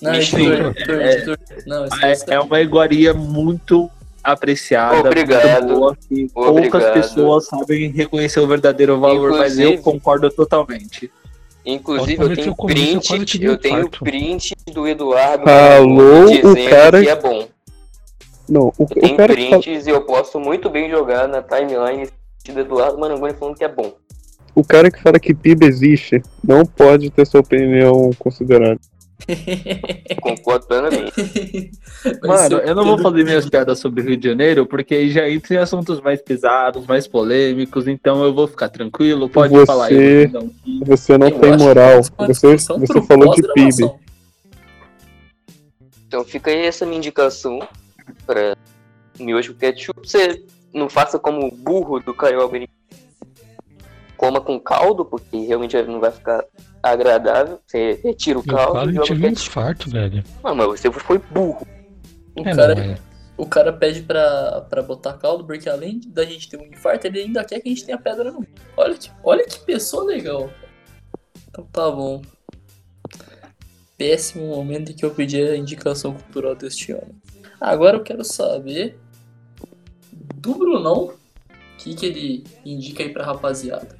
Não, 0.00 0.14
editor, 0.14 0.40
editor, 0.76 1.00
É- 1.00 1.12
editor. 1.14 1.38
Não, 1.66 1.84
É, 1.84 2.16
é 2.34 2.40
uma 2.40 2.60
iguaria 2.60 3.14
muito 3.14 3.90
apreciada, 4.22 5.00
Obrigado. 5.08 5.62
muito 5.66 5.78
boa, 5.78 5.96
que 5.96 6.28
poucas 6.34 6.50
Obrigado. 6.84 6.92
pessoas 6.94 7.46
sabem 7.46 7.90
reconhecer 7.90 8.40
o 8.40 8.46
verdadeiro 8.46 8.98
valor, 9.00 9.30
mas 9.38 9.58
eu 9.58 9.70
Inclusive- 9.70 9.82
concordo 9.82 10.30
totalmente. 10.30 11.10
Inclusive, 11.64 12.22
eu 12.22 12.34
tenho 12.34 12.46
eu 12.48 12.50
eu 12.50 12.66
print, 12.66 13.42
eu 13.42 13.52
um 13.52 13.56
tenho 13.56 13.90
print 13.90 14.54
do 14.72 14.86
Eduardo 14.86 15.48
Alô, 15.50 16.24
o 16.24 16.26
dizendo 16.30 16.70
cara- 16.70 17.02
que 17.02 17.08
é 17.08 17.16
bom. 17.16 17.48
Não, 18.48 18.62
o, 18.68 18.72
Eu 18.78 18.86
tenho 18.86 19.14
o 19.14 19.16
cara 19.16 19.32
fala, 19.34 19.48
prints 19.60 19.86
e 19.86 19.90
eu 19.90 20.00
posso 20.02 20.38
muito 20.38 20.70
bem 20.70 20.88
jogar 20.88 21.26
na 21.26 21.42
timeline 21.42 22.08
do 22.48 22.60
Eduardo 22.60 22.98
Marangoni 22.98 23.34
falando 23.34 23.56
que 23.56 23.64
é 23.64 23.68
bom. 23.68 23.92
O 24.56 24.64
cara 24.64 24.90
que 24.90 25.00
fala 25.02 25.20
que 25.20 25.34
PIB 25.34 25.66
existe 25.66 26.22
não 26.42 26.64
pode 26.64 27.10
ter 27.10 27.26
sua 27.26 27.40
opinião 27.40 28.10
considerada. 28.18 28.80
Concordo 30.20 30.66
plenamente. 30.66 31.70
Mano, 32.22 32.58
eu 32.58 32.74
não 32.74 32.84
vou 32.84 32.98
fazer 32.98 33.24
minhas 33.24 33.48
piadas 33.48 33.78
sobre 33.78 34.00
o 34.00 34.04
Rio 34.04 34.16
de 34.16 34.28
Janeiro, 34.28 34.66
porque 34.66 34.94
aí 34.94 35.10
já 35.10 35.28
entra 35.28 35.54
em 35.54 35.58
assuntos 35.58 36.00
mais 36.00 36.22
pesados, 36.22 36.86
mais 36.86 37.06
polêmicos, 37.06 37.86
então 37.86 38.24
eu 38.24 38.32
vou 38.32 38.46
ficar 38.48 38.68
tranquilo, 38.70 39.28
pode 39.28 39.52
Você- 39.52 39.66
falar 39.66 39.86
aí. 39.86 40.26
Você 40.86 41.18
não 41.18 41.28
Eu 41.28 41.38
tem 41.38 41.56
moral. 41.56 41.98
essa 41.98 42.12
é 42.18 42.26
Você, 42.26 42.56
você 42.56 43.02
falou 43.02 43.34
de 43.34 43.42
PIB. 43.52 43.90
Então 46.08 46.24
fica 46.24 46.50
aí 46.50 46.64
essa 46.64 46.86
minha 46.86 46.98
indicação 46.98 47.58
pra 48.26 48.56
miojo 49.18 49.54
ketchup. 49.54 50.08
Você 50.08 50.42
não 50.72 50.88
faça 50.88 51.18
como 51.18 51.46
o 51.46 51.50
burro 51.50 52.00
do 52.00 52.14
carioca. 52.14 52.56
Coma 54.16 54.40
com 54.40 54.58
caldo, 54.58 55.04
porque 55.04 55.36
realmente 55.46 55.80
não 55.82 56.00
vai 56.00 56.10
ficar 56.10 56.44
agradável. 56.82 57.60
Você 57.66 58.00
retira 58.02 58.38
o 58.38 58.42
Eu 58.46 58.54
caldo 58.54 58.70
e 58.70 58.72
quase 58.72 58.92
joga 58.94 59.04
tive 59.06 59.26
um 59.26 59.30
infarto, 59.30 59.90
velho. 59.90 60.24
Não, 60.42 60.54
mas 60.54 60.66
você 60.80 60.90
foi 60.92 61.18
burro. 61.18 61.66
O, 62.34 62.40
É, 62.40 62.54
cara, 62.54 62.74
não, 62.74 62.82
é. 62.82 62.98
o 63.36 63.46
cara 63.46 63.72
pede 63.72 64.02
pra, 64.02 64.62
pra 64.70 64.82
botar 64.82 65.14
caldo, 65.14 65.44
porque 65.44 65.68
além 65.68 66.00
da 66.06 66.24
gente 66.24 66.48
ter 66.48 66.58
um 66.58 66.64
infarto, 66.66 67.06
ele 67.06 67.20
ainda 67.20 67.44
quer 67.44 67.60
que 67.60 67.68
a 67.68 67.72
gente 67.72 67.84
tenha 67.84 67.98
pedra 67.98 68.30
no. 68.30 68.46
Olha 68.76 68.94
que, 68.94 69.10
olha 69.22 69.44
que 69.44 69.58
pessoa 69.60 70.04
legal. 70.04 70.50
Então 71.48 71.64
tá 71.72 71.90
bom. 71.90 72.22
Péssimo 73.98 74.46
momento 74.48 74.92
em 74.92 74.94
que 74.94 75.04
eu 75.04 75.10
pedi 75.10 75.40
a 75.42 75.56
indicação 75.56 76.12
cultural 76.14 76.54
deste 76.54 76.92
ano. 76.92 77.14
Agora 77.58 77.96
eu 77.96 78.02
quero 78.02 78.22
saber 78.24 78.98
do 80.12 80.54
Brunão 80.54 81.04
o 81.06 81.14
que, 81.78 81.94
que 81.94 82.04
ele 82.06 82.44
indica 82.64 83.02
aí 83.02 83.08
pra 83.10 83.24
rapaziada. 83.24 83.95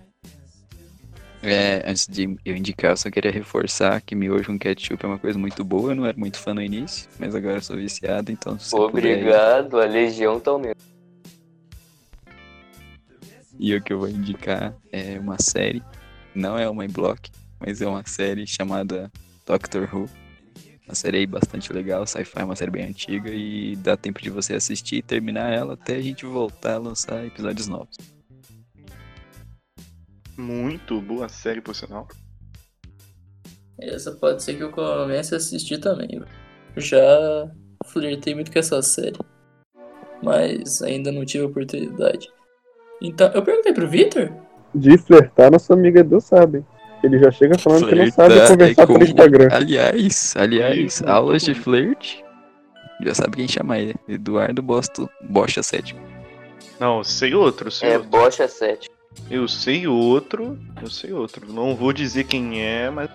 É, 1.49 1.89
antes 1.89 2.09
de 2.09 2.37
eu 2.45 2.57
indicar, 2.57 2.91
eu 2.91 2.97
só 2.97 3.09
queria 3.09 3.31
reforçar 3.31 4.01
que 4.01 4.17
miojo 4.17 4.47
com 4.47 4.59
ketchup 4.59 5.05
é 5.05 5.09
uma 5.09 5.19
coisa 5.19 5.39
muito 5.39 5.63
boa. 5.63 5.93
Eu 5.93 5.95
não 5.95 6.05
era 6.05 6.19
muito 6.19 6.41
fã 6.41 6.53
no 6.53 6.61
início, 6.61 7.09
mas 7.21 7.37
agora 7.37 7.59
eu 7.59 7.63
sou 7.63 7.77
viciado, 7.77 8.33
então 8.33 8.59
você 8.59 8.75
puder 8.75 8.89
Obrigado, 8.89 9.81
a 9.81 9.85
legião 9.85 10.41
tá 10.41 10.51
aumentando. 10.51 10.85
E 13.57 13.73
o 13.77 13.81
que 13.81 13.93
eu 13.93 14.01
vou 14.01 14.09
indicar 14.09 14.75
é 14.91 15.21
uma 15.21 15.41
série, 15.41 15.85
não 16.35 16.59
é 16.59 16.69
uma 16.69 16.85
em 16.85 16.91
block, 16.91 17.31
mas 17.61 17.81
é 17.81 17.87
uma 17.87 18.05
série 18.05 18.45
chamada 18.45 19.09
Doctor 19.47 19.89
Who. 19.95 20.11
Uma 20.85 20.97
série 20.97 21.19
aí 21.19 21.27
bastante 21.29 21.73
legal, 21.73 22.05
sci-fi, 22.09 22.43
uma 22.43 22.57
série 22.57 22.73
bem 22.73 22.87
antiga 22.87 23.31
e 23.31 23.77
dá 23.77 23.97
tempo 23.97 24.21
de 24.21 24.31
você 24.31 24.55
assistir 24.55 24.97
e 24.97 25.03
terminar 25.03 25.53
ela 25.53 25.75
até 25.75 25.95
a 25.95 26.03
gente 26.03 26.27
voltar 26.27 26.75
a 26.75 26.79
lançar 26.79 27.25
episódios 27.25 27.69
novos. 27.69 28.16
Muito 30.37 31.01
boa 31.01 31.29
série, 31.29 31.61
por 31.61 31.75
sinal. 31.75 32.07
Essa 33.81 34.13
pode 34.13 34.43
ser 34.43 34.55
que 34.57 34.63
eu 34.63 34.71
comece 34.71 35.35
a 35.35 35.39
assistir 35.39 35.79
também. 35.79 36.23
Já 36.77 37.51
flertei 37.87 38.35
muito 38.35 38.53
com 38.53 38.59
essa 38.59 38.81
série. 38.83 39.19
Mas 40.23 40.81
ainda 40.83 41.13
não 41.13 41.25
tive 41.25 41.45
a 41.45 41.47
oportunidade. 41.49 42.29
Então, 43.03 43.31
eu 43.33 43.43
perguntei 43.43 43.73
pro 43.73 43.89
Vitor? 43.89 44.33
De 44.75 44.97
flertar, 44.99 45.51
nossa 45.51 45.75
amiga 45.75 46.01
Edu 46.01 46.21
sabe. 46.21 46.65
Ele 47.03 47.19
já 47.19 47.31
chega 47.31 47.59
falando 47.59 47.87
que 47.89 47.95
não 47.95 48.11
sabe 48.11 48.35
Flertar 48.35 48.49
conversar 48.57 48.83
é 48.83 48.87
pelo 48.87 48.99
como- 48.99 49.05
Instagram. 49.05 49.49
Aliás, 49.53 50.35
aliás, 50.37 51.03
aulas 51.03 51.43
de 51.43 51.55
flerte. 51.55 52.25
Já 53.03 53.15
sabe 53.15 53.37
quem 53.37 53.49
chamar 53.49 53.79
ele. 53.79 53.95
Eduardo 54.09 54.63
Bosto, 54.63 55.09
Bocha 55.29 55.63
7. 55.63 55.95
Não, 56.81 57.05
sei 57.05 57.35
outro, 57.35 57.71
sei 57.71 57.91
É 57.91 57.95
outro. 57.99 58.09
Bocha 58.11 58.49
7. 58.49 58.89
Eu 59.31 59.49
sei 59.49 59.87
outro, 59.87 60.59
eu 60.81 60.89
sei 60.91 61.13
outro. 61.13 61.53
Não 61.53 61.75
vou 61.75 61.93
dizer 61.93 62.25
quem 62.25 62.61
é, 62.63 62.91
mas 62.91 63.11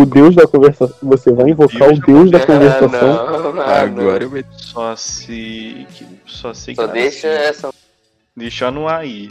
O 0.00 0.06
deus 0.06 0.34
da 0.34 0.46
conversação. 0.46 0.96
Você 1.02 1.30
vai 1.32 1.50
invocar 1.50 1.88
o 1.92 2.00
deus 2.00 2.30
da 2.30 2.38
Ah, 2.38 2.46
conversação. 2.46 3.52
não, 3.54 3.60
ah, 3.62 3.80
Agora 3.82 4.24
eu 4.24 4.30
vou. 4.30 4.42
só 4.56 4.96
sei 4.96 5.86
que 5.94 6.06
só 6.26 6.52
sei 6.54 6.74
Só 6.74 6.86
que 6.86 6.92
deixa 6.94 7.28
essa. 7.28 7.70
deixar 8.36 8.72
no 8.72 8.88
ar 8.88 9.00
aí. 9.00 9.30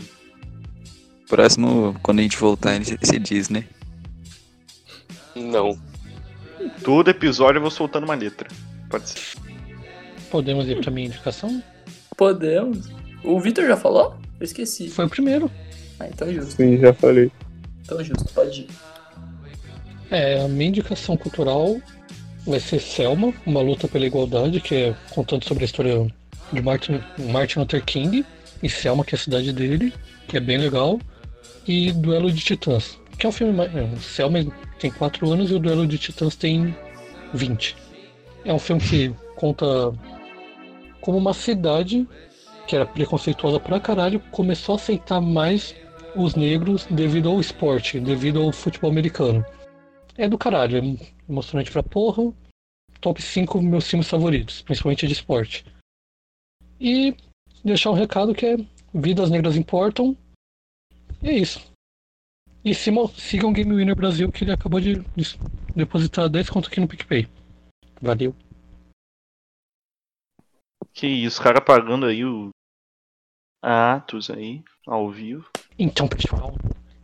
Próximo, 1.28 1.96
quando 2.02 2.20
a 2.20 2.22
gente 2.22 2.38
voltar, 2.38 2.80
você 2.82 3.20
diz, 3.20 3.50
né? 3.50 3.66
Não. 5.36 5.78
Todo 6.84 7.10
episódio 7.10 7.58
eu 7.58 7.62
vou 7.62 7.72
soltando 7.72 8.06
uma 8.06 8.16
letra. 8.16 8.48
Pode 8.90 9.10
ser. 9.10 9.20
Podemos 10.32 10.68
ir 10.68 10.80
pra 10.82 10.90
minha 10.92 11.08
indicação? 11.08 11.62
Podemos. 12.16 12.90
O 13.24 13.40
Vitor 13.40 13.66
já 13.68 13.76
falou? 13.78 14.16
Eu 14.40 14.46
esqueci. 14.46 14.90
Foi 14.90 15.06
o 15.06 15.10
primeiro. 15.10 15.52
Ah, 16.00 16.08
então 16.08 16.32
justo. 16.32 16.52
Sim, 16.52 16.78
já 16.78 16.94
falei. 16.94 17.32
Então 17.84 18.04
justo, 18.04 18.26
pode 18.34 18.62
ir. 18.62 18.68
É, 20.10 20.42
a 20.42 20.48
minha 20.48 20.70
indicação 20.70 21.18
cultural 21.18 21.82
vai 22.46 22.60
ser 22.60 22.80
Selma, 22.80 23.34
uma 23.46 23.62
luta 23.62 23.88
pela 23.88 24.06
igualdade, 24.06 24.62
que 24.62 24.76
é 24.76 24.96
contando 25.10 25.44
sobre 25.44 25.64
a 25.64 25.66
história 25.66 26.08
de 26.54 26.62
Martin, 26.62 27.02
Martin 27.30 27.60
Luther 27.60 27.84
King 27.84 28.26
e 28.64 28.70
Selma, 28.70 29.04
que 29.04 29.16
é 29.16 29.18
a 29.18 29.22
cidade 29.22 29.52
dele, 29.52 29.94
que 30.28 30.38
é 30.38 30.40
bem 30.40 30.58
legal, 30.58 31.00
e 31.68 31.92
Duelo 31.92 32.32
de 32.32 32.42
Titãs, 32.42 32.98
que 33.18 33.26
é 33.26 33.30
um 33.30 33.34
filme 33.34 33.54
mais. 33.54 33.76
é, 33.76 33.90
Selma 33.98 34.40
tem 34.80 34.90
4 34.92 35.30
anos 35.30 35.52
e 35.52 35.56
o 35.56 35.60
Duelo 35.60 35.86
de 35.86 35.98
Titãs 35.98 36.36
tem 36.36 36.74
20. 37.34 37.76
É 38.46 38.54
um 38.54 38.60
filme 38.60 38.82
que 38.82 39.14
conta 39.36 39.66
como 41.02 41.18
uma 41.18 41.34
cidade 41.34 42.08
que 42.68 42.76
era 42.76 42.86
preconceituosa 42.86 43.60
pra 43.60 43.80
caralho 43.80 44.20
começou 44.32 44.74
a 44.74 44.76
aceitar 44.76 45.22
mais 45.22 45.74
os 46.16 46.36
negros 46.36 46.86
devido 46.86 47.30
ao 47.30 47.40
esporte, 47.40 48.00
devido 48.00 48.42
ao 48.42 48.52
futebol 48.52 48.92
americano. 48.92 49.46
É 50.18 50.28
do 50.28 50.38
caralho, 50.38 50.78
é 50.78 51.30
emocionante 51.30 51.72
pra 51.72 51.84
porra. 51.84 52.34
Top 53.00 53.22
5 53.22 53.62
meus 53.62 53.88
filmes 53.88 54.10
favoritos, 54.10 54.64
principalmente 54.64 55.06
de 55.06 55.14
esporte. 55.14 55.64
E 56.80 57.16
deixar 57.64 57.92
um 57.92 57.96
recado 57.96 58.34
que 58.34 58.46
é 58.46 58.58
Vidas 58.94 59.30
Negras 59.30 59.56
Importam. 59.56 60.18
E 61.22 61.30
é 61.30 61.34
isso. 61.34 61.72
E 62.66 62.74
sigam, 62.74 63.54
Game 63.54 63.74
Winner 63.74 63.96
Brasil, 63.96 64.32
que 64.32 64.44
ele 64.44 64.52
acabou 64.52 64.82
de 64.82 64.96
de 65.16 65.38
depositar 65.76 66.28
10 66.28 66.50
conto 66.50 66.68
aqui 66.68 66.80
no 66.80 66.88
PicPay. 66.88 67.28
Valeu. 68.02 68.36
Que 70.92 71.08
isso, 71.08 71.42
cara 71.42 71.62
pagando 71.62 72.08
aí 72.08 72.26
o 72.26 72.50
Atos 73.62 74.30
aí, 74.30 74.64
ao 74.86 75.10
vivo. 75.10 75.50
Então, 75.78 76.08
pessoal, 76.08 76.56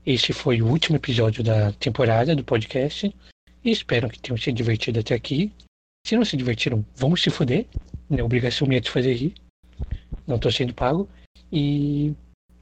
este 0.05 0.33
foi 0.33 0.61
o 0.61 0.67
último 0.67 0.97
episódio 0.97 1.43
da 1.43 1.71
temporada 1.73 2.35
do 2.35 2.43
podcast. 2.43 3.13
E 3.63 3.71
espero 3.71 4.09
que 4.09 4.19
tenham 4.19 4.37
se 4.37 4.51
divertido 4.51 4.99
até 4.99 5.15
aqui. 5.15 5.51
Se 6.05 6.15
não 6.15 6.25
se 6.25 6.35
divertiram, 6.35 6.85
vamos 6.95 7.21
se 7.21 7.29
fuder. 7.29 7.65
Não 8.09 8.19
é 8.19 8.23
obrigação 8.23 8.67
minha 8.67 8.81
de 8.81 8.89
fazer 8.89 9.13
rir. 9.13 9.33
Não 10.27 10.37
tô 10.37 10.51
sendo 10.51 10.73
pago. 10.73 11.07
E 11.51 12.13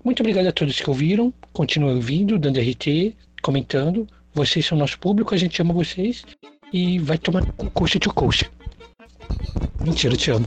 muito 0.04 0.22
obrigado 0.22 0.48
a 0.48 0.52
todos 0.52 0.80
que 0.80 0.90
ouviram. 0.90 1.34
Continuem 1.52 1.96
ouvindo, 1.96 2.38
dando 2.38 2.60
RT, 2.60 3.16
comentando. 3.42 4.08
Vocês 4.34 4.66
são 4.66 4.78
nosso 4.78 4.98
público, 5.00 5.34
a 5.34 5.38
gente 5.38 5.62
ama 5.62 5.74
vocês. 5.74 6.24
E 6.72 7.00
vai 7.00 7.18
tomar 7.18 7.46
coxa 7.74 8.00
de 8.00 8.08
coxa. 8.10 8.50
Mentira, 9.84 10.16
te 10.16 10.32
amo. 10.32 10.46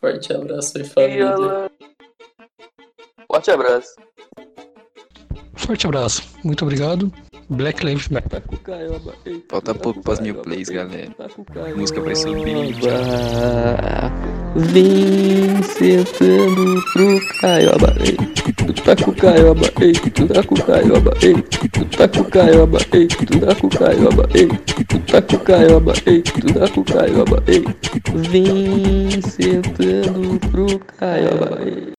Forte 0.00 0.32
abraço 0.32 0.78
aí, 0.78 0.84
família. 0.84 1.70
Forte 3.26 3.50
abraço. 3.50 3.96
Forte 5.58 5.86
abraço. 5.86 6.22
Muito 6.42 6.64
obrigado. 6.64 7.12
Black 7.50 7.84
Lives 7.84 8.08
Matter. 8.08 8.42
Falta 9.48 9.74
pouco 9.74 10.00
pras 10.02 10.20
mil 10.20 10.34
plays, 10.36 10.68
galera. 10.68 11.10
Música 11.76 12.00
vai 12.00 12.14
subir. 12.14 12.74
Vem 14.54 15.62
sentando 15.62 16.82
pro 16.92 17.20
caioba, 17.40 17.94
ei. 18.00 18.16
Tu 18.52 18.82
tá 18.82 18.96
com 18.96 19.12
caioba, 19.12 19.66
ei. 19.80 19.92
Tu 19.92 20.26
tá 20.28 20.42
com 20.42 20.54
caioba, 20.56 21.14
ei. 21.22 21.34
Tu 21.42 21.84
tá 21.86 22.08
com 22.08 22.24
caioba, 22.24 22.78
ei. 22.92 23.06
Tu 23.06 23.28
tá 23.38 23.62
com 23.62 23.80
caioba, 23.80 24.28
ei. 24.34 24.48
Tu 24.58 24.98
tá 25.00 25.22
com 25.22 25.38
caioba, 25.38 25.92
ei. 26.06 26.22
Tu 26.22 26.52
tá 26.52 26.68
com 26.68 26.84
caioba, 26.84 27.42
ei. 27.46 27.64
Vem 28.30 29.22
sentando 29.22 30.38
pro 30.50 30.78
caioba, 30.98 31.58
ei. 31.64 31.97